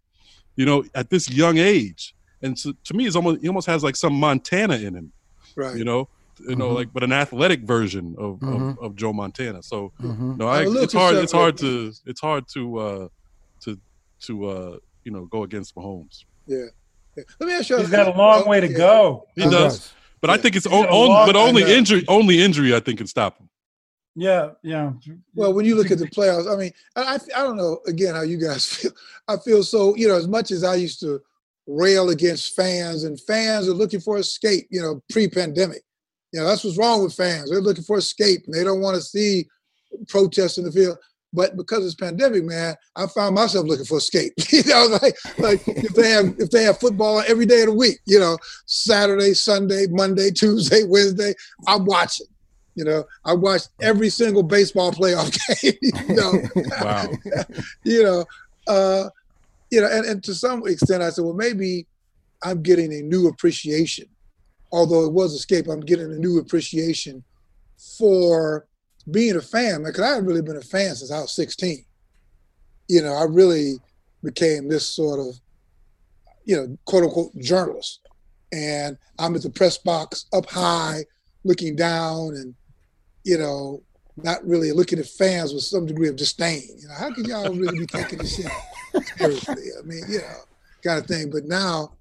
You 0.56 0.66
know, 0.66 0.84
at 0.94 1.08
this 1.08 1.30
young 1.30 1.56
age, 1.56 2.14
and 2.42 2.58
so, 2.58 2.74
to 2.84 2.94
me, 2.94 3.06
it's 3.06 3.16
almost 3.16 3.40
he 3.40 3.48
almost 3.48 3.66
has 3.68 3.82
like 3.82 3.96
some 3.96 4.12
Montana 4.12 4.74
in 4.74 4.94
him 4.94 5.12
right? 5.56 5.76
You 5.76 5.84
know, 5.84 6.08
you 6.40 6.56
know, 6.56 6.66
mm-hmm. 6.66 6.74
like 6.74 6.92
but 6.92 7.02
an 7.02 7.12
athletic 7.12 7.62
version 7.62 8.14
of, 8.18 8.38
mm-hmm. 8.40 8.70
of, 8.70 8.78
of, 8.78 8.96
Joe 8.96 9.12
Montana. 9.12 9.62
So 9.62 9.92
mm-hmm. 10.00 10.36
no, 10.36 10.48
I, 10.48 10.64
it's 10.66 10.92
hard. 10.92 11.16
It's 11.16 11.32
hard 11.32 11.56
to 11.58 11.92
it's 12.06 12.20
hard 12.20 12.48
to 12.54 12.78
uh, 12.78 13.08
to 13.60 13.78
to 14.22 14.46
uh, 14.46 14.76
you 15.04 15.12
know 15.12 15.26
go 15.26 15.44
against 15.44 15.74
Mahomes. 15.74 16.24
Yeah. 16.46 16.66
Yeah. 17.16 17.24
Let 17.38 17.46
me 17.46 17.54
ask 17.54 17.68
you. 17.68 17.78
He's 17.78 17.90
got 17.90 18.08
a 18.14 18.18
long 18.18 18.46
way 18.46 18.60
to 18.60 18.68
go. 18.68 19.26
He 19.34 19.42
does, 19.42 19.92
but. 20.20 20.30
I 20.30 20.36
think 20.36 20.56
it's 20.56 20.66
on, 20.66 20.86
on 20.86 21.26
but 21.26 21.36
only 21.36 21.62
injury 21.62 22.04
only 22.08 22.42
injury 22.42 22.74
I 22.74 22.80
think 22.80 22.98
can 22.98 23.06
stop 23.06 23.38
him. 23.38 23.48
Yeah, 24.16 24.50
yeah. 24.62 24.92
Well, 25.34 25.54
when 25.54 25.64
you 25.64 25.76
look 25.76 25.90
at 25.90 25.98
the 25.98 26.06
playoffs, 26.06 26.52
I 26.52 26.56
mean, 26.56 26.72
I, 26.96 27.18
I 27.34 27.42
don't 27.42 27.56
know 27.56 27.80
again 27.86 28.14
how 28.14 28.22
you 28.22 28.38
guys 28.38 28.66
feel. 28.74 28.92
I 29.28 29.36
feel 29.36 29.62
so, 29.62 29.94
you 29.96 30.08
know, 30.08 30.16
as 30.16 30.28
much 30.28 30.50
as 30.50 30.64
I 30.64 30.74
used 30.74 31.00
to 31.00 31.20
rail 31.66 32.10
against 32.10 32.56
fans, 32.56 33.04
and 33.04 33.20
fans 33.20 33.68
are 33.68 33.74
looking 33.74 34.00
for 34.00 34.18
escape, 34.18 34.66
you 34.70 34.82
know, 34.82 35.02
pre-pandemic. 35.10 35.82
You 36.32 36.40
know, 36.40 36.46
that's 36.46 36.64
what's 36.64 36.78
wrong 36.78 37.02
with 37.02 37.14
fans. 37.14 37.50
They're 37.50 37.60
looking 37.60 37.84
for 37.84 37.98
escape 37.98 38.42
and 38.46 38.54
they 38.54 38.64
don't 38.64 38.80
want 38.80 38.96
to 38.96 39.02
see 39.02 39.48
protests 40.08 40.58
in 40.58 40.64
the 40.64 40.72
field. 40.72 40.98
But 41.32 41.56
because 41.56 41.86
it's 41.86 41.94
pandemic, 41.94 42.44
man, 42.44 42.74
I 42.96 43.06
found 43.06 43.36
myself 43.36 43.66
looking 43.66 43.84
for 43.84 43.98
escape. 43.98 44.32
you 44.50 44.64
know, 44.64 44.98
like 45.00 45.16
like 45.38 45.62
if 45.66 45.94
they 45.94 46.10
have 46.10 46.34
if 46.38 46.50
they 46.50 46.64
have 46.64 46.80
football 46.80 47.22
every 47.26 47.46
day 47.46 47.60
of 47.60 47.68
the 47.68 47.74
week, 47.74 47.98
you 48.04 48.18
know, 48.18 48.36
Saturday, 48.66 49.34
Sunday, 49.34 49.86
Monday, 49.88 50.30
Tuesday, 50.34 50.82
Wednesday, 50.84 51.34
I'm 51.66 51.84
watching. 51.84 52.26
You 52.74 52.84
know, 52.84 53.04
I 53.24 53.34
watched 53.34 53.68
every 53.80 54.10
single 54.10 54.42
baseball 54.42 54.92
playoff 54.92 55.36
game. 55.62 55.74
you 55.82 56.14
know, 56.14 56.32
wow. 56.80 57.08
you 57.84 58.02
know, 58.02 58.24
uh, 58.66 59.10
you 59.70 59.80
know, 59.80 59.88
and, 59.90 60.06
and 60.06 60.24
to 60.24 60.34
some 60.34 60.66
extent, 60.66 61.02
I 61.02 61.10
said, 61.10 61.24
well, 61.24 61.34
maybe 61.34 61.86
I'm 62.42 62.62
getting 62.62 62.92
a 62.92 63.02
new 63.02 63.28
appreciation. 63.28 64.06
Although 64.72 65.04
it 65.04 65.12
was 65.12 65.34
escape, 65.34 65.66
I'm 65.68 65.80
getting 65.80 66.12
a 66.12 66.18
new 66.18 66.38
appreciation 66.38 67.24
for 67.98 68.66
being 69.10 69.36
a 69.36 69.40
fan 69.40 69.82
because 69.82 70.00
I 70.00 70.08
haven't 70.10 70.26
really 70.26 70.42
been 70.42 70.56
a 70.56 70.62
fan 70.62 70.94
since 70.94 71.10
I 71.10 71.20
was 71.20 71.32
16. 71.32 71.84
You 72.88 73.02
know, 73.02 73.14
I 73.14 73.24
really 73.24 73.76
became 74.22 74.68
this 74.68 74.86
sort 74.86 75.20
of, 75.20 75.38
you 76.44 76.56
know, 76.56 76.78
quote 76.84 77.04
unquote 77.04 77.36
journalist. 77.38 78.00
And 78.52 78.98
I'm 79.18 79.34
at 79.36 79.42
the 79.42 79.50
press 79.50 79.78
box 79.78 80.26
up 80.32 80.50
high, 80.50 81.04
looking 81.44 81.76
down 81.76 82.34
and, 82.34 82.54
you 83.24 83.38
know, 83.38 83.82
not 84.16 84.44
really 84.46 84.72
looking 84.72 84.98
at 84.98 85.06
fans 85.06 85.54
with 85.54 85.62
some 85.62 85.86
degree 85.86 86.08
of 86.08 86.16
disdain. 86.16 86.62
You 86.78 86.88
know, 86.88 86.94
how 86.94 87.12
can 87.12 87.24
y'all 87.24 87.54
really 87.54 87.78
be 87.78 87.86
taking 87.86 88.18
this 88.18 88.36
shit 88.36 88.50
seriously? 89.16 89.68
I 89.78 89.82
mean, 89.82 90.02
you 90.08 90.18
know, 90.18 90.34
kind 90.82 90.98
of 90.98 91.06
thing. 91.06 91.30
But 91.30 91.44
now 91.44 91.92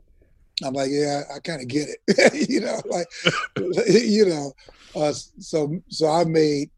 I'm 0.64 0.74
like, 0.74 0.89
yeah, 0.91 1.24
I, 1.32 1.36
I 1.36 1.39
kind 1.39 1.62
of 1.62 1.68
get 1.68 1.88
it. 2.08 2.50
you 2.50 2.62
know, 2.62 2.82
like, 2.86 3.08
you 3.88 4.26
know, 4.26 4.54
uh, 4.95 5.14
so 5.14 5.80
so 5.89 6.10
I 6.10 6.24
made 6.24 6.70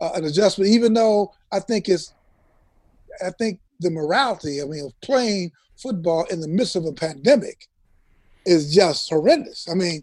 uh, 0.00 0.10
an 0.14 0.24
adjustment, 0.24 0.70
even 0.70 0.94
though 0.94 1.32
I 1.52 1.60
think 1.60 1.88
it's, 1.88 2.14
I 3.24 3.30
think 3.30 3.60
the 3.80 3.90
morality, 3.90 4.60
I 4.60 4.64
mean, 4.64 4.86
of 4.86 5.00
playing 5.00 5.52
football 5.76 6.24
in 6.24 6.40
the 6.40 6.48
midst 6.48 6.76
of 6.76 6.84
a 6.84 6.92
pandemic 6.92 7.68
is 8.44 8.74
just 8.74 9.08
horrendous. 9.10 9.68
I 9.68 9.74
mean, 9.74 10.02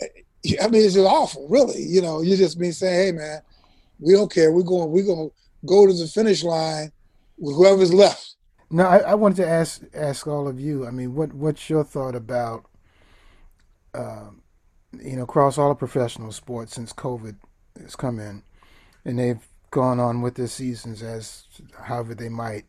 eh, 0.00 0.56
I 0.62 0.68
mean, 0.68 0.84
it's 0.84 0.94
just 0.94 1.06
awful, 1.06 1.46
really. 1.48 1.82
You 1.82 2.02
know, 2.02 2.22
you 2.22 2.36
just 2.36 2.58
be 2.58 2.72
saying, 2.72 3.06
hey, 3.06 3.12
man, 3.12 3.40
we 4.00 4.12
don't 4.12 4.32
care. 4.32 4.52
We're 4.52 4.62
going. 4.62 4.90
We're 4.90 5.06
going 5.06 5.30
to 5.30 5.34
go 5.66 5.86
to 5.86 5.92
the 5.92 6.06
finish 6.06 6.42
line 6.42 6.92
with 7.38 7.56
whoever's 7.56 7.94
left. 7.94 8.34
No, 8.70 8.84
I, 8.84 8.98
I, 8.98 9.14
wanted 9.14 9.36
to 9.36 9.48
ask 9.48 9.82
ask 9.94 10.26
all 10.26 10.48
of 10.48 10.58
you. 10.58 10.86
I 10.86 10.90
mean, 10.90 11.14
what 11.14 11.32
what's 11.32 11.70
your 11.70 11.84
thought 11.84 12.14
about, 12.14 12.64
um, 13.94 14.42
you 15.00 15.16
know, 15.16 15.22
across 15.22 15.58
all 15.58 15.68
the 15.68 15.74
professional 15.74 16.32
sports 16.32 16.74
since 16.74 16.92
COVID 16.92 17.36
has 17.80 17.94
come 17.94 18.18
in, 18.18 18.42
and 19.04 19.18
they've 19.18 19.46
gone 19.70 19.98
on 19.98 20.22
with 20.22 20.36
their 20.36 20.46
seasons 20.46 21.02
as 21.02 21.46
however 21.82 22.14
they 22.14 22.28
might, 22.28 22.64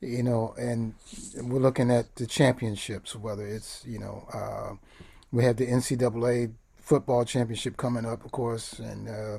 you 0.00 0.22
know, 0.22 0.54
and 0.58 0.94
we're 1.36 1.58
looking 1.58 1.90
at 1.90 2.14
the 2.16 2.26
championships, 2.26 3.16
whether 3.16 3.46
it's 3.46 3.84
you 3.86 3.98
know, 3.98 4.26
uh, 4.32 4.74
we 5.32 5.44
have 5.44 5.56
the 5.56 5.66
NCAA 5.66 6.52
football 6.76 7.24
championship 7.24 7.76
coming 7.76 8.04
up, 8.04 8.24
of 8.24 8.32
course, 8.32 8.78
and 8.78 9.08
uh, 9.08 9.38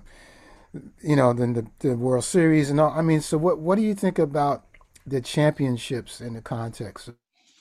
you 1.01 1.15
know, 1.15 1.31
then 1.33 1.53
the, 1.53 1.67
the 1.79 1.95
World 1.95 2.23
Series 2.23 2.69
and 2.69 2.79
all. 2.79 2.91
I 2.91 3.01
mean, 3.01 3.21
so 3.21 3.37
what 3.37 3.59
what 3.59 3.75
do 3.75 3.81
you 3.81 3.95
think 3.95 4.19
about 4.19 4.65
the 5.05 5.21
championships 5.21 6.21
in 6.21 6.33
the 6.33 6.41
context 6.41 7.09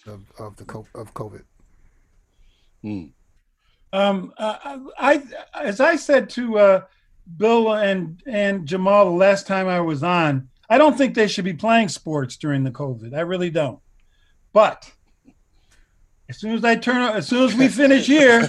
of 0.07 0.33
of 0.39 0.57
the 0.57 0.65
of 0.95 1.15
COVID? 1.15 1.43
Hmm. 2.83 3.05
Um, 3.93 4.35
I, 4.39 4.81
I, 4.99 5.23
as 5.63 5.81
I 5.81 5.95
said 5.95 6.29
to 6.31 6.59
uh, 6.59 6.81
Bill 7.37 7.73
and 7.73 8.23
and 8.27 8.67
Jamal 8.67 9.07
the 9.07 9.11
last 9.11 9.47
time 9.47 9.67
I 9.67 9.81
was 9.81 10.03
on, 10.03 10.49
I 10.69 10.79
don't 10.79 10.97
think 10.97 11.15
they 11.15 11.29
should 11.29 11.45
be 11.45 11.55
playing 11.55 11.89
sports 11.89 12.37
during 12.37 12.65
the 12.65 12.71
COVID. 12.71 13.15
I 13.15 13.21
really 13.21 13.51
don't. 13.51 13.81
But 14.53 14.91
as 16.29 16.39
soon 16.39 16.53
as 16.53 16.65
I 16.65 16.77
turn, 16.77 17.03
as 17.03 17.29
soon 17.29 17.45
as 17.45 17.55
we 17.55 17.69
finish 17.83 18.07
here, 18.07 18.49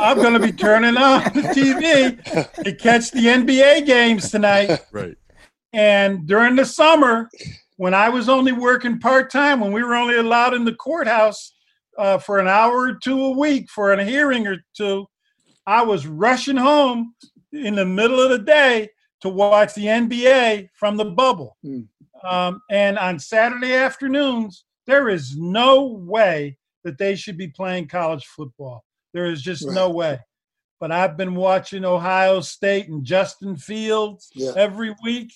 I'm 0.00 0.16
going 0.18 0.34
to 0.34 0.40
be 0.40 0.52
turning 0.52 0.96
on 0.96 1.24
the 1.24 1.42
TV 1.42 2.64
to 2.64 2.74
catch 2.74 3.10
the 3.10 3.26
NBA 3.26 3.86
games 3.86 4.30
tonight. 4.30 4.80
Right. 4.92 5.16
And 5.72 6.26
during 6.26 6.56
the 6.56 6.66
summer, 6.66 7.30
when 7.76 7.94
I 7.94 8.08
was 8.08 8.28
only 8.28 8.52
working 8.52 9.00
part 9.00 9.30
time, 9.30 9.60
when 9.60 9.72
we 9.72 9.82
were 9.82 9.94
only 9.94 10.16
allowed 10.16 10.54
in 10.54 10.64
the 10.64 10.74
courthouse 10.74 11.54
uh, 11.98 12.18
for 12.18 12.38
an 12.38 12.46
hour 12.48 12.88
or 12.88 12.94
two 12.94 13.20
a 13.24 13.30
week 13.30 13.70
for 13.70 13.92
a 13.92 14.04
hearing 14.04 14.46
or 14.46 14.58
two, 14.76 15.06
I 15.66 15.82
was 15.82 16.06
rushing 16.06 16.56
home 16.56 17.14
in 17.52 17.74
the 17.74 17.84
middle 17.84 18.20
of 18.20 18.30
the 18.30 18.38
day 18.38 18.88
to 19.20 19.28
watch 19.28 19.74
the 19.74 19.84
NBA 19.84 20.68
from 20.74 20.96
the 20.96 21.04
bubble. 21.04 21.56
Mm. 21.64 21.86
Um, 22.24 22.62
and 22.70 22.98
on 22.98 23.18
Saturday 23.18 23.74
afternoons, 23.74 24.64
there 24.86 25.08
is 25.08 25.36
no 25.36 25.86
way 25.86 26.56
that 26.84 26.98
they 26.98 27.14
should 27.14 27.36
be 27.36 27.48
playing 27.48 27.88
college 27.88 28.26
football. 28.26 28.84
There 29.12 29.26
is 29.26 29.42
just 29.42 29.64
right. 29.66 29.74
no 29.74 29.90
way. 29.90 30.18
But 30.80 30.90
I've 30.90 31.16
been 31.16 31.34
watching 31.34 31.84
Ohio 31.84 32.40
State 32.40 32.88
and 32.88 33.04
Justin 33.04 33.56
Fields 33.56 34.30
yeah. 34.34 34.52
every 34.56 34.94
week, 35.04 35.32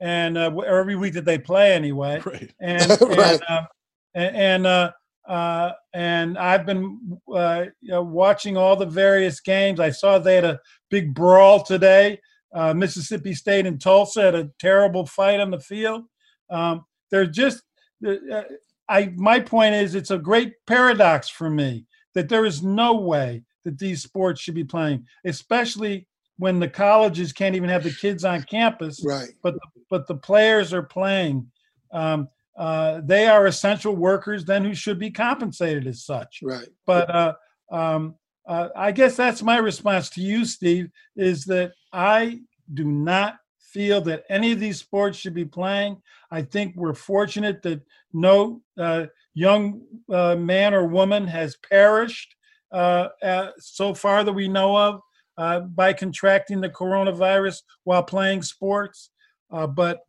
and 0.00 0.38
uh, 0.38 0.56
every 0.60 0.96
week 0.96 1.14
that 1.14 1.26
they 1.26 1.38
play 1.38 1.74
anyway. 1.74 2.22
Right. 2.24 2.50
And 2.60 2.90
right. 3.02 3.40
and, 3.40 3.42
uh, 3.48 3.66
and 4.14 4.66
uh, 4.66 4.92
uh, 5.28 5.72
and 5.92 6.38
I've 6.38 6.66
been 6.66 7.18
uh, 7.32 7.66
you 7.80 7.90
know, 7.90 8.02
watching 8.02 8.56
all 8.56 8.76
the 8.76 8.86
various 8.86 9.40
games. 9.40 9.80
I 9.80 9.90
saw 9.90 10.18
they 10.18 10.36
had 10.36 10.44
a 10.44 10.60
big 10.90 11.14
brawl 11.14 11.62
today. 11.62 12.20
Uh, 12.54 12.72
Mississippi 12.72 13.34
State 13.34 13.66
and 13.66 13.80
Tulsa 13.80 14.22
had 14.22 14.34
a 14.34 14.50
terrible 14.58 15.04
fight 15.04 15.40
on 15.40 15.50
the 15.50 15.60
field. 15.60 16.04
Um, 16.50 16.84
they're 17.10 17.26
just 17.26 17.62
uh, 18.06 18.42
I 18.88 19.12
my 19.16 19.40
point 19.40 19.74
is 19.74 19.94
it's 19.94 20.10
a 20.10 20.18
great 20.18 20.54
paradox 20.66 21.28
for 21.28 21.50
me 21.50 21.86
that 22.14 22.28
there 22.28 22.46
is 22.46 22.62
no 22.62 22.94
way 22.94 23.42
that 23.64 23.78
these 23.78 24.02
sports 24.02 24.40
should 24.40 24.54
be 24.54 24.64
playing, 24.64 25.04
especially 25.24 26.06
when 26.38 26.60
the 26.60 26.68
colleges 26.68 27.32
can't 27.32 27.56
even 27.56 27.68
have 27.68 27.82
the 27.82 27.92
kids 27.92 28.24
on 28.24 28.42
campus. 28.44 29.04
Right. 29.04 29.30
But 29.42 29.54
the, 29.54 29.60
but 29.90 30.06
the 30.06 30.14
players 30.14 30.72
are 30.72 30.82
playing. 30.82 31.50
Um, 31.92 32.28
uh, 32.56 33.00
they 33.04 33.26
are 33.26 33.46
essential 33.46 33.94
workers 33.94 34.44
then 34.44 34.64
who 34.64 34.74
should 34.74 34.98
be 34.98 35.10
compensated 35.10 35.86
as 35.86 36.04
such. 36.04 36.40
Right. 36.42 36.68
But 36.86 37.10
uh, 37.10 37.34
um, 37.70 38.14
uh, 38.48 38.68
I 38.76 38.92
guess 38.92 39.16
that's 39.16 39.42
my 39.42 39.58
response 39.58 40.10
to 40.10 40.20
you, 40.20 40.44
Steve, 40.44 40.88
is 41.16 41.44
that 41.46 41.72
I 41.92 42.40
do 42.72 42.84
not 42.84 43.36
feel 43.60 44.00
that 44.02 44.24
any 44.30 44.52
of 44.52 44.60
these 44.60 44.78
sports 44.78 45.18
should 45.18 45.34
be 45.34 45.44
playing. 45.44 46.00
I 46.30 46.42
think 46.42 46.74
we're 46.76 46.94
fortunate 46.94 47.62
that 47.62 47.82
no 48.12 48.62
uh, 48.78 49.06
young 49.34 49.82
uh, 50.10 50.36
man 50.36 50.72
or 50.72 50.86
woman 50.86 51.26
has 51.26 51.56
perished 51.68 52.34
uh, 52.72 53.08
uh 53.22 53.50
so 53.58 53.94
far 53.94 54.24
that 54.24 54.32
we 54.32 54.48
know 54.48 54.76
of 54.76 55.00
uh, 55.38 55.60
by 55.60 55.92
contracting 55.92 56.60
the 56.60 56.68
coronavirus 56.68 57.62
while 57.84 58.02
playing 58.02 58.42
sports. 58.42 59.10
Uh, 59.52 59.66
but 59.66 60.00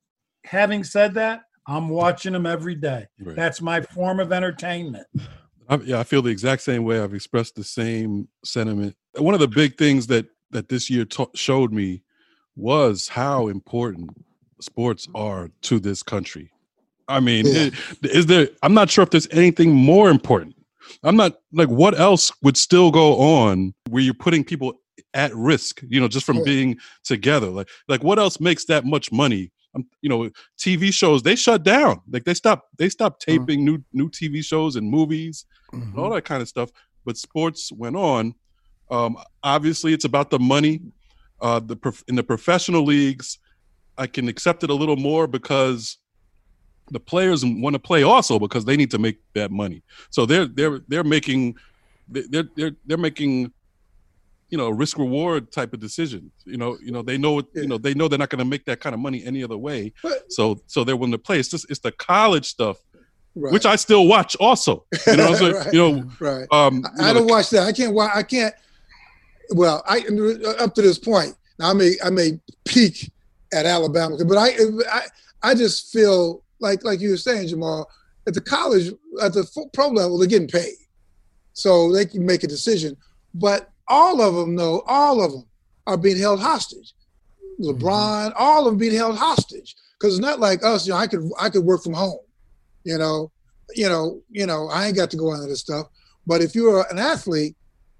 having 0.45 0.83
said 0.83 1.13
that, 1.13 1.41
I'm 1.67 1.89
watching 1.89 2.33
them 2.33 2.45
every 2.45 2.75
day. 2.75 3.07
Right. 3.19 3.35
That's 3.35 3.61
my 3.61 3.81
form 3.81 4.19
of 4.19 4.31
entertainment. 4.31 5.05
I, 5.69 5.75
yeah, 5.77 5.99
I 5.99 6.03
feel 6.03 6.21
the 6.21 6.31
exact 6.31 6.61
same 6.61 6.83
way. 6.83 7.01
I've 7.01 7.13
expressed 7.13 7.55
the 7.55 7.63
same 7.63 8.29
sentiment. 8.43 8.95
One 9.17 9.33
of 9.33 9.41
the 9.41 9.47
big 9.47 9.77
things 9.77 10.07
that 10.07 10.27
that 10.51 10.69
this 10.69 10.89
year 10.89 11.03
t- 11.03 11.25
showed 11.35 11.73
me 11.73 12.01
was 12.55 13.09
how 13.09 13.49
important 13.49 14.09
sports 14.61 15.07
are 15.13 15.49
to 15.63 15.79
this 15.79 16.01
country. 16.01 16.51
I 17.09 17.19
mean, 17.19 17.45
yeah. 17.45 17.69
is 18.03 18.25
there? 18.27 18.49
I'm 18.63 18.73
not 18.73 18.89
sure 18.89 19.03
if 19.03 19.09
there's 19.09 19.27
anything 19.31 19.73
more 19.73 20.09
important. 20.09 20.55
I'm 21.03 21.17
not 21.17 21.37
like 21.51 21.69
what 21.69 21.99
else 21.99 22.31
would 22.43 22.57
still 22.57 22.91
go 22.91 23.17
on 23.17 23.73
where 23.89 24.01
you're 24.01 24.13
putting 24.13 24.43
people 24.43 24.79
at 25.13 25.33
risk, 25.35 25.81
you 25.87 25.99
know, 25.99 26.07
just 26.07 26.25
from 26.25 26.37
yeah. 26.37 26.43
being 26.43 26.77
together. 27.03 27.47
Like, 27.47 27.69
like 27.87 28.03
what 28.03 28.19
else 28.19 28.39
makes 28.39 28.65
that 28.65 28.85
much 28.85 29.11
money? 29.11 29.51
Um, 29.77 29.87
you 30.01 30.09
know, 30.09 30.29
TV 30.57 30.93
shows 30.93 31.23
they 31.23 31.35
shut 31.35 31.63
down. 31.63 32.01
Like 32.09 32.25
they 32.25 32.33
stop 32.33 32.65
they 32.77 32.89
stopped 32.89 33.25
mm-hmm. 33.25 33.45
taping 33.45 33.59
mm-hmm. 33.59 33.77
new 33.93 34.05
new 34.05 34.09
TV 34.09 34.43
shows 34.43 34.75
and 34.75 34.89
movies, 34.89 35.45
mm-hmm. 35.73 35.89
and 35.89 35.99
all 35.99 36.09
that 36.11 36.25
kind 36.25 36.41
of 36.41 36.47
stuff. 36.47 36.69
But 37.05 37.17
sports 37.17 37.71
went 37.71 37.95
on. 37.95 38.33
Um, 38.89 39.17
obviously, 39.43 39.93
it's 39.93 40.05
about 40.05 40.29
the 40.29 40.39
money. 40.39 40.81
Uh, 41.39 41.59
the 41.59 41.75
prof- 41.75 42.03
in 42.07 42.15
the 42.15 42.23
professional 42.23 42.83
leagues, 42.83 43.37
I 43.97 44.07
can 44.07 44.27
accept 44.27 44.63
it 44.63 44.69
a 44.69 44.73
little 44.73 44.95
more 44.95 45.27
because 45.27 45.97
the 46.91 46.99
players 46.99 47.43
want 47.45 47.73
to 47.73 47.79
play 47.79 48.03
also 48.03 48.39
because 48.39 48.65
they 48.65 48.77
need 48.77 48.91
to 48.91 48.97
make 48.97 49.17
that 49.35 49.51
money. 49.51 49.83
So 50.09 50.25
they're 50.25 50.47
they're 50.47 50.79
they're 50.87 51.03
making 51.03 51.55
they're 52.07 52.47
they're 52.55 52.71
they're 52.85 52.97
making 52.97 53.51
you 54.49 54.57
know 54.57 54.69
risk 54.69 54.97
reward 54.97 55.51
type 55.51 55.73
of 55.73 55.79
decision 55.79 56.31
You 56.45 56.57
know 56.57 56.77
you 56.81 56.91
know 56.91 57.01
they 57.01 57.17
know 57.17 57.41
you 57.53 57.67
know 57.67 57.77
they 57.77 57.93
know 57.93 58.07
they're 58.07 58.19
not 58.19 58.29
going 58.29 58.39
to 58.39 58.45
make 58.45 58.65
that 58.65 58.79
kind 58.79 58.93
of 58.93 58.99
money 58.99 59.23
any 59.25 59.43
other 59.43 59.57
way. 59.57 59.93
So 60.29 60.61
so 60.67 60.83
they're 60.83 60.95
willing 60.95 61.11
to 61.11 61.17
play. 61.17 61.39
It's 61.39 61.49
just 61.49 61.69
it's 61.69 61.79
the 61.79 61.91
college 61.91 62.45
stuff. 62.45 62.77
Right. 63.35 63.53
Which 63.53 63.67
I 63.67 63.75
still 63.75 64.07
watch 64.07 64.35
also. 64.39 64.85
You 65.05 65.17
know, 65.17 65.31
right. 65.51 65.73
you 65.73 65.79
know, 65.79 66.09
right. 66.19 66.47
Um, 66.51 66.83
I, 66.99 67.11
I 67.11 67.13
don't 67.13 67.27
watch 67.27 67.51
that. 67.51 67.67
I 67.67 67.71
can't. 67.71 67.93
watch. 67.93 68.09
I 68.15 68.23
can't 68.23 68.53
well, 69.51 69.83
I 69.87 69.99
up 70.59 70.73
to 70.75 70.81
this 70.81 70.99
point, 70.99 71.35
now 71.59 71.69
I 71.69 71.73
may 71.73 71.93
I 72.03 72.09
may 72.09 72.39
peek 72.65 73.11
at 73.53 73.65
Alabama, 73.65 74.17
but 74.25 74.37
I 74.37 74.49
I 74.89 75.01
I 75.43 75.55
just 75.55 75.91
feel 75.91 76.43
like 76.59 76.83
like 76.83 76.99
you 76.99 77.11
were 77.11 77.17
saying, 77.17 77.47
Jamal, 77.47 77.89
at 78.27 78.33
the 78.33 78.41
college 78.41 78.91
at 79.21 79.33
the 79.33 79.67
pro 79.73 79.87
level, 79.89 80.17
they're 80.17 80.27
getting 80.27 80.47
paid, 80.47 80.73
so 81.53 81.91
they 81.91 82.05
can 82.05 82.25
make 82.25 82.43
a 82.43 82.47
decision. 82.47 82.97
But 83.33 83.69
all 83.87 84.21
of 84.21 84.35
them 84.35 84.55
know, 84.55 84.83
all 84.87 85.23
of 85.23 85.31
them 85.31 85.45
are 85.85 85.97
being 85.97 86.17
held 86.17 86.39
hostage. 86.39 86.93
LeBron, 87.59 88.29
mm-hmm. 88.29 88.37
all 88.37 88.65
of 88.67 88.73
them 88.73 88.77
being 88.77 88.95
held 88.95 89.17
hostage 89.17 89.75
because 89.99 90.15
it's 90.15 90.25
not 90.25 90.39
like 90.39 90.63
us. 90.63 90.85
You 90.85 90.93
know, 90.93 90.99
I 90.99 91.07
could 91.07 91.29
I 91.39 91.49
could 91.49 91.63
work 91.63 91.83
from 91.83 91.93
home. 91.93 92.19
You 92.83 92.97
know, 92.97 93.31
you 93.75 93.89
know, 93.89 94.21
you 94.29 94.45
know, 94.45 94.69
I 94.69 94.87
ain't 94.87 94.95
got 94.95 95.09
to 95.11 95.17
go 95.17 95.33
into 95.33 95.47
this 95.47 95.61
stuff. 95.61 95.87
But 96.25 96.41
if 96.41 96.55
you're 96.55 96.85
an 96.91 96.99
athlete, 96.99 97.55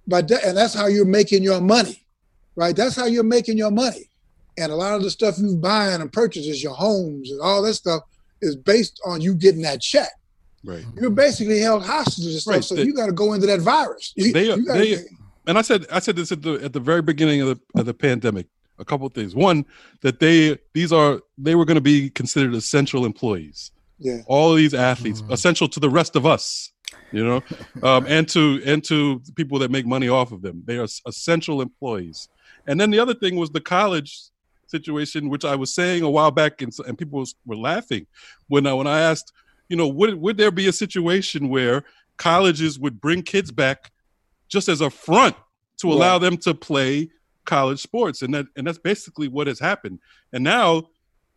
but 0.06 0.30
and 0.32 0.58
that's 0.58 0.74
how 0.74 0.88
you're 0.88 1.06
making 1.06 1.44
your 1.44 1.62
money, 1.62 2.06
right? 2.56 2.76
That's 2.76 2.96
how 2.96 3.06
you're 3.06 3.24
making 3.24 3.58
your 3.58 3.72
money. 3.72 4.10
And 4.58 4.72
a 4.72 4.76
lot 4.76 4.96
of 4.96 5.04
the 5.04 5.12
stuff 5.12 5.38
you 5.38 5.56
buying 5.56 6.02
and 6.02 6.12
purchases, 6.12 6.64
your 6.64 6.74
homes 6.74 7.32
and 7.32 7.40
all 7.42 7.62
that 7.62 7.76
stuff, 7.76 8.02
is 8.42 8.56
based 8.56 9.00
on 9.06 9.22
you 9.22 9.36
getting 9.36 9.62
that 9.62 9.82
check. 9.82 10.10
Right. 10.64 10.84
You're 11.00 11.12
basically 11.12 11.60
held 11.60 11.86
hostage 11.86 12.26
and 12.26 12.34
stuff, 12.36 12.54
right. 12.54 12.64
so 12.64 12.76
the, 12.76 12.86
you 12.86 12.94
got 12.94 13.06
to 13.06 13.12
go 13.12 13.34
into 13.34 13.48
that 13.48 13.62
virus. 13.62 14.14
You, 14.16 14.34
they, 14.34 14.46
you 14.48 14.66
gotta, 14.66 14.80
they, 14.80 14.98
and 15.48 15.58
I 15.58 15.62
said, 15.62 15.86
I 15.92 16.00
said 16.00 16.16
this 16.16 16.32
at 16.32 16.42
the 16.42 16.56
at 16.64 16.74
the 16.74 16.80
very 16.80 17.02
beginning 17.02 17.42
of 17.42 17.48
the 17.48 17.80
of 17.80 17.86
the 17.86 17.94
pandemic. 17.94 18.48
A 18.80 18.86
couple 18.86 19.08
of 19.08 19.14
things. 19.14 19.34
One, 19.34 19.66
that 20.02 20.20
they 20.20 20.60
these 20.76 20.94
are 20.94 21.20
they 21.38 21.56
were 21.56 21.66
going 21.66 21.76
to 21.76 21.82
be 21.82 22.12
considered 22.12 22.54
essential 22.54 23.06
employees. 23.06 23.72
Yeah. 23.98 24.20
All 24.28 24.52
of 24.52 24.58
these 24.58 24.76
athletes, 24.76 25.22
mm-hmm. 25.22 25.34
essential 25.34 25.68
to 25.70 25.80
the 25.80 25.90
rest 25.90 26.16
of 26.16 26.28
us 26.28 26.72
you 27.12 27.24
know, 27.24 27.44
um, 27.84 28.06
and 28.08 28.28
to 28.30 28.62
and 28.66 28.84
to 28.86 29.22
people 29.36 29.60
that 29.60 29.72
make 29.72 29.86
money 29.86 30.10
off 30.10 30.32
of 30.32 30.42
them. 30.42 30.64
They 30.66 30.78
are 30.78 30.88
essential 31.06 31.62
employees. 31.62 32.30
And 32.68 32.80
then 32.80 32.92
the 32.92 33.00
other 33.00 33.14
thing 33.14 33.36
was 33.36 33.50
the 33.50 33.62
college 33.62 34.20
situation, 34.68 35.30
which 35.30 35.46
I 35.46 35.56
was 35.56 35.74
saying 35.74 36.04
a 36.04 36.10
while 36.10 36.32
back, 36.32 36.62
and, 36.62 36.74
and 36.86 36.98
people 36.98 37.20
was, 37.20 37.36
were 37.46 37.56
laughing 37.56 38.06
when 38.48 38.68
I, 38.68 38.74
when 38.74 38.88
I 38.88 39.00
asked, 39.00 39.32
you 39.70 39.78
know, 39.78 39.88
would 39.88 40.16
would 40.16 40.38
there 40.38 40.52
be 40.52 40.68
a 40.68 40.74
situation 40.74 41.50
where 41.50 41.84
colleges 42.18 42.80
would 42.80 43.00
bring 43.00 43.22
kids 43.22 43.52
back 43.52 43.92
just 44.48 44.70
as 44.70 44.82
a 44.82 44.90
front 44.90 45.36
to 45.78 45.92
allow 45.92 46.18
them 46.18 46.38
to 46.38 46.54
play 46.54 47.10
college 47.46 47.82
sports, 47.82 48.22
and 48.22 48.34
that 48.34 48.46
and 48.56 48.68
that's 48.68 48.80
basically 48.80 49.28
what 49.28 49.48
has 49.48 49.60
happened. 49.60 50.00
And 50.34 50.44
now 50.44 50.90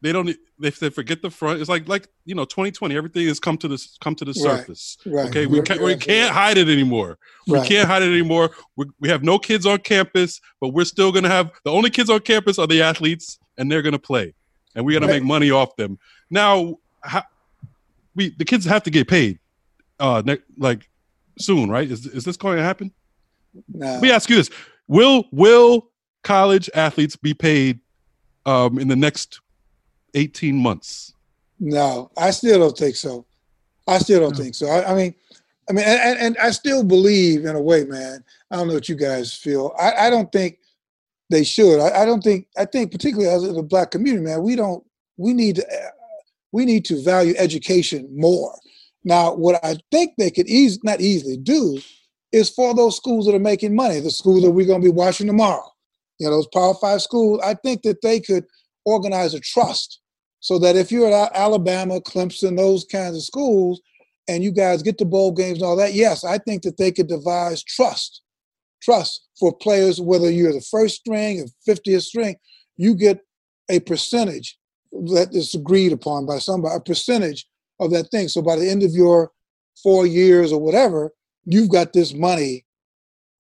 they 0.03 0.13
don't 0.13 0.35
if 0.63 0.79
they 0.79 0.91
forget 0.91 1.23
the 1.23 1.31
front 1.31 1.61
it's 1.61 1.69
like 1.69 1.89
like 1.89 2.09
you 2.25 2.35
know 2.35 2.45
2020 2.45 2.97
everything 2.97 3.27
has 3.27 3.39
come 3.39 3.57
to 3.59 3.69
this 3.69 3.97
come 4.01 4.15
to 4.15 4.25
the 4.25 4.35
surface. 4.35 4.97
Right, 5.05 5.29
okay 5.29 5.47
we 5.47 5.61
can't 5.63 5.81
we 5.81 5.97
can't 5.97 6.33
hide 6.33 6.59
it 6.59 6.69
anymore. 6.69 7.19
We 7.47 7.61
can't 7.63 7.89
hide 7.89 8.03
it 8.03 8.11
anymore. 8.11 8.51
We, 8.77 8.87
we 9.01 9.09
have 9.09 9.23
no 9.23 9.39
kids 9.39 9.67
on 9.67 9.79
campus 9.79 10.41
but 10.61 10.69
we're 10.69 10.85
still 10.85 11.13
going 11.13 11.25
to 11.25 11.31
have 11.31 11.51
the 11.65 11.71
only 11.71 11.91
kids 11.91 12.11
on 12.11 12.21
campus 12.21 12.59
are 12.59 12.67
the 12.67 12.83
athletes 12.83 13.39
and 13.59 13.71
they're 13.71 13.83
going 13.83 13.93
to 13.93 13.99
play. 13.99 14.35
And 14.75 14.85
we're 14.85 14.99
going 14.99 15.09
right. 15.09 15.17
to 15.17 15.21
make 15.21 15.29
money 15.29 15.51
off 15.51 15.77
them. 15.77 15.99
Now 16.31 16.79
how, 17.03 17.25
we 18.15 18.31
the 18.37 18.45
kids 18.45 18.65
have 18.65 18.83
to 18.85 18.91
get 18.91 19.09
paid 19.09 19.39
uh 19.99 20.23
ne- 20.25 20.39
like 20.57 20.89
soon 21.39 21.69
right? 21.69 21.91
Is, 21.91 22.07
is 22.07 22.25
this 22.25 22.37
going 22.37 22.57
to 22.57 22.63
happen 22.63 22.93
no. 23.69 23.87
let 23.87 24.03
me 24.03 24.11
ask 24.11 24.29
you 24.31 24.37
this 24.37 24.51
will 24.89 25.25
will 25.33 25.91
college 26.23 26.69
athletes 26.75 27.17
be 27.17 27.35
paid 27.35 27.81
um 28.47 28.79
in 28.79 28.89
the 28.89 28.97
next 28.97 29.41
18 30.15 30.57
months? 30.57 31.15
No, 31.59 32.11
I 32.17 32.31
still 32.31 32.59
don't 32.59 32.77
think 32.77 32.97
so. 32.97 33.27
I 33.87 33.99
still 33.99 34.21
don't 34.21 34.37
no. 34.37 34.43
think 34.43 34.55
so. 34.55 34.67
I, 34.67 34.93
I, 34.93 34.95
mean, 34.95 35.15
I 35.69 35.73
mean, 35.73 35.85
and, 35.87 36.19
and, 36.19 36.39
I 36.39 36.51
still 36.51 36.85
believe 36.85 37.45
in 37.45 37.57
a 37.57 37.61
way, 37.61 37.85
man. 37.85 38.25
I 38.51 38.57
don't 38.57 38.69
know 38.69 38.75
what 38.75 38.89
you 38.89 38.95
guys 38.95 39.35
feel. 39.35 39.75
I, 39.79 40.07
I 40.07 40.11
don't 40.11 40.31
think 40.33 40.59
they 41.29 41.45
should. 41.45 41.81
I, 41.81 42.03
I, 42.03 42.05
don't 42.05 42.23
think. 42.23 42.47
I 42.57 42.65
think 42.65 42.93
particularly 42.93 43.29
as 43.29 43.57
a 43.57 43.63
black 43.63 43.91
community, 43.91 44.25
man, 44.25 44.43
we 44.43 44.57
don't. 44.57 44.85
We 45.17 45.35
need 45.35 45.57
to. 45.57 45.67
We 46.53 46.65
need 46.65 46.85
to 46.87 47.03
value 47.03 47.35
education 47.39 48.09
more. 48.13 48.59
Now, 49.05 49.35
what 49.35 49.65
I 49.65 49.77
think 49.91 50.15
they 50.19 50.31
could 50.31 50.49
ease 50.49 50.83
not 50.83 51.01
easily 51.01 51.37
do, 51.37 51.81
is 52.33 52.51
for 52.51 52.75
those 52.75 52.97
schools 52.97 53.27
that 53.27 53.35
are 53.35 53.41
making 53.41 53.75
money, 53.75 54.01
the 54.01 54.11
schools 54.11 54.43
that 54.43 54.51
we're 54.51 54.67
going 54.67 54.81
to 54.81 54.89
be 54.89 54.95
watching 54.95 55.27
tomorrow. 55.27 55.69
You 56.19 56.27
know, 56.27 56.37
those 56.37 56.49
Power 56.49 56.75
Five 56.75 57.03
schools. 57.03 57.41
I 57.43 57.55
think 57.55 57.83
that 57.83 58.03
they 58.03 58.21
could 58.21 58.45
organize 58.85 59.35
a 59.35 59.41
trust 59.41 60.01
so 60.41 60.59
that 60.59 60.77
if 60.77 60.91
you're 60.91 61.13
at 61.13 61.33
Alabama, 61.35 62.01
Clemson, 62.01 62.57
those 62.57 62.85
kinds 62.85 63.17
of 63.17 63.23
schools, 63.23 63.81
and 64.29 64.45
you 64.45 64.53
guys 64.53 64.83
get 64.83 64.97
to 64.99 65.05
bowl 65.05 65.33
games 65.33 65.59
and 65.59 65.67
all 65.67 65.77
that, 65.77 65.95
yes, 65.95 66.25
I 66.25 66.39
think 66.39 66.63
that 66.63 66.77
they 66.77 66.93
could 66.93 67.09
devise 67.09 67.65
trust, 67.65 68.23
trust 68.81 69.27
for 69.39 69.53
players, 69.53 70.01
whether 70.01 70.31
you're 70.31 70.53
the 70.53 70.61
first 70.61 71.01
string 71.01 71.41
or 71.41 71.75
50th 71.75 72.03
string, 72.03 72.37
you 72.77 72.95
get 72.95 73.21
a 73.69 73.81
percentage 73.81 74.57
that 74.93 75.29
is 75.33 75.55
agreed 75.55 75.93
upon 75.93 76.27
by 76.27 76.39
somebody, 76.39 76.77
a 76.77 76.81
percentage 76.81 77.47
of 77.81 77.91
that 77.91 78.11
thing. 78.11 78.29
So 78.29 78.43
by 78.43 78.57
the 78.57 78.69
end 78.69 78.83
of 78.83 78.93
your 78.93 79.33
four 79.83 80.07
years 80.07 80.53
or 80.53 80.61
whatever, 80.61 81.13
you've 81.45 81.71
got 81.71 81.93
this 81.93 82.15
money 82.15 82.65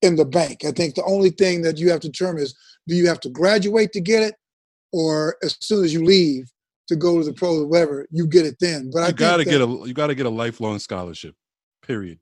in 0.02 0.16
the 0.16 0.24
bank. 0.24 0.64
I 0.64 0.72
think 0.72 0.94
the 0.94 1.04
only 1.04 1.30
thing 1.30 1.62
that 1.62 1.78
you 1.78 1.90
have 1.90 2.00
to 2.00 2.08
determine 2.08 2.42
is 2.42 2.56
do 2.86 2.94
you 2.94 3.08
have 3.08 3.20
to 3.20 3.28
graduate 3.28 3.92
to 3.92 4.00
get 4.00 4.22
it, 4.22 4.34
or 4.92 5.36
as 5.42 5.56
soon 5.60 5.84
as 5.84 5.92
you 5.92 6.04
leave 6.04 6.50
to 6.88 6.96
go 6.96 7.18
to 7.18 7.24
the 7.24 7.32
pros 7.32 7.62
or 7.62 7.66
whatever, 7.66 8.06
you 8.10 8.26
get 8.26 8.46
it 8.46 8.56
then. 8.60 8.90
But 8.92 9.00
you 9.00 9.04
I 9.04 9.12
got 9.12 9.36
to 9.36 9.44
think 9.44 9.50
get 9.50 9.60
a 9.60 9.88
you 9.88 9.94
got 9.94 10.08
to 10.08 10.14
get 10.14 10.26
a 10.26 10.30
lifelong 10.30 10.78
scholarship. 10.78 11.34
Period. 11.86 12.18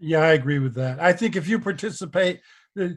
Yeah, 0.00 0.20
I 0.20 0.32
agree 0.32 0.58
with 0.58 0.74
that. 0.74 1.00
I 1.00 1.12
think 1.12 1.36
if 1.36 1.48
you 1.48 1.58
participate, 1.58 2.40
uh, 2.78 2.88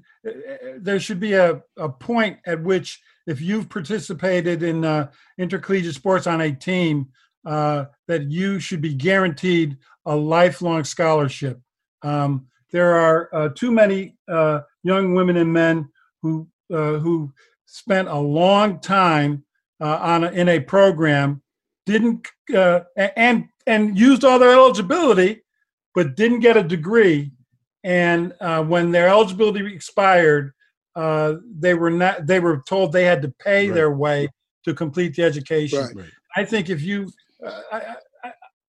there 0.78 1.00
should 1.00 1.20
be 1.20 1.34
a, 1.34 1.62
a 1.78 1.88
point 1.88 2.40
at 2.46 2.62
which 2.62 3.00
if 3.28 3.40
you've 3.40 3.70
participated 3.70 4.64
in 4.64 4.84
uh, 4.84 5.12
intercollegiate 5.38 5.96
sports 5.96 6.28
on 6.28 6.42
a 6.42 6.52
team, 6.52 7.08
uh, 7.46 7.86
that 8.08 8.32
you 8.32 8.60
should 8.60 8.82
be 8.82 8.94
guaranteed 8.94 9.78
a 10.06 10.16
lifelong 10.16 10.84
scholarship. 10.84 11.62
Um, 12.04 12.48
there 12.72 12.96
are 12.96 13.30
uh, 13.34 13.50
too 13.50 13.72
many 13.72 14.16
uh, 14.28 14.62
young 14.84 15.14
women 15.14 15.38
and 15.38 15.52
men 15.52 15.90
who 16.22 16.48
uh, 16.74 16.98
who 17.00 17.32
spent 17.66 18.08
a 18.08 18.18
long 18.18 18.80
time 18.80 19.44
uh, 19.82 19.98
on 19.98 20.24
a, 20.26 20.32
in 20.32 20.50
a 20.50 20.60
program, 20.60 21.42
didn't 21.86 22.28
uh, 22.56 22.82
and 22.98 23.48
and 23.66 23.98
used 23.98 24.24
all 24.24 24.40
their 24.40 24.52
eligibility, 24.52 25.42
but 25.96 26.16
didn't 26.16 26.40
get 26.40 26.58
a 26.58 26.64
degree. 26.64 27.32
And 27.84 28.34
uh, 28.42 28.64
when 28.64 28.92
their 28.92 29.08
eligibility 29.08 29.74
expired, 29.74 30.54
uh, 30.96 31.36
they 31.58 31.74
were 31.74 31.92
not. 31.92 32.28
They 32.28 32.40
were 32.40 32.64
told 32.68 32.92
they 32.92 33.06
had 33.06 33.22
to 33.22 33.34
pay 33.44 33.68
Right. 33.68 33.76
their 33.76 33.92
way 33.92 34.30
to 34.66 34.74
complete 34.74 35.16
the 35.16 35.24
education. 35.24 35.88
Right. 35.96 36.10
I 36.36 36.44
think 36.44 36.70
if 36.70 36.82
you, 36.82 37.10
uh, 37.46 37.62
I, 37.72 37.96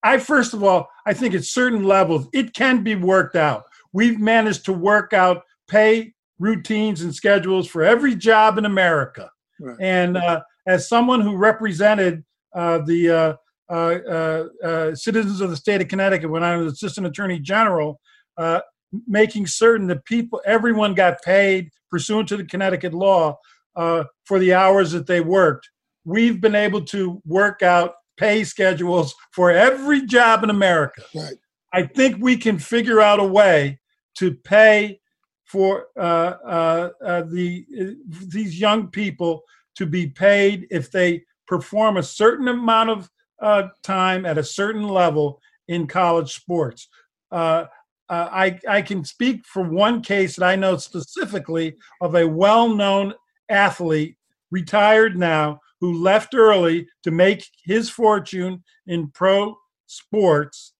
I, 0.02 0.18
first 0.18 0.54
of 0.54 0.62
all, 0.62 0.88
I 1.06 1.12
think 1.12 1.34
at 1.34 1.44
certain 1.44 1.84
levels 1.84 2.28
it 2.32 2.54
can 2.54 2.82
be 2.82 2.94
worked 2.94 3.36
out. 3.36 3.64
We've 3.92 4.18
managed 4.18 4.64
to 4.66 4.72
work 4.72 5.12
out 5.12 5.42
pay 5.68 6.14
routines 6.38 7.02
and 7.02 7.14
schedules 7.14 7.66
for 7.66 7.82
every 7.82 8.14
job 8.14 8.58
in 8.58 8.64
America. 8.64 9.30
Right. 9.60 9.76
And 9.80 10.16
uh, 10.16 10.42
as 10.66 10.88
someone 10.88 11.20
who 11.20 11.36
represented 11.36 12.24
uh, 12.54 12.78
the 12.78 13.10
uh, 13.10 13.36
uh, 13.70 13.98
uh, 14.08 14.44
uh, 14.64 14.94
citizens 14.94 15.40
of 15.40 15.50
the 15.50 15.56
state 15.56 15.80
of 15.80 15.88
Connecticut 15.88 16.30
when 16.30 16.42
I 16.42 16.56
was 16.56 16.72
assistant 16.72 17.06
attorney 17.06 17.38
general, 17.38 18.00
uh, 18.36 18.60
making 19.06 19.46
certain 19.46 19.86
that 19.88 20.04
people, 20.04 20.40
everyone 20.46 20.94
got 20.94 21.22
paid 21.22 21.70
pursuant 21.90 22.28
to 22.28 22.36
the 22.36 22.44
Connecticut 22.44 22.94
law 22.94 23.38
uh, 23.76 24.04
for 24.24 24.38
the 24.38 24.54
hours 24.54 24.92
that 24.92 25.06
they 25.06 25.20
worked. 25.20 25.68
We've 26.04 26.40
been 26.40 26.54
able 26.54 26.82
to 26.86 27.20
work 27.26 27.62
out 27.62 27.94
pay 28.18 28.44
schedules 28.44 29.14
for 29.32 29.50
every 29.50 30.04
job 30.06 30.44
in 30.44 30.50
America. 30.50 31.02
Right. 31.14 31.34
I 31.72 31.84
think 31.84 32.16
we 32.20 32.36
can 32.36 32.58
figure 32.58 33.00
out 33.00 33.20
a 33.20 33.24
way 33.24 33.78
to 34.16 34.34
pay 34.34 35.00
for 35.44 35.86
uh, 35.96 36.34
uh, 36.44 36.90
uh, 37.04 37.22
the 37.22 37.64
uh, 37.80 37.84
these 38.28 38.60
young 38.60 38.88
people 38.88 39.42
to 39.76 39.86
be 39.86 40.06
paid 40.06 40.66
if 40.70 40.90
they 40.90 41.24
perform 41.46 41.96
a 41.96 42.02
certain 42.02 42.48
amount 42.48 42.90
of 42.90 43.10
uh, 43.40 43.68
time 43.82 44.26
at 44.26 44.36
a 44.36 44.44
certain 44.44 44.86
level 44.86 45.40
in 45.68 45.86
college 45.86 46.34
sports. 46.34 46.88
Uh, 47.30 47.64
uh, 48.08 48.28
I 48.32 48.58
I 48.68 48.82
can 48.82 49.04
speak 49.04 49.46
for 49.46 49.62
one 49.62 50.02
case 50.02 50.36
that 50.36 50.44
I 50.44 50.56
know 50.56 50.76
specifically 50.76 51.76
of 52.00 52.14
a 52.14 52.26
well-known 52.26 53.14
athlete, 53.48 54.16
retired 54.50 55.16
now, 55.16 55.60
who 55.80 56.02
left 56.02 56.34
early 56.34 56.88
to 57.04 57.10
make 57.10 57.46
his 57.64 57.88
fortune 57.90 58.62
in 58.86 59.08
pro 59.10 59.56
sports, 59.86 60.72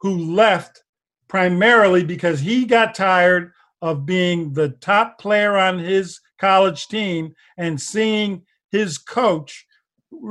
who 0.00 0.16
left 0.34 0.82
primarily 1.28 2.04
because 2.04 2.40
he 2.40 2.64
got 2.64 2.94
tired 2.94 3.52
of 3.82 4.06
being 4.06 4.52
the 4.52 4.70
top 4.70 5.18
player 5.18 5.56
on 5.56 5.78
his 5.78 6.20
college 6.40 6.88
team 6.88 7.34
and 7.56 7.80
seeing 7.80 8.42
his 8.70 8.98
coach 8.98 9.66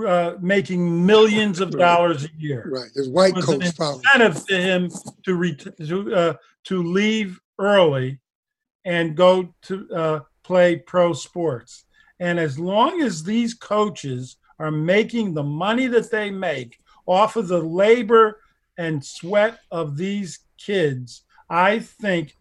uh, 0.06 0.34
making 0.42 1.06
millions 1.06 1.60
of 1.60 1.70
dollars 1.70 2.26
a 2.26 2.30
year 2.38 2.68
Right. 2.74 2.90
his 2.96 3.08
white 3.10 3.36
was 3.36 3.48
an 3.48 3.62
incentive 3.62 4.44
to 4.48 4.58
him 4.60 4.90
to 5.24 5.36
ret- 5.36 5.78
to 5.78 6.16
uh, 6.16 6.34
to 6.66 6.84
leave 6.84 7.40
early 7.60 8.20
and 8.84 9.16
go 9.16 9.54
to 9.64 9.88
uh, 9.94 10.20
play 10.44 10.78
pro 10.78 11.14
sports. 11.14 11.86
And 12.20 12.40
as 12.40 12.58
long 12.60 13.02
as 13.02 13.24
these 13.24 13.54
coaches 13.54 14.38
are 14.60 14.72
making 14.72 15.34
the 15.34 15.44
money 15.44 15.88
that 15.88 16.12
they 16.12 16.32
make 16.32 16.80
off 17.06 17.36
of 17.36 17.48
the 17.48 17.62
labor 17.62 18.42
and 18.78 19.04
sweat 19.04 19.60
of 19.72 19.98
these 19.98 20.40
kids, 20.58 21.24
I 21.50 21.80
think, 21.80 22.36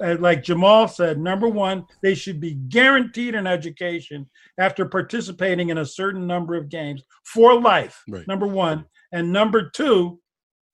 uh, 0.00 0.16
like 0.20 0.44
Jamal 0.44 0.86
said, 0.88 1.18
number 1.18 1.48
one, 1.48 1.86
they 2.02 2.14
should 2.14 2.38
be 2.40 2.54
guaranteed 2.54 3.34
an 3.34 3.46
education 3.46 4.28
after 4.58 4.84
participating 4.86 5.70
in 5.70 5.78
a 5.78 5.86
certain 5.86 6.26
number 6.26 6.54
of 6.54 6.68
games 6.68 7.02
for 7.24 7.58
life. 7.60 8.02
Right. 8.08 8.26
Number 8.28 8.46
one. 8.46 8.84
And 9.12 9.32
number 9.32 9.70
two, 9.70 10.20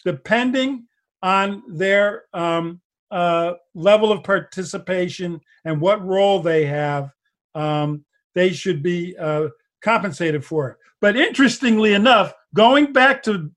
depending 0.05 0.87
on 1.23 1.63
their 1.69 2.25
um, 2.33 2.81
uh, 3.11 3.55
level 3.75 4.13
of 4.13 4.23
participation 4.25 5.41
and 5.65 5.81
what 5.81 6.05
role 6.05 6.41
they 6.41 6.67
have, 6.67 7.11
um, 7.55 8.05
they 8.35 8.53
should 8.53 8.83
be 8.83 9.17
uh, 9.17 9.49
compensated 9.81 10.45
for 10.45 10.71
it. 10.71 10.77
But 11.01 11.17
interestingly 11.17 11.95
enough, 11.95 12.33
going 12.55 12.93
back 12.93 13.23
to 13.25 13.51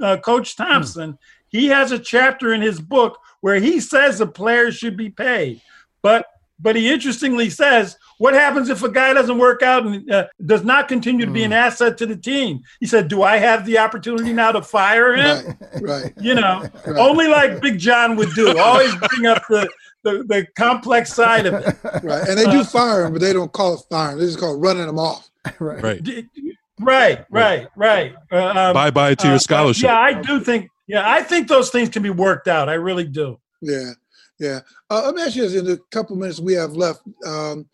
uh, 0.00 0.16
Coach 0.18 0.56
Thompson, 0.56 1.18
he 1.48 1.66
has 1.66 1.92
a 1.92 1.98
chapter 1.98 2.52
in 2.52 2.60
his 2.60 2.80
book 2.80 3.18
where 3.40 3.60
he 3.60 3.80
says 3.80 4.18
the 4.18 4.26
players 4.26 4.76
should 4.76 4.96
be 4.96 5.10
paid. 5.10 5.60
But 6.02 6.26
but 6.62 6.76
he 6.76 6.92
interestingly 6.92 7.50
says, 7.50 7.96
what 8.18 8.34
happens 8.34 8.68
if 8.68 8.82
a 8.82 8.88
guy 8.88 9.12
doesn't 9.12 9.36
work 9.38 9.62
out 9.62 9.84
and 9.84 10.08
uh, 10.10 10.26
does 10.46 10.62
not 10.64 10.86
continue 10.88 11.26
to 11.26 11.32
be 11.32 11.42
an 11.42 11.52
asset 11.52 11.98
to 11.98 12.06
the 12.06 12.16
team? 12.16 12.60
He 12.80 12.86
said, 12.86 13.08
do 13.08 13.22
I 13.22 13.36
have 13.38 13.66
the 13.66 13.78
opportunity 13.78 14.32
now 14.32 14.52
to 14.52 14.62
fire 14.62 15.14
him? 15.14 15.46
Right. 15.46 15.56
Right. 15.82 16.12
You 16.20 16.34
know, 16.36 16.60
Right. 16.86 16.96
only 16.98 17.26
like 17.26 17.60
Big 17.60 17.78
John 17.78 18.14
would 18.16 18.30
do. 18.34 18.56
Always 18.58 18.94
bring 18.94 19.26
up 19.26 19.42
the, 19.48 19.68
the, 20.04 20.24
the 20.28 20.46
complex 20.56 21.12
side 21.12 21.46
of 21.46 21.54
it. 21.54 21.76
Right. 22.04 22.28
And 22.28 22.38
they 22.38 22.44
do 22.44 22.62
fire 22.64 23.04
him, 23.04 23.12
but 23.12 23.20
they 23.20 23.32
don't 23.32 23.52
call 23.52 23.74
it 23.74 23.80
firing. 23.90 24.18
They 24.18 24.26
just 24.26 24.38
call 24.38 24.54
it 24.54 24.58
running 24.58 24.86
them 24.86 24.98
off. 24.98 25.28
right. 25.58 25.82
Right. 25.82 26.02
D- 26.02 26.28
Right, 26.80 27.24
right, 27.30 27.68
right. 27.76 28.14
Uh, 28.32 28.46
um, 28.46 28.74
bye 28.74 28.90
bye 28.90 29.14
to 29.14 29.26
uh, 29.26 29.30
your 29.30 29.34
but 29.36 29.42
scholarship. 29.42 29.84
Yeah, 29.84 29.98
I 30.00 30.14
do 30.20 30.40
think. 30.40 30.68
Yeah, 30.88 31.08
I 31.08 31.22
think 31.22 31.46
those 31.46 31.70
things 31.70 31.88
can 31.90 32.02
be 32.02 32.10
worked 32.10 32.48
out. 32.48 32.68
I 32.68 32.74
really 32.74 33.04
do. 33.04 33.38
Yeah, 33.60 33.92
yeah. 34.42 34.60
Uh, 34.90 35.02
let 35.04 35.14
me 35.14 35.22
ask 35.22 35.36
you 35.36 35.42
this: 35.42 35.54
in 35.54 35.64
the 35.64 35.78
couple 35.92 36.16
minutes 36.16 36.40
we 36.40 36.54
have 36.54 36.72
left, 36.72 37.02
um, 37.24 37.64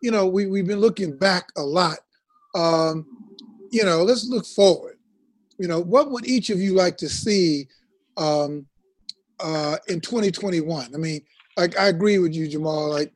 you 0.00 0.10
know, 0.10 0.26
we 0.26 0.46
we've 0.46 0.66
been 0.66 0.80
looking 0.80 1.14
back 1.16 1.50
a 1.58 1.62
lot. 1.62 1.98
Um, 2.54 3.06
you 3.70 3.84
know, 3.84 4.02
let's 4.02 4.26
look 4.26 4.46
forward. 4.46 4.96
You 5.58 5.68
know, 5.68 5.78
what 5.78 6.10
would 6.10 6.26
each 6.26 6.48
of 6.48 6.58
you 6.58 6.72
like 6.72 6.96
to 6.98 7.08
see 7.08 7.68
um, 8.16 8.66
uh, 9.40 9.76
in 9.88 10.00
2021? 10.00 10.94
I 10.94 10.96
mean, 10.96 11.20
like 11.58 11.78
I 11.78 11.88
agree 11.88 12.18
with 12.18 12.34
you, 12.34 12.48
Jamal. 12.48 12.88
Like, 12.88 13.12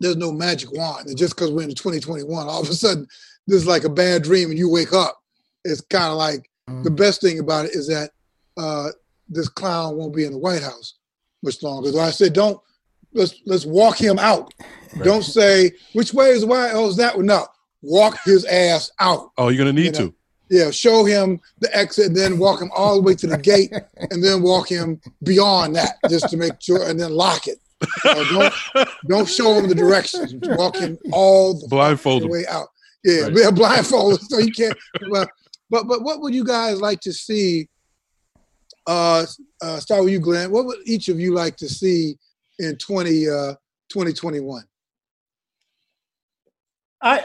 there's 0.00 0.16
no 0.16 0.32
magic 0.32 0.72
wand, 0.72 1.06
and 1.06 1.16
just 1.16 1.36
because 1.36 1.52
we're 1.52 1.62
in 1.62 1.74
2021, 1.74 2.48
all 2.48 2.60
of 2.60 2.68
a 2.68 2.74
sudden 2.74 3.06
this 3.46 3.58
is 3.58 3.68
like 3.68 3.84
a 3.84 3.88
bad 3.88 4.24
dream, 4.24 4.50
and 4.50 4.58
you 4.58 4.68
wake 4.68 4.92
up. 4.92 5.22
It's 5.64 5.80
kind 5.80 6.10
of 6.10 6.18
like 6.18 6.50
the 6.82 6.90
best 6.90 7.20
thing 7.20 7.38
about 7.38 7.66
it 7.66 7.76
is 7.76 7.86
that 7.86 8.10
uh, 8.56 8.88
this 9.28 9.48
clown 9.48 9.96
won't 9.96 10.14
be 10.14 10.24
in 10.24 10.32
the 10.32 10.38
White 10.38 10.62
House 10.62 10.94
much 11.46 11.62
longer. 11.62 11.90
So 11.92 12.00
I 12.00 12.10
said, 12.10 12.32
don't 12.34 12.60
let's 13.14 13.40
let's 13.46 13.64
walk 13.64 13.96
him 13.98 14.18
out. 14.18 14.52
Don't 15.02 15.22
say 15.22 15.70
which 15.94 16.12
way 16.12 16.30
is 16.30 16.44
why 16.44 16.70
oh 16.72 16.88
is 16.88 16.96
That 16.96 17.16
one, 17.16 17.26
no. 17.26 17.46
Walk 17.82 18.18
his 18.24 18.44
ass 18.46 18.90
out. 19.00 19.30
oh, 19.38 19.48
you're 19.48 19.58
gonna 19.58 19.72
need 19.72 19.96
you 19.96 20.04
know, 20.04 20.08
to. 20.08 20.14
Yeah, 20.48 20.70
show 20.70 21.04
him 21.04 21.40
the 21.58 21.74
exit, 21.76 22.06
and 22.06 22.16
then 22.16 22.38
walk 22.38 22.60
him 22.60 22.70
all 22.76 22.96
the 22.96 23.02
way 23.02 23.14
to 23.16 23.26
the 23.26 23.38
gate, 23.38 23.72
and 24.10 24.22
then 24.22 24.42
walk 24.42 24.68
him 24.70 25.00
beyond 25.24 25.74
that, 25.76 25.96
just 26.08 26.28
to 26.30 26.36
make 26.36 26.60
sure, 26.60 26.88
and 26.88 26.98
then 27.00 27.12
lock 27.12 27.46
it. 27.48 27.58
Uh, 28.04 28.24
don't 28.32 28.88
don't 29.08 29.28
show 29.28 29.54
him 29.54 29.68
the 29.68 29.74
directions. 29.74 30.34
Walk 30.56 30.76
him 30.76 30.98
all 31.12 31.58
the 31.60 31.68
Blindfold 31.68 32.28
way 32.30 32.44
out. 32.48 32.68
Yeah, 33.04 33.22
Right. 33.24 33.34
be 33.34 33.42
a 33.42 33.52
blindfold 33.52 34.20
so 34.22 34.38
you 34.38 34.52
can't. 34.52 34.76
Well, 35.10 35.26
but 35.70 35.86
but 35.86 36.02
what 36.02 36.20
would 36.20 36.34
you 36.34 36.44
guys 36.44 36.80
like 36.80 37.00
to 37.02 37.12
see? 37.12 37.68
Uh, 38.86 39.26
uh, 39.62 39.80
start 39.80 40.04
with 40.04 40.12
you, 40.12 40.20
Glenn. 40.20 40.50
What 40.50 40.66
would 40.66 40.78
each 40.86 41.08
of 41.08 41.18
you 41.18 41.34
like 41.34 41.56
to 41.56 41.68
see 41.68 42.16
in 42.58 42.76
20, 42.76 43.28
uh, 43.28 43.54
2021? 43.90 44.62
I, 47.02 47.24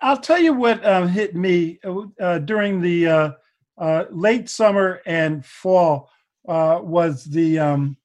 I'll 0.00 0.20
tell 0.20 0.38
you 0.38 0.52
what 0.52 0.84
um, 0.84 1.08
hit 1.08 1.34
me 1.34 1.78
uh, 2.20 2.38
during 2.38 2.80
the 2.80 3.06
uh, 3.06 3.30
uh, 3.78 4.04
late 4.10 4.48
summer 4.48 5.00
and 5.06 5.44
fall 5.44 6.10
uh, 6.48 6.80
was 6.82 7.24
the 7.24 7.58
um, 7.58 7.96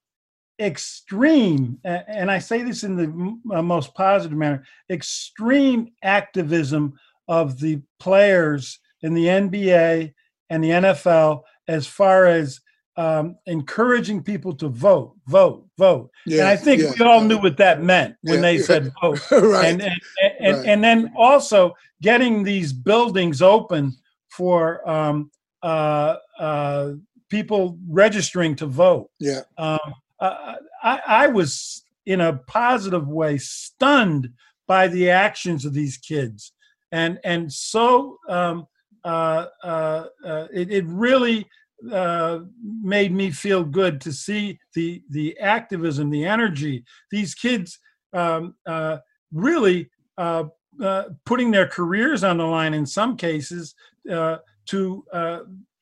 extreme, 0.60 1.78
and 1.84 2.30
I 2.30 2.38
say 2.38 2.62
this 2.62 2.84
in 2.84 2.96
the 2.96 3.56
uh, 3.56 3.62
most 3.62 3.94
positive 3.94 4.36
manner, 4.36 4.64
extreme 4.90 5.88
activism 6.02 6.98
of 7.28 7.58
the 7.58 7.80
players 7.98 8.78
in 9.02 9.14
the 9.14 9.26
NBA 9.26 10.12
and 10.50 10.62
the 10.62 10.70
NFL 10.70 11.42
as 11.70 11.86
far 11.86 12.26
as 12.26 12.60
um, 12.96 13.36
encouraging 13.46 14.22
people 14.22 14.54
to 14.56 14.68
vote, 14.68 15.14
vote, 15.26 15.64
vote. 15.78 16.10
Yeah, 16.26 16.40
and 16.40 16.48
I 16.48 16.56
think 16.56 16.82
yeah, 16.82 16.92
we 16.98 17.04
all 17.04 17.22
knew 17.22 17.38
what 17.38 17.56
that 17.58 17.82
meant 17.82 18.16
when 18.22 18.36
yeah, 18.36 18.40
they 18.40 18.58
said 18.58 18.92
vote. 19.00 19.20
right. 19.30 19.66
And 19.66 19.82
and, 19.82 20.00
and, 20.40 20.56
right. 20.56 20.66
and, 20.66 20.84
then 20.84 21.12
also 21.16 21.74
getting 22.02 22.42
these 22.42 22.72
buildings 22.72 23.40
open 23.40 23.96
for 24.28 24.88
um, 24.88 25.30
uh, 25.62 26.16
uh, 26.38 26.92
people 27.30 27.78
registering 27.88 28.56
to 28.56 28.66
vote. 28.66 29.08
Yeah. 29.20 29.42
Um, 29.56 29.78
uh, 30.18 30.56
I, 30.82 31.00
I 31.06 31.26
was 31.28 31.84
in 32.04 32.20
a 32.20 32.34
positive 32.48 33.06
way 33.08 33.38
stunned 33.38 34.30
by 34.66 34.88
the 34.88 35.10
actions 35.10 35.64
of 35.64 35.72
these 35.72 35.96
kids, 35.96 36.52
and 36.90 37.20
and 37.22 37.50
so 37.52 38.18
um, 38.28 38.66
uh, 39.04 39.46
uh, 39.62 40.06
uh, 40.24 40.46
it, 40.52 40.70
it 40.70 40.84
really 40.86 41.46
uh, 41.92 42.40
made 42.62 43.12
me 43.12 43.30
feel 43.30 43.64
good 43.64 44.00
to 44.02 44.12
see 44.12 44.58
the 44.74 45.02
the 45.10 45.38
activism, 45.38 46.10
the 46.10 46.24
energy. 46.24 46.84
These 47.10 47.34
kids 47.34 47.78
um, 48.12 48.54
uh, 48.66 48.98
really 49.32 49.90
uh, 50.18 50.44
uh 50.82 51.04
putting 51.24 51.50
their 51.50 51.66
careers 51.66 52.24
on 52.24 52.38
the 52.38 52.44
line 52.44 52.74
in 52.74 52.86
some 52.86 53.16
cases 53.16 53.74
uh, 54.10 54.38
to 54.66 55.04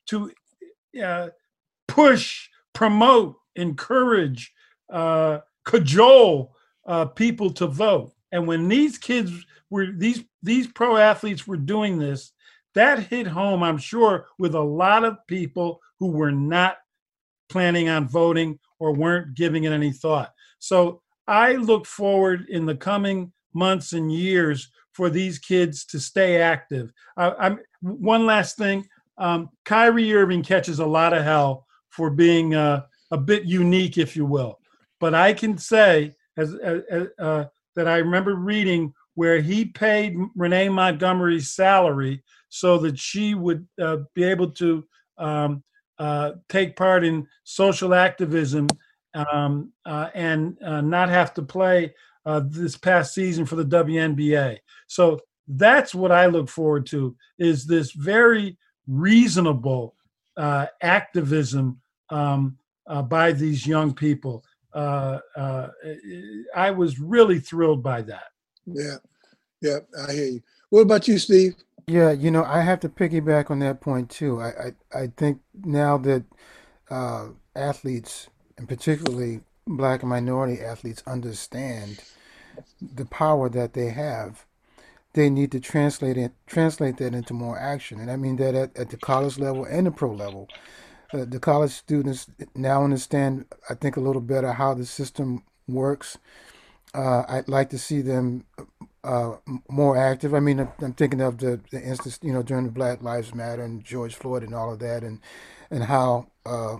to 0.07 0.31
push, 1.87 2.49
promote, 2.73 3.35
encourage, 3.55 4.53
cajole 5.65 6.55
people 7.15 7.51
to 7.51 7.67
vote. 7.67 8.13
And 8.31 8.47
when 8.47 8.67
these 8.67 8.97
kids 8.97 9.31
were 9.69 9.87
these 9.91 10.23
these 10.41 10.67
pro 10.67 10.97
athletes 10.97 11.45
were 11.45 11.57
doing 11.57 11.99
this, 11.99 12.31
that 12.79 13.07
hit 13.07 13.27
home, 13.27 13.61
I'm 13.61 13.77
sure, 13.77 14.27
with 14.37 14.55
a 14.55 14.61
lot 14.61 15.03
of 15.03 15.17
people 15.27 15.81
who 15.99 16.11
were 16.11 16.31
not 16.31 16.77
planning 17.49 17.89
on 17.89 18.07
voting 18.07 18.57
or 18.79 18.93
weren't 18.93 19.35
giving 19.35 19.65
it 19.65 19.73
any 19.73 19.91
thought. 19.91 20.33
So 20.59 21.01
I 21.27 21.53
look 21.53 21.85
forward 21.85 22.45
in 22.47 22.65
the 22.65 22.75
coming 22.75 23.33
months 23.53 23.91
and 23.91 24.09
years 24.11 24.71
for 24.93 25.09
these 25.09 25.39
kids 25.39 25.85
to 25.87 25.99
stay 25.99 26.41
active. 26.41 26.91
I'm 27.17 27.59
one 27.81 28.25
last 28.25 28.57
thing. 28.57 28.87
Um, 29.17 29.49
Kyrie 29.65 30.13
Irving 30.13 30.43
catches 30.43 30.79
a 30.79 30.85
lot 30.85 31.13
of 31.13 31.23
hell 31.23 31.65
for 31.89 32.09
being 32.09 32.55
uh, 32.55 32.83
a 33.11 33.17
bit 33.17 33.43
unique, 33.43 33.97
if 33.97 34.15
you 34.15 34.25
will. 34.25 34.59
But 35.01 35.13
I 35.13 35.33
can 35.33 35.57
say 35.57 36.15
as, 36.37 36.55
as 36.55 37.07
uh, 37.19 37.45
that 37.75 37.87
I 37.87 37.97
remember 37.97 38.35
reading 38.35 38.93
where 39.15 39.41
he 39.41 39.65
paid 39.65 40.15
Renee 40.35 40.69
Montgomery's 40.69 41.51
salary 41.51 42.23
so 42.49 42.77
that 42.79 42.99
she 42.99 43.35
would 43.35 43.67
uh, 43.81 43.97
be 44.13 44.23
able 44.23 44.49
to 44.51 44.85
um, 45.17 45.63
uh, 45.99 46.31
take 46.47 46.75
part 46.75 47.03
in 47.03 47.27
social 47.43 47.93
activism 47.93 48.67
um, 49.13 49.71
uh, 49.85 50.09
and 50.13 50.57
uh, 50.63 50.81
not 50.81 51.09
have 51.09 51.33
to 51.33 51.41
play 51.41 51.93
uh, 52.25 52.41
this 52.45 52.77
past 52.77 53.13
season 53.13 53.45
for 53.45 53.55
the 53.55 53.65
WNBA. 53.65 54.57
So 54.87 55.19
that's 55.47 55.95
what 55.95 56.11
I 56.11 56.27
look 56.27 56.49
forward 56.49 56.85
to 56.87 57.15
is 57.37 57.65
this 57.65 57.91
very 57.91 58.57
reasonable 58.87 59.95
activism 60.81 61.81
um, 62.09 62.57
by 63.07 63.33
these 63.33 63.67
young 63.67 63.93
people. 63.93 64.45
I 64.73 65.71
was 66.75 66.99
really 66.99 67.39
thrilled 67.39 67.83
by 67.83 68.03
that. 68.03 68.27
Yeah, 68.65 68.97
yeah, 69.61 69.79
I 70.07 70.13
hear 70.13 70.25
you. 70.25 70.41
What 70.69 70.81
about 70.81 71.07
you, 71.07 71.17
Steve? 71.17 71.55
Yeah, 71.89 72.11
you 72.11 72.29
know, 72.29 72.43
I 72.43 72.61
have 72.61 72.79
to 72.81 72.89
piggyback 72.89 73.49
on 73.49 73.59
that 73.59 73.81
point 73.81 74.11
too. 74.11 74.39
I 74.39 74.73
I, 74.93 74.99
I 75.03 75.07
think 75.17 75.41
now 75.65 75.97
that 75.97 76.23
uh, 76.91 77.29
athletes, 77.55 78.29
and 78.59 78.67
particularly 78.67 79.41
black 79.65 80.03
and 80.03 80.09
minority 80.09 80.61
athletes, 80.61 81.01
understand 81.07 81.99
the 82.79 83.05
power 83.05 83.49
that 83.49 83.73
they 83.73 83.89
have, 83.89 84.45
they 85.13 85.31
need 85.31 85.51
to 85.51 85.59
translate 85.59 86.15
it, 86.15 86.33
translate 86.45 86.97
that 86.97 87.15
into 87.15 87.33
more 87.33 87.57
action. 87.57 87.99
And 87.99 88.11
I 88.11 88.17
mean 88.17 88.35
that 88.35 88.53
at, 88.53 88.77
at 88.77 88.91
the 88.91 88.97
college 88.97 89.39
level 89.39 89.65
and 89.65 89.87
the 89.87 89.91
pro 89.91 90.11
level. 90.11 90.47
Uh, 91.11 91.25
the 91.25 91.39
college 91.39 91.71
students 91.71 92.27
now 92.53 92.83
understand, 92.83 93.45
I 93.67 93.73
think, 93.73 93.97
a 93.97 93.99
little 93.99 94.21
better 94.21 94.53
how 94.53 94.75
the 94.75 94.85
system 94.85 95.43
works. 95.67 96.19
Uh, 96.93 97.23
I'd 97.27 97.47
like 97.47 97.71
to 97.71 97.79
see 97.79 98.01
them 98.01 98.45
uh, 99.03 99.35
more 99.69 99.97
active. 99.97 100.33
I 100.33 100.39
mean, 100.39 100.59
I'm 100.81 100.93
thinking 100.93 101.21
of 101.21 101.37
the, 101.39 101.61
the 101.71 101.81
instance, 101.81 102.19
you 102.21 102.33
know, 102.33 102.43
during 102.43 102.65
the 102.65 102.71
Black 102.71 103.01
Lives 103.01 103.33
Matter 103.33 103.63
and 103.63 103.83
George 103.83 104.15
Floyd 104.15 104.43
and 104.43 104.53
all 104.53 104.73
of 104.73 104.79
that, 104.79 105.03
and 105.03 105.19
and 105.71 105.83
how 105.83 106.27
uh, 106.45 106.77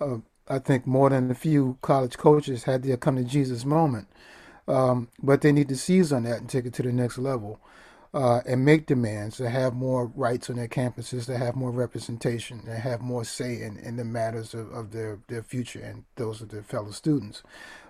uh, 0.00 0.18
I 0.48 0.58
think 0.58 0.86
more 0.86 1.10
than 1.10 1.30
a 1.30 1.34
few 1.34 1.78
college 1.82 2.18
coaches 2.18 2.64
had 2.64 2.82
their 2.82 2.96
come 2.96 3.16
to 3.16 3.24
Jesus 3.24 3.64
moment. 3.64 4.08
Um, 4.68 5.08
but 5.22 5.40
they 5.40 5.52
need 5.52 5.68
to 5.68 5.76
seize 5.76 6.12
on 6.12 6.22
that 6.24 6.38
and 6.40 6.48
take 6.48 6.66
it 6.66 6.74
to 6.74 6.82
the 6.82 6.92
next 6.92 7.18
level 7.18 7.60
uh, 8.14 8.40
and 8.46 8.64
make 8.64 8.86
demands 8.86 9.36
to 9.38 9.50
have 9.50 9.74
more 9.74 10.06
rights 10.14 10.50
on 10.50 10.56
their 10.56 10.68
campuses, 10.68 11.26
to 11.26 11.38
have 11.38 11.56
more 11.56 11.70
representation, 11.70 12.64
to 12.64 12.74
have 12.76 13.00
more 13.00 13.24
say 13.24 13.62
in, 13.62 13.76
in 13.78 13.96
the 13.96 14.04
matters 14.04 14.54
of, 14.54 14.70
of 14.72 14.92
their, 14.92 15.18
their 15.28 15.42
future 15.42 15.80
and 15.80 16.04
those 16.16 16.40
of 16.40 16.50
their 16.50 16.62
fellow 16.62 16.90
students 16.92 17.42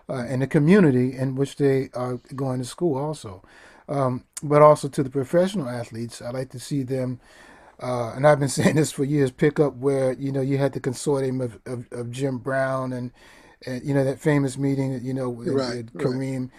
uh, 0.09 0.24
and 0.28 0.42
the 0.42 0.46
community 0.46 1.16
in 1.16 1.34
which 1.34 1.57
they 1.57 1.90
are 1.94 2.20
going 2.34 2.59
to 2.59 2.64
school 2.64 2.98
also. 2.98 3.42
Um, 3.88 4.24
but 4.42 4.62
also 4.62 4.88
to 4.88 5.03
the 5.03 5.11
professional 5.11 5.68
athletes, 5.68 6.22
I 6.22 6.30
like 6.30 6.50
to 6.50 6.61
see 6.61 6.82
them, 6.82 7.20
uh, 7.80 8.12
and 8.14 8.26
I've 8.26 8.38
been 8.38 8.48
saying 8.61 8.76
this 8.76 8.92
for 8.92 9.05
years, 9.05 9.30
pick 9.30 9.61
up 9.61 9.76
where, 9.76 10.12
you 10.12 10.32
know, 10.32 10.40
you 10.40 10.59
had 10.59 10.72
the 10.72 10.80
consortium 10.80 11.42
of, 11.42 11.59
of, 11.66 11.86
of 11.92 12.11
Jim 12.11 12.38
Brown 12.38 12.92
and, 12.92 13.12
and, 13.66 13.84
you 13.84 13.94
know, 13.94 14.05
that 14.05 14.20
famous 14.20 14.57
meeting, 14.57 15.00
you 15.03 15.14
know, 15.14 15.28
with, 15.28 15.48
right, 15.48 15.90
with 15.92 15.94
Kareem. 15.94 16.40
Right. 16.40 16.50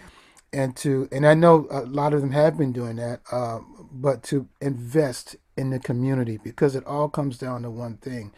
And 0.53 0.75
to, 0.77 1.09
and 1.11 1.25
I 1.25 1.33
know 1.33 1.67
a 1.71 1.81
lot 1.81 2.13
of 2.13 2.21
them 2.21 2.31
have 2.31 2.57
been 2.57 2.71
doing 2.71 2.97
that, 2.97 3.21
uh, 3.31 3.59
but 3.91 4.21
to 4.23 4.47
invest 4.61 5.35
in 5.57 5.71
the 5.71 5.79
community 5.79 6.37
because 6.37 6.75
it 6.75 6.85
all 6.85 7.09
comes 7.09 7.37
down 7.37 7.63
to 7.63 7.71
one 7.71 7.97
thing. 7.97 8.31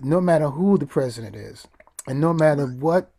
No 0.00 0.20
matter 0.20 0.48
who 0.48 0.78
the 0.78 0.86
president 0.86 1.36
is, 1.36 1.66
and 2.06 2.20
no 2.20 2.32
matter 2.32 2.66
what 2.66 3.10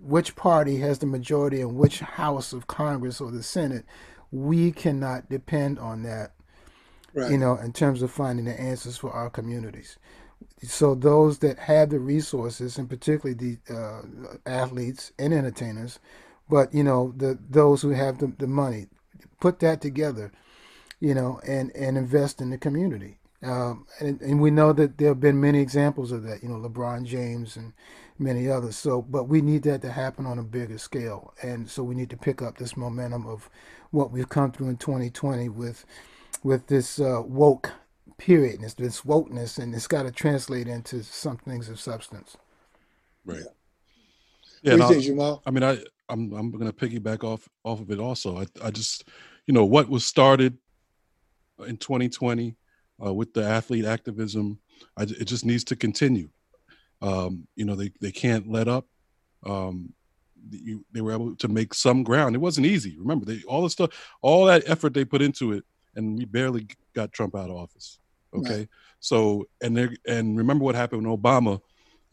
which 0.00 0.36
party 0.36 0.78
has 0.78 0.98
the 0.98 1.06
majority 1.06 1.60
in 1.60 1.76
which 1.76 2.00
house 2.00 2.52
of 2.52 2.66
Congress 2.66 3.20
or 3.20 3.30
the 3.30 3.42
Senate, 3.42 3.84
we 4.30 4.72
cannot 4.72 5.28
depend 5.28 5.78
on 5.78 6.02
that. 6.02 6.32
Right. 7.12 7.30
You 7.30 7.38
know, 7.38 7.56
in 7.56 7.72
terms 7.72 8.02
of 8.02 8.10
finding 8.10 8.44
the 8.44 8.60
answers 8.60 8.96
for 8.96 9.10
our 9.12 9.30
communities. 9.30 9.98
So 10.62 10.94
those 10.94 11.38
that 11.38 11.58
have 11.60 11.90
the 11.90 12.00
resources, 12.00 12.76
and 12.76 12.88
particularly 12.88 13.34
the 13.66 13.74
uh, 13.74 14.36
athletes 14.46 15.12
and 15.18 15.32
entertainers, 15.32 16.00
but 16.48 16.74
you 16.74 16.82
know 16.82 17.14
the 17.16 17.38
those 17.48 17.82
who 17.82 17.90
have 17.90 18.18
the, 18.18 18.32
the 18.38 18.46
money, 18.46 18.88
put 19.40 19.60
that 19.60 19.80
together, 19.80 20.32
you 21.00 21.14
know, 21.14 21.40
and 21.46 21.70
and 21.76 21.96
invest 21.96 22.40
in 22.40 22.50
the 22.50 22.58
community. 22.58 23.18
Um, 23.42 23.86
and, 24.00 24.20
and 24.22 24.40
we 24.40 24.50
know 24.50 24.72
that 24.72 24.96
there 24.96 25.08
have 25.08 25.20
been 25.20 25.40
many 25.40 25.60
examples 25.60 26.12
of 26.12 26.22
that. 26.24 26.42
You 26.42 26.48
know, 26.48 26.56
LeBron 26.56 27.04
James 27.04 27.56
and 27.56 27.74
many 28.18 28.48
others. 28.48 28.76
So, 28.76 29.02
but 29.02 29.24
we 29.24 29.40
need 29.40 29.62
that 29.64 29.82
to 29.82 29.92
happen 29.92 30.26
on 30.26 30.38
a 30.38 30.42
bigger 30.42 30.78
scale, 30.78 31.34
and 31.42 31.68
so 31.68 31.82
we 31.82 31.94
need 31.94 32.10
to 32.10 32.16
pick 32.16 32.42
up 32.42 32.58
this 32.58 32.76
momentum 32.76 33.26
of 33.26 33.48
what 33.90 34.10
we've 34.10 34.28
come 34.28 34.52
through 34.52 34.68
in 34.68 34.76
2020 34.76 35.48
with 35.48 35.84
with 36.42 36.66
this 36.66 36.98
uh, 37.00 37.22
woke 37.24 37.72
period, 38.18 38.60
this, 38.60 38.74
this 38.74 39.00
wokeness, 39.02 39.58
and 39.58 39.74
it's 39.74 39.86
got 39.86 40.02
to 40.04 40.12
translate 40.12 40.68
into 40.68 41.02
some 41.02 41.38
things 41.38 41.68
of 41.68 41.80
substance. 41.80 42.36
Right. 43.24 43.42
Yeah. 44.62 44.76
What 44.76 44.90
think, 44.90 45.04
Jamal? 45.04 45.42
I 45.46 45.50
mean, 45.50 45.64
I 45.64 45.78
I'm 46.08 46.32
I'm 46.32 46.50
going 46.50 46.70
to 46.70 46.72
piggyback 46.72 47.24
off 47.24 47.48
off 47.64 47.80
of 47.80 47.90
it 47.90 47.98
also. 47.98 48.38
I 48.40 48.46
I 48.62 48.70
just 48.70 49.08
you 49.46 49.54
know 49.54 49.64
what 49.64 49.88
was 49.88 50.04
started 50.04 50.58
in 51.66 51.76
2020 51.76 52.56
uh, 53.04 53.12
with 53.12 53.32
the 53.34 53.44
athlete 53.44 53.84
activism, 53.84 54.58
I, 54.96 55.02
it 55.02 55.24
just 55.24 55.44
needs 55.44 55.64
to 55.64 55.76
continue. 55.76 56.28
Um, 57.04 57.46
you 57.54 57.66
know, 57.66 57.74
they, 57.74 57.92
they 58.00 58.10
can't 58.10 58.50
let 58.50 58.66
up. 58.66 58.86
Um, 59.44 59.92
you, 60.50 60.84
they 60.92 61.02
were 61.02 61.12
able 61.12 61.36
to 61.36 61.48
make 61.48 61.74
some 61.74 62.02
ground. 62.02 62.34
It 62.34 62.40
wasn't 62.40 62.66
easy. 62.66 62.96
Remember, 62.98 63.26
they 63.26 63.42
all 63.46 63.62
the 63.62 63.70
stuff, 63.70 63.90
all 64.22 64.46
that 64.46 64.62
effort 64.66 64.94
they 64.94 65.04
put 65.04 65.20
into 65.22 65.52
it, 65.52 65.64
and 65.96 66.18
we 66.18 66.24
barely 66.24 66.66
got 66.94 67.12
Trump 67.12 67.36
out 67.36 67.50
of 67.50 67.56
office. 67.56 67.98
Okay, 68.34 68.58
right. 68.60 68.68
so 69.00 69.46
and 69.62 69.76
they 69.76 69.88
and 70.08 70.36
remember 70.36 70.64
what 70.64 70.74
happened 70.74 71.06
when 71.06 71.16
Obama, 71.16 71.60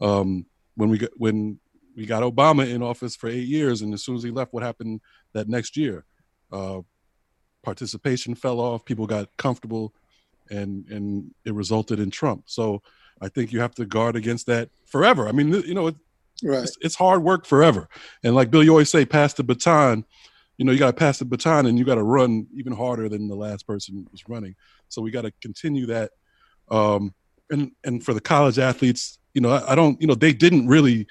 um, 0.00 0.46
when 0.76 0.88
we 0.88 0.98
got 0.98 1.10
when 1.16 1.58
we 1.96 2.06
got 2.06 2.22
Obama 2.22 2.68
in 2.68 2.82
office 2.82 3.16
for 3.16 3.28
eight 3.28 3.48
years, 3.48 3.82
and 3.82 3.92
as 3.94 4.04
soon 4.04 4.16
as 4.16 4.22
he 4.22 4.30
left, 4.30 4.52
what 4.52 4.62
happened 4.62 5.00
that 5.32 5.48
next 5.48 5.76
year? 5.76 6.04
Uh, 6.50 6.80
participation 7.62 8.34
fell 8.34 8.60
off, 8.60 8.84
people 8.84 9.06
got 9.06 9.28
comfortable, 9.36 9.94
and 10.50 10.86
and 10.88 11.34
it 11.44 11.54
resulted 11.54 11.98
in 11.98 12.10
Trump. 12.10 12.44
So 12.46 12.82
I 13.22 13.28
think 13.28 13.52
you 13.52 13.60
have 13.60 13.74
to 13.76 13.86
guard 13.86 14.16
against 14.16 14.46
that 14.48 14.68
forever. 14.84 15.28
I 15.28 15.32
mean, 15.32 15.52
you 15.52 15.74
know, 15.74 15.86
it, 15.86 15.96
right. 16.42 16.64
it's, 16.64 16.76
it's 16.80 16.96
hard 16.96 17.22
work 17.22 17.46
forever. 17.46 17.88
And 18.24 18.34
like 18.34 18.50
Bill, 18.50 18.64
you 18.64 18.70
always 18.70 18.90
say, 18.90 19.06
pass 19.06 19.32
the 19.32 19.44
baton. 19.44 20.04
You 20.58 20.66
know, 20.66 20.72
you 20.72 20.78
got 20.78 20.88
to 20.88 20.92
pass 21.04 21.18
the 21.18 21.24
baton, 21.24 21.66
and 21.66 21.78
you 21.78 21.84
got 21.84 21.94
to 21.94 22.02
run 22.02 22.46
even 22.54 22.72
harder 22.72 23.08
than 23.08 23.28
the 23.28 23.34
last 23.34 23.66
person 23.66 24.06
was 24.12 24.28
running. 24.28 24.54
So 24.88 25.00
we 25.00 25.10
got 25.10 25.22
to 25.22 25.32
continue 25.40 25.86
that. 25.86 26.10
Um, 26.70 27.14
and 27.50 27.72
and 27.84 28.04
for 28.04 28.12
the 28.12 28.20
college 28.20 28.58
athletes, 28.58 29.18
you 29.34 29.40
know, 29.40 29.50
I, 29.50 29.72
I 29.72 29.74
don't, 29.74 30.00
you 30.00 30.06
know, 30.06 30.14
they 30.14 30.32
didn't 30.32 30.66
really. 30.68 31.06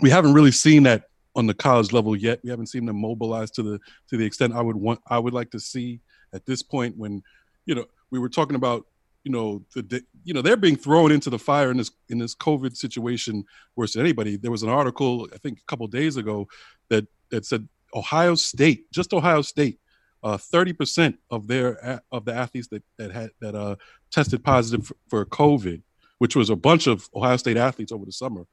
We 0.00 0.10
haven't 0.10 0.34
really 0.34 0.52
seen 0.52 0.84
that 0.84 1.04
on 1.34 1.46
the 1.46 1.54
college 1.54 1.92
level 1.92 2.14
yet. 2.14 2.40
We 2.44 2.50
haven't 2.50 2.68
seen 2.68 2.86
them 2.86 3.00
mobilized 3.00 3.54
to 3.54 3.62
the 3.62 3.80
to 4.10 4.16
the 4.16 4.24
extent 4.24 4.54
I 4.54 4.62
would 4.62 4.76
want. 4.76 5.00
I 5.08 5.18
would 5.18 5.34
like 5.34 5.50
to 5.52 5.60
see 5.60 6.00
at 6.32 6.44
this 6.44 6.62
point 6.62 6.96
when, 6.96 7.22
you 7.66 7.74
know, 7.74 7.86
we 8.10 8.18
were 8.18 8.28
talking 8.28 8.56
about, 8.56 8.86
you 9.24 9.32
know, 9.32 9.62
the 9.74 10.02
you 10.24 10.34
know 10.34 10.42
they're 10.42 10.56
being 10.56 10.76
thrown 10.76 11.12
into 11.12 11.30
the 11.30 11.38
fire 11.38 11.70
in 11.70 11.76
this 11.76 11.90
in 12.08 12.18
this 12.18 12.34
COVID 12.34 12.76
situation 12.76 13.44
worse 13.76 13.92
than 13.92 14.02
anybody. 14.02 14.36
There 14.36 14.50
was 14.50 14.62
an 14.62 14.68
article 14.68 15.28
I 15.34 15.38
think 15.38 15.58
a 15.58 15.64
couple 15.66 15.86
days 15.86 16.16
ago 16.16 16.48
that 16.88 17.06
that 17.30 17.44
said 17.44 17.68
Ohio 17.94 18.34
State, 18.34 18.90
just 18.92 19.12
Ohio 19.12 19.42
State, 19.42 19.78
uh, 20.22 20.38
thirty 20.38 20.72
uh, 20.72 20.74
percent 20.74 21.18
of 21.30 21.46
their 21.48 22.02
of 22.12 22.24
the 22.24 22.34
athletes 22.34 22.68
that 22.68 22.82
that 22.96 23.12
had 23.12 23.30
that 23.40 23.54
uh, 23.54 23.76
tested 24.10 24.42
positive 24.44 24.86
for, 24.86 24.96
for 25.08 25.26
COVID, 25.26 25.82
which 26.18 26.36
was 26.36 26.50
a 26.50 26.56
bunch 26.56 26.86
of 26.86 27.08
Ohio 27.14 27.36
State 27.36 27.56
athletes 27.56 27.92
over 27.92 28.04
the 28.04 28.12
summer 28.12 28.46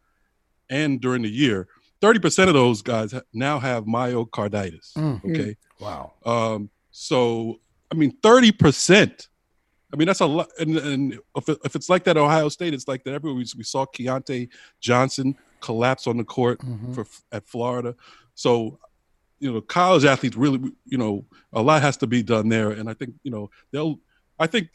and 0.69 0.99
during 0.99 1.21
the 1.21 1.29
year 1.29 1.67
30% 2.01 2.47
of 2.47 2.53
those 2.53 2.81
guys 2.81 3.13
now 3.33 3.59
have 3.59 3.85
myocarditis. 3.85 4.93
Mm-hmm. 4.93 5.31
Okay. 5.31 5.55
Wow. 5.79 6.13
Um, 6.25 6.69
so, 6.91 7.59
I 7.91 7.95
mean, 7.95 8.15
30%. 8.21 9.27
I 9.95 9.97
mean, 9.97 10.07
that's 10.07 10.19
a 10.19 10.25
lot. 10.25 10.49
And, 10.59 10.75
and 10.75 11.19
if, 11.37 11.47
it, 11.47 11.57
if, 11.63 11.73
it's 11.73 11.89
like 11.89 12.03
that 12.03 12.17
Ohio 12.17 12.49
State, 12.49 12.73
it's 12.73 12.85
like 12.85 13.05
that 13.05 13.13
everywhere. 13.13 13.37
We, 13.37 13.45
we 13.55 13.63
saw 13.63 13.85
Keyontae 13.85 14.49
Johnson 14.81 15.37
collapse 15.61 16.05
on 16.05 16.17
the 16.17 16.25
court 16.25 16.59
mm-hmm. 16.59 16.91
for 16.91 17.05
at 17.31 17.47
Florida. 17.47 17.95
So, 18.33 18.77
you 19.39 19.53
know, 19.53 19.61
college 19.61 20.03
athletes 20.03 20.35
really, 20.35 20.59
you 20.83 20.97
know, 20.97 21.23
a 21.53 21.61
lot 21.61 21.81
has 21.81 21.95
to 21.97 22.07
be 22.07 22.21
done 22.21 22.49
there. 22.49 22.71
And 22.71 22.89
I 22.89 22.93
think, 22.93 23.13
you 23.23 23.31
know, 23.31 23.49
they'll, 23.71 23.97
I 24.37 24.47
think 24.47 24.67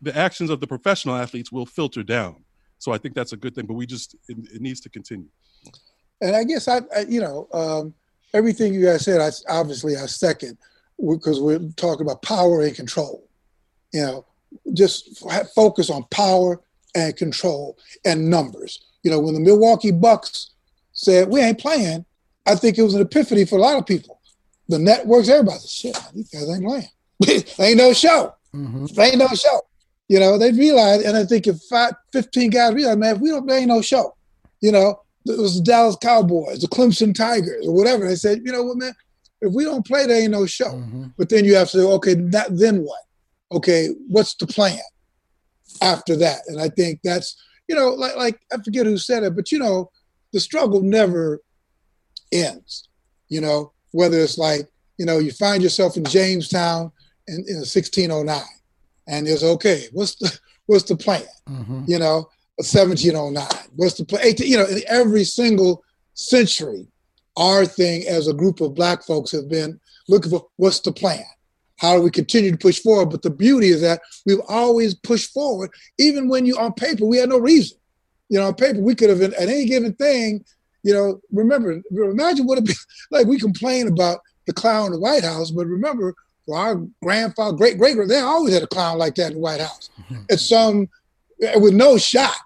the 0.00 0.16
actions 0.16 0.48
of 0.48 0.60
the 0.60 0.66
professional 0.68 1.16
athletes 1.16 1.50
will 1.50 1.66
filter 1.66 2.04
down. 2.04 2.44
So 2.78 2.92
I 2.92 2.98
think 2.98 3.16
that's 3.16 3.32
a 3.32 3.36
good 3.36 3.56
thing, 3.56 3.66
but 3.66 3.74
we 3.74 3.84
just, 3.84 4.14
it, 4.28 4.38
it 4.54 4.60
needs 4.60 4.80
to 4.82 4.88
continue. 4.88 5.26
And 6.20 6.36
I 6.36 6.44
guess 6.44 6.68
I, 6.68 6.82
I 6.96 7.00
you 7.08 7.20
know, 7.20 7.48
um, 7.52 7.94
everything 8.32 8.74
you 8.74 8.84
guys 8.84 9.04
said, 9.04 9.20
I 9.20 9.30
obviously 9.52 9.96
I 9.96 10.06
second 10.06 10.56
because 11.00 11.40
we're 11.40 11.58
talking 11.74 12.06
about 12.06 12.22
power 12.22 12.62
and 12.62 12.76
control. 12.76 13.24
You 13.92 14.02
know, 14.02 14.26
just 14.74 15.24
focus 15.54 15.90
on 15.90 16.04
power 16.10 16.60
and 16.94 17.16
control 17.16 17.78
and 18.04 18.30
numbers. 18.30 18.84
You 19.02 19.10
know, 19.10 19.20
when 19.20 19.34
the 19.34 19.40
Milwaukee 19.40 19.90
Bucks 19.90 20.50
said 20.92 21.28
we 21.28 21.40
ain't 21.40 21.58
playing, 21.58 22.04
I 22.46 22.54
think 22.54 22.78
it 22.78 22.82
was 22.82 22.94
an 22.94 23.02
epiphany 23.02 23.44
for 23.44 23.56
a 23.56 23.62
lot 23.62 23.78
of 23.78 23.86
people. 23.86 24.20
The 24.68 24.78
networks, 24.78 25.28
everybody 25.28 25.58
said, 25.58 25.96
shit, 25.96 26.14
these 26.14 26.30
guys 26.30 26.48
ain't 26.50 26.64
playing. 26.64 27.44
ain't 27.58 27.78
no 27.78 27.92
show. 27.92 28.34
Mm-hmm. 28.54 29.00
Ain't 29.00 29.18
no 29.18 29.28
show. 29.28 29.60
You 30.08 30.20
know, 30.20 30.38
they 30.38 30.52
realized, 30.52 31.04
and 31.04 31.16
I 31.16 31.24
think 31.24 31.46
if 31.46 31.60
five, 31.62 31.92
15 32.12 32.50
guys 32.50 32.74
realized, 32.74 32.98
man, 32.98 33.16
if 33.16 33.20
we 33.20 33.30
don't, 33.30 33.46
there 33.46 33.58
ain't 33.58 33.68
no 33.68 33.82
show. 33.82 34.16
You 34.60 34.72
know, 34.72 35.02
it 35.26 35.38
was 35.38 35.58
the 35.58 35.64
Dallas 35.64 35.96
Cowboys, 36.00 36.60
the 36.60 36.68
Clemson 36.68 37.14
Tigers, 37.14 37.66
or 37.66 37.74
whatever. 37.74 38.06
They 38.06 38.16
said, 38.16 38.40
you 38.44 38.52
know 38.52 38.62
what, 38.62 38.78
man, 38.78 38.94
if 39.40 39.52
we 39.52 39.64
don't 39.64 39.86
play, 39.86 40.06
there 40.06 40.20
ain't 40.20 40.32
no 40.32 40.46
show. 40.46 40.72
Mm-hmm. 40.72 41.06
But 41.16 41.28
then 41.28 41.44
you 41.44 41.54
have 41.56 41.70
to 41.70 41.78
say, 41.78 41.84
okay, 41.84 42.14
that, 42.14 42.56
then 42.56 42.82
what? 42.82 43.00
Okay, 43.52 43.88
what's 44.08 44.34
the 44.34 44.46
plan 44.46 44.78
after 45.80 46.16
that? 46.16 46.40
And 46.48 46.60
I 46.60 46.68
think 46.68 47.00
that's, 47.02 47.36
you 47.68 47.74
know, 47.74 47.88
like, 47.90 48.16
like 48.16 48.40
I 48.52 48.62
forget 48.62 48.86
who 48.86 48.98
said 48.98 49.22
it, 49.22 49.34
but 49.34 49.50
you 49.50 49.58
know, 49.58 49.90
the 50.32 50.40
struggle 50.40 50.82
never 50.82 51.40
ends. 52.32 52.88
You 53.28 53.40
know, 53.40 53.72
whether 53.92 54.18
it's 54.18 54.38
like, 54.38 54.68
you 54.98 55.06
know, 55.06 55.18
you 55.18 55.32
find 55.32 55.62
yourself 55.62 55.96
in 55.96 56.04
Jamestown 56.04 56.90
in, 57.26 57.44
in 57.46 57.56
1609, 57.56 58.42
and 59.06 59.28
it's 59.28 59.42
okay. 59.42 59.84
What's 59.92 60.16
the 60.16 60.38
what's 60.66 60.84
the 60.84 60.96
plan? 60.96 61.24
Mm-hmm. 61.48 61.84
You 61.86 61.98
know, 61.98 62.28
1709. 62.56 63.46
What's 63.76 63.94
the 63.94 64.04
plan? 64.04 64.24
18, 64.24 64.50
you 64.50 64.58
know, 64.58 64.66
in 64.66 64.82
every 64.88 65.24
single 65.24 65.84
century, 66.14 66.88
our 67.36 67.64
thing 67.64 68.06
as 68.06 68.28
a 68.28 68.34
group 68.34 68.60
of 68.60 68.74
black 68.74 69.04
folks 69.04 69.30
have 69.32 69.48
been 69.48 69.80
looking 70.08 70.30
for 70.30 70.46
what's 70.56 70.80
the 70.80 70.92
plan? 70.92 71.24
How 71.78 71.96
do 71.96 72.02
we 72.02 72.10
continue 72.10 72.50
to 72.50 72.58
push 72.58 72.80
forward? 72.80 73.10
But 73.10 73.22
the 73.22 73.30
beauty 73.30 73.68
is 73.68 73.80
that 73.80 74.00
we've 74.26 74.40
always 74.48 74.94
pushed 74.94 75.32
forward, 75.32 75.70
even 75.98 76.28
when 76.28 76.44
you 76.44 76.56
on 76.58 76.72
paper, 76.74 77.04
we 77.04 77.18
had 77.18 77.28
no 77.28 77.38
reason. 77.38 77.78
You 78.28 78.38
know, 78.38 78.48
on 78.48 78.54
paper, 78.54 78.80
we 78.80 78.94
could 78.94 79.08
have 79.08 79.20
been 79.20 79.34
at 79.34 79.48
any 79.48 79.64
given 79.64 79.94
thing, 79.94 80.44
you 80.82 80.94
know, 80.94 81.20
remember, 81.32 81.82
imagine 81.90 82.46
what 82.46 82.58
it'd 82.58 82.66
be 82.68 82.74
like 83.10 83.26
we 83.26 83.38
complain 83.38 83.88
about 83.88 84.20
the 84.46 84.52
clown 84.52 84.86
in 84.86 84.92
the 84.92 84.98
White 84.98 85.24
House, 85.24 85.50
but 85.50 85.66
remember, 85.66 86.14
for 86.46 86.56
our 86.56 86.76
grandfather, 87.02 87.56
great 87.56 87.78
great, 87.78 87.94
grandfather, 87.94 88.20
they 88.20 88.26
always 88.26 88.54
had 88.54 88.62
a 88.62 88.68
clown 88.68 88.98
like 88.98 89.14
that 89.16 89.28
in 89.28 89.34
the 89.34 89.40
White 89.40 89.60
House. 89.60 89.90
It's 90.30 90.48
some 90.48 90.88
eh, 91.42 91.58
with 91.58 91.74
no 91.74 91.98
shot. 91.98 92.36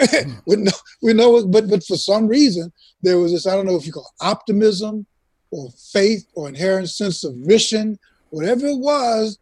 Hmm. 0.00 0.32
with 0.46 0.60
no, 0.60 0.72
we 1.02 1.12
know, 1.12 1.44
but 1.46 1.68
but 1.68 1.84
for 1.84 1.96
some 1.96 2.28
reason 2.28 2.72
there 3.02 3.18
was 3.18 3.32
this 3.32 3.46
I 3.46 3.56
don't 3.56 3.66
know 3.66 3.74
if 3.74 3.86
you 3.86 3.92
call 3.92 4.04
it 4.04 4.24
optimism 4.24 5.04
or 5.50 5.70
faith 5.92 6.28
or 6.34 6.48
inherent 6.48 6.90
sense 6.90 7.24
of 7.24 7.36
mission, 7.36 7.98
whatever 8.30 8.66
it 8.66 8.78
was. 8.78 9.38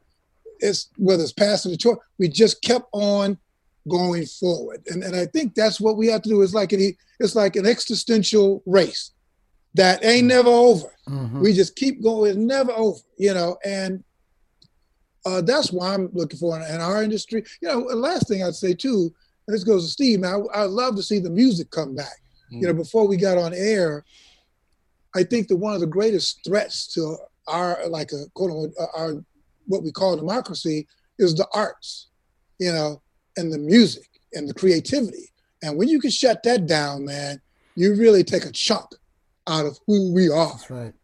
It's 0.61 0.89
whether 0.97 1.23
it's 1.23 1.33
passing 1.33 1.71
the 1.71 1.79
torch, 1.79 2.01
we 2.19 2.29
just 2.29 2.63
kept 2.63 2.87
on 2.93 3.39
going 3.89 4.27
forward, 4.27 4.83
and 4.89 5.05
and 5.05 5.15
I 5.15 5.27
think 5.27 5.55
that's 5.55 5.81
what 5.81 5.97
we 5.97 6.09
have 6.09 6.23
to 6.23 6.29
do. 6.29 6.43
Is 6.43 6.55
like 6.55 6.73
an 6.73 6.93
it's 7.21 7.37
like 7.37 7.57
an 7.57 7.67
existential 7.67 8.63
race 8.67 9.13
that 9.75 10.05
ain't 10.05 10.21
mm-hmm. 10.21 10.29
never 10.29 10.49
over. 10.49 10.93
Mm-hmm. 11.09 11.41
We 11.41 11.53
just 11.53 11.77
keep 11.77 12.03
going, 12.03 12.31
it's 12.31 12.39
never 12.39 12.73
over, 12.73 13.01
you 13.19 13.35
know, 13.35 13.59
and. 13.65 14.03
Uh, 15.27 15.43
that's 15.43 15.73
why 15.73 15.93
I'm 15.93 16.09
looking 16.15 16.39
for 16.39 16.59
in, 16.59 16.75
in 16.75 16.81
our 16.81 17.03
industry. 17.03 17.43
You 17.61 17.69
know, 17.69 17.89
the 17.89 17.97
last 17.97 18.29
thing 18.29 18.43
I'd 18.43 18.55
say 18.55 18.73
too 18.73 19.13
and 19.49 19.55
this 19.55 19.65
goes 19.65 19.87
to 19.87 19.91
Steve. 19.91 20.21
Now, 20.21 20.47
I, 20.55 20.63
would 20.63 20.73
love 20.73 20.95
to 20.97 21.03
see 21.03 21.19
the 21.19 21.31
music 21.31 21.71
come 21.71 21.95
back. 21.95 22.21
Mm. 22.53 22.61
You 22.61 22.67
know, 22.69 22.75
mm. 22.75 22.79
before 22.79 23.09
we 23.09 23.17
got 23.17 23.39
on 23.39 23.55
air, 23.55 24.05
I 25.17 25.25
think 25.25 25.49
that 25.49 25.57
one 25.57 25.73
of 25.73 25.81
the 25.81 25.87
greatest 25.87 26.45
threats 26.47 26.87
to 26.95 27.17
our 27.49 27.89
like 27.89 28.13
a 28.13 28.25
quote 28.35 28.51
unquote 28.51 28.75
uh, 28.81 28.99
our 28.99 29.25
what 29.67 29.83
we 29.83 29.93
call 29.93 30.17
democracy 30.17 30.87
is 31.19 31.35
the 31.35 31.47
arts, 31.53 32.09
you 32.59 32.73
know, 32.73 33.03
and 33.37 33.53
the 33.53 33.59
music 33.59 34.09
and 34.33 34.49
the 34.49 34.55
creativity. 34.55 35.31
And 35.63 35.77
when 35.77 35.89
you 35.89 36.01
can 36.01 36.11
shut 36.11 36.43
that 36.45 36.67
down, 36.67 37.05
man, 37.05 37.41
you 37.75 37.95
really 37.95 38.25
take 38.25 38.45
a 38.45 38.53
chunk 38.53 38.87
out 39.47 39.67
of 39.67 39.79
who 39.87 40.13
we 40.13 40.29
are. 40.29 40.53
That's 40.53 40.71
right. 40.71 40.95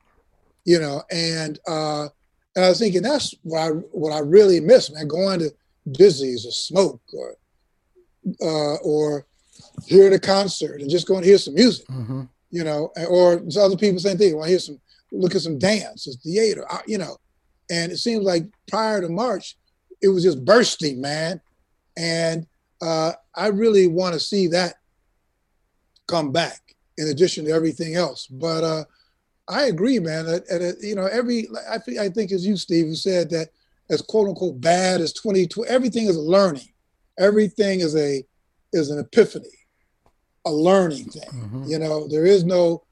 You 0.65 0.81
know, 0.81 1.03
and 1.11 1.59
uh, 1.67 2.09
and 2.57 2.65
I 2.65 2.69
was 2.69 2.79
thinking 2.79 3.03
that's 3.03 3.35
what 3.43 3.59
I 3.61 3.69
what 3.69 4.13
I 4.13 4.21
really 4.21 4.61
miss, 4.61 4.91
man, 4.91 5.09
going 5.09 5.41
to 5.41 5.51
Dizzy's 5.91 6.47
or 6.47 6.53
Smoke 6.53 7.03
or 7.13 7.37
uh, 8.41 8.77
or 8.77 9.27
hear 9.85 10.09
the 10.11 10.19
concert 10.19 10.81
and 10.81 10.91
just 10.91 11.07
go 11.07 11.17
and 11.17 11.25
hear 11.25 11.39
some 11.39 11.55
music, 11.55 11.87
mm-hmm. 11.89 12.23
you 12.51 12.65
know, 12.65 12.91
or 13.09 13.43
other 13.59 13.77
people 13.77 13.99
same 13.99 14.17
thing. 14.17 14.35
Want 14.35 14.47
to 14.47 14.51
hear 14.51 14.59
some, 14.59 14.81
look 15.13 15.35
at 15.35 15.43
some 15.43 15.59
dance, 15.59 16.05
some 16.05 16.15
theater, 16.15 16.67
you 16.87 16.99
know. 16.99 17.17
And 17.71 17.93
it 17.93 17.99
seems 17.99 18.25
like 18.25 18.45
prior 18.69 19.01
to 19.01 19.09
March, 19.09 19.57
it 20.03 20.09
was 20.09 20.23
just 20.23 20.45
bursting, 20.45 21.01
man. 21.01 21.41
And 21.97 22.47
uh, 22.83 23.13
I 23.35 23.49
really 23.49 23.87
want 23.87 24.15
to 24.15 24.21
see 24.21 24.49
that 24.49 24.75
come 26.07 26.33
back 26.33 26.61
in 26.99 27.09
addition 27.09 27.45
to 27.47 27.53
everything 27.53 27.95
else. 27.95 28.27
But 28.27 28.65
uh, 28.65 28.85
I 29.49 29.65
agree, 29.65 29.99
man. 29.99 30.27
That, 30.27 30.47
that, 30.49 30.79
you 30.83 30.95
know, 30.95 31.07
every 31.07 31.49
I 31.71 31.79
think 31.79 31.99
I 31.99 32.09
think 32.09 32.33
as 32.33 32.47
you, 32.47 32.57
Steve, 32.57 32.87
who 32.87 32.95
said 32.95 33.31
that 33.31 33.49
as 33.91 34.03
quote 34.03 34.29
unquote 34.29 34.61
bad 34.61 35.01
as 35.01 35.13
2020, 35.13 35.69
everything 35.71 36.07
is 36.07 36.19
learning 36.19 36.69
everything 37.19 37.81
is 37.81 37.97
a 37.97 38.25
is 38.73 38.91
an 38.91 38.99
epiphany, 38.99 39.47
a 40.45 40.53
learning 40.53 41.05
thing. 41.05 41.31
Mm-hmm. 41.33 41.65
You 41.65 41.79
know, 41.79 42.09
there 42.09 42.27
is 42.27 42.45
no 42.45 42.83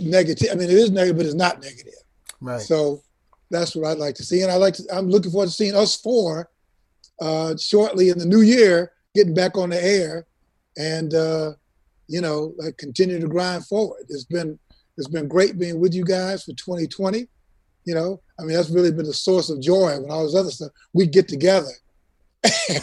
negative. 0.00 0.48
I 0.50 0.54
mean, 0.54 0.70
it 0.70 0.76
is 0.76 0.90
negative, 0.90 1.16
but 1.16 1.26
it's 1.26 1.34
not 1.34 1.60
negative. 1.60 1.94
Right. 2.40 2.60
So 2.60 3.02
that's 3.50 3.74
what 3.74 3.88
I'd 3.88 3.98
like 3.98 4.14
to 4.16 4.24
see, 4.24 4.42
and 4.42 4.50
I 4.50 4.56
like 4.56 4.74
to. 4.74 4.84
I'm 4.92 5.08
looking 5.08 5.30
forward 5.30 5.46
to 5.46 5.52
seeing 5.52 5.74
us 5.74 6.00
four 6.00 6.50
uh, 7.20 7.56
shortly 7.56 8.08
in 8.08 8.18
the 8.18 8.26
new 8.26 8.40
year, 8.40 8.92
getting 9.14 9.34
back 9.34 9.56
on 9.56 9.70
the 9.70 9.82
air, 9.82 10.26
and 10.76 11.14
uh, 11.14 11.52
you 12.08 12.20
know, 12.20 12.54
like 12.58 12.76
continue 12.76 13.20
to 13.20 13.28
grind 13.28 13.66
forward. 13.66 14.04
It's 14.08 14.24
been 14.24 14.58
it's 14.96 15.08
been 15.08 15.28
great 15.28 15.58
being 15.58 15.80
with 15.80 15.94
you 15.94 16.04
guys 16.04 16.44
for 16.44 16.52
2020. 16.52 17.26
You 17.84 17.94
know, 17.94 18.20
I 18.38 18.44
mean, 18.44 18.56
that's 18.56 18.70
really 18.70 18.90
been 18.90 19.06
the 19.06 19.12
source 19.12 19.50
of 19.50 19.60
joy 19.60 19.98
when 20.00 20.10
all 20.10 20.24
this 20.24 20.34
other 20.34 20.50
stuff. 20.50 20.72
We 20.92 21.06
get 21.06 21.28
together 21.28 21.70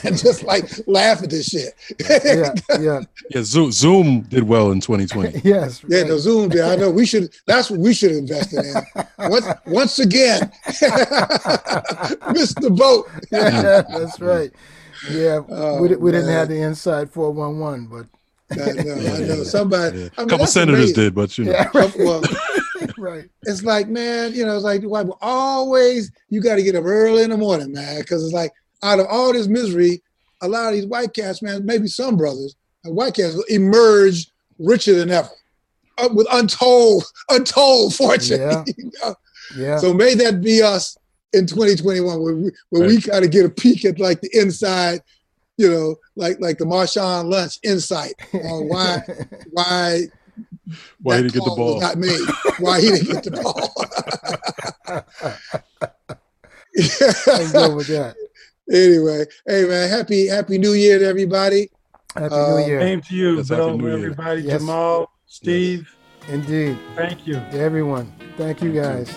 and 0.04 0.18
just 0.18 0.44
like 0.44 0.66
laugh 0.88 1.22
at 1.24 1.30
this 1.30 1.50
shit. 1.50 1.74
yeah, 2.10 2.54
yeah, 2.80 3.00
Yeah, 3.30 3.44
Zoom, 3.44 3.72
Zoom 3.72 4.22
did 4.22 4.44
well 4.44 4.72
in 4.72 4.80
2020. 4.82 5.42
yes. 5.44 5.84
Yeah, 5.88 6.00
right. 6.00 6.08
the 6.08 6.20
Zoom 6.20 6.50
did. 6.50 6.62
I 6.62 6.76
know 6.76 6.90
we 6.90 7.06
should. 7.06 7.34
That's 7.48 7.70
what 7.70 7.80
we 7.80 7.94
should 7.94 8.12
invest 8.12 8.54
in. 8.54 8.74
Once, 9.30 9.46
once 9.68 10.00
again, 10.00 10.52
missed 12.32 12.60
the 12.62 12.74
boat. 12.76 13.08
yeah, 13.32 13.82
that's 13.82 14.20
right. 14.20 14.52
Yeah, 15.10 15.40
Oh, 15.50 15.82
we, 15.82 15.96
we 15.96 16.12
didn't 16.12 16.30
have 16.30 16.48
the 16.50 16.62
inside 16.62 17.10
411, 17.12 17.88
but 17.88 18.08
I 18.52 18.72
know. 18.74 18.94
I 18.94 19.20
know. 19.20 19.44
Somebody. 19.44 20.00
Yeah. 20.02 20.10
I 20.18 20.22
A 20.22 20.22
mean, 20.22 20.30
couple 20.30 20.46
senators 20.48 20.80
amazing. 20.92 20.96
did, 20.96 21.16
but 21.16 21.38
you 21.38 21.46
know. 21.46 21.52
yeah, 21.52 21.70
right. 21.74 21.96
Well, 21.98 22.22
right. 22.98 23.30
it's 23.44 23.64
like, 23.64 23.88
man, 23.88 24.34
you 24.34 24.46
know, 24.46 24.56
it's 24.56 24.64
like 24.64 24.84
why 24.84 25.04
always 25.22 26.12
you 26.30 26.42
got 26.42 26.56
to 26.56 26.64
get 26.64 26.76
up 26.76 26.84
early 26.86 27.24
in 27.24 27.30
the 27.32 27.38
morning, 27.38 27.72
man, 27.72 28.00
because 28.02 28.24
it's 28.24 28.34
like 28.34 28.52
out 28.84 29.00
of 29.00 29.08
all 29.10 29.34
this 29.34 29.48
misery, 29.48 30.02
a 30.42 30.48
lot 30.48 30.68
of 30.70 30.74
these 30.74 30.88
white 30.88 31.14
cats, 31.14 31.42
man, 31.42 31.66
maybe 31.66 31.88
some 31.88 32.18
brothers, 32.18 32.56
and 32.84 32.96
white 32.96 33.14
cats 33.16 33.36
will 33.36 33.44
emerge 33.50 34.28
richer 34.60 34.96
than 34.96 35.10
ever, 35.12 35.30
uh, 35.98 36.10
with 36.14 36.28
untold, 36.32 37.04
untold 37.30 37.94
fortune. 37.96 38.40
Yeah. 38.42 38.64
you 38.78 38.92
know? 39.04 39.16
Yeah. 39.56 39.78
So 39.78 39.94
may 39.94 40.14
that 40.16 40.42
be 40.42 40.62
us 40.62 40.98
in 41.34 41.46
2021, 41.46 42.22
where 42.22 42.36
we 42.36 42.52
where 42.70 42.88
we 42.88 42.96
Right. 42.96 43.04
kind 43.04 43.26
of 43.26 43.32
get 43.32 43.46
a 43.46 43.50
peek 43.50 43.86
at 43.86 44.00
like 44.00 44.22
the 44.22 44.30
inside, 44.34 45.02
you 45.58 45.70
know, 45.70 45.96
like 46.16 46.40
like 46.40 46.58
the 46.58 46.66
Marshawn 46.66 47.30
Lynch 47.30 47.60
insight 47.64 48.14
on 48.34 48.68
why 48.68 49.02
why 49.52 50.02
Why 51.02 51.18
he 51.18 51.24
didn't 51.24 51.34
get 51.34 51.44
the 51.44 51.54
ball? 51.56 51.80
not 51.82 51.98
made, 51.98 52.20
why 52.60 52.80
he 52.82 52.90
didn't 52.92 53.12
get 53.12 53.24
the 53.24 53.32
Let's 56.76 57.52
ball. 57.52 57.70
go 57.70 57.76
with 57.76 57.88
that. 57.88 58.16
Anyway, 58.72 59.26
hey 59.48 59.66
man, 59.66 59.90
happy 59.90 60.28
happy 60.28 60.58
New 60.58 60.74
Year 60.74 61.00
to 61.00 61.06
everybody. 61.06 61.70
Happy 62.16 62.34
Uh, 62.34 62.58
New 62.60 62.66
Year. 62.68 62.82
Same 62.82 63.02
to 63.02 63.16
you, 63.16 63.38
Yes, 63.38 63.50
Bill, 63.50 63.68
Happy 63.70 63.78
New 63.78 63.88
Year. 63.88 63.98
everybody, 63.98 64.42
Yes. 64.42 64.60
Jamal, 64.62 65.10
Steve. 65.28 65.88
Indeed. 66.30 66.78
Thank 66.96 67.26
you. 67.26 67.36
To 67.36 67.60
everyone. 67.60 68.12
Thank 68.38 68.62
you 68.62 68.72
guys. 68.74 69.10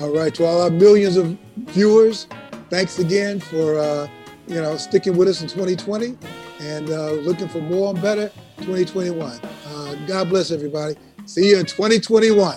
All 0.00 0.10
right, 0.14 0.34
to 0.34 0.44
all 0.44 0.60
our 0.62 0.70
millions 0.70 1.16
of 1.16 1.36
viewers, 1.68 2.26
thanks 2.70 2.98
again 2.98 3.38
for 3.40 3.78
uh, 3.78 4.08
you 4.46 4.60
know 4.60 4.76
sticking 4.76 5.16
with 5.16 5.28
us 5.28 5.40
in 5.42 5.48
2020 5.48 6.16
and 6.60 6.90
uh, 6.90 7.12
looking 7.12 7.48
for 7.48 7.60
more 7.60 7.90
and 7.94 8.02
better 8.02 8.28
2021. 8.58 9.40
Uh, 9.66 9.94
God 10.06 10.28
bless 10.28 10.50
everybody. 10.50 10.96
See 11.26 11.50
you 11.50 11.58
in 11.58 11.66
2021. 11.66 12.56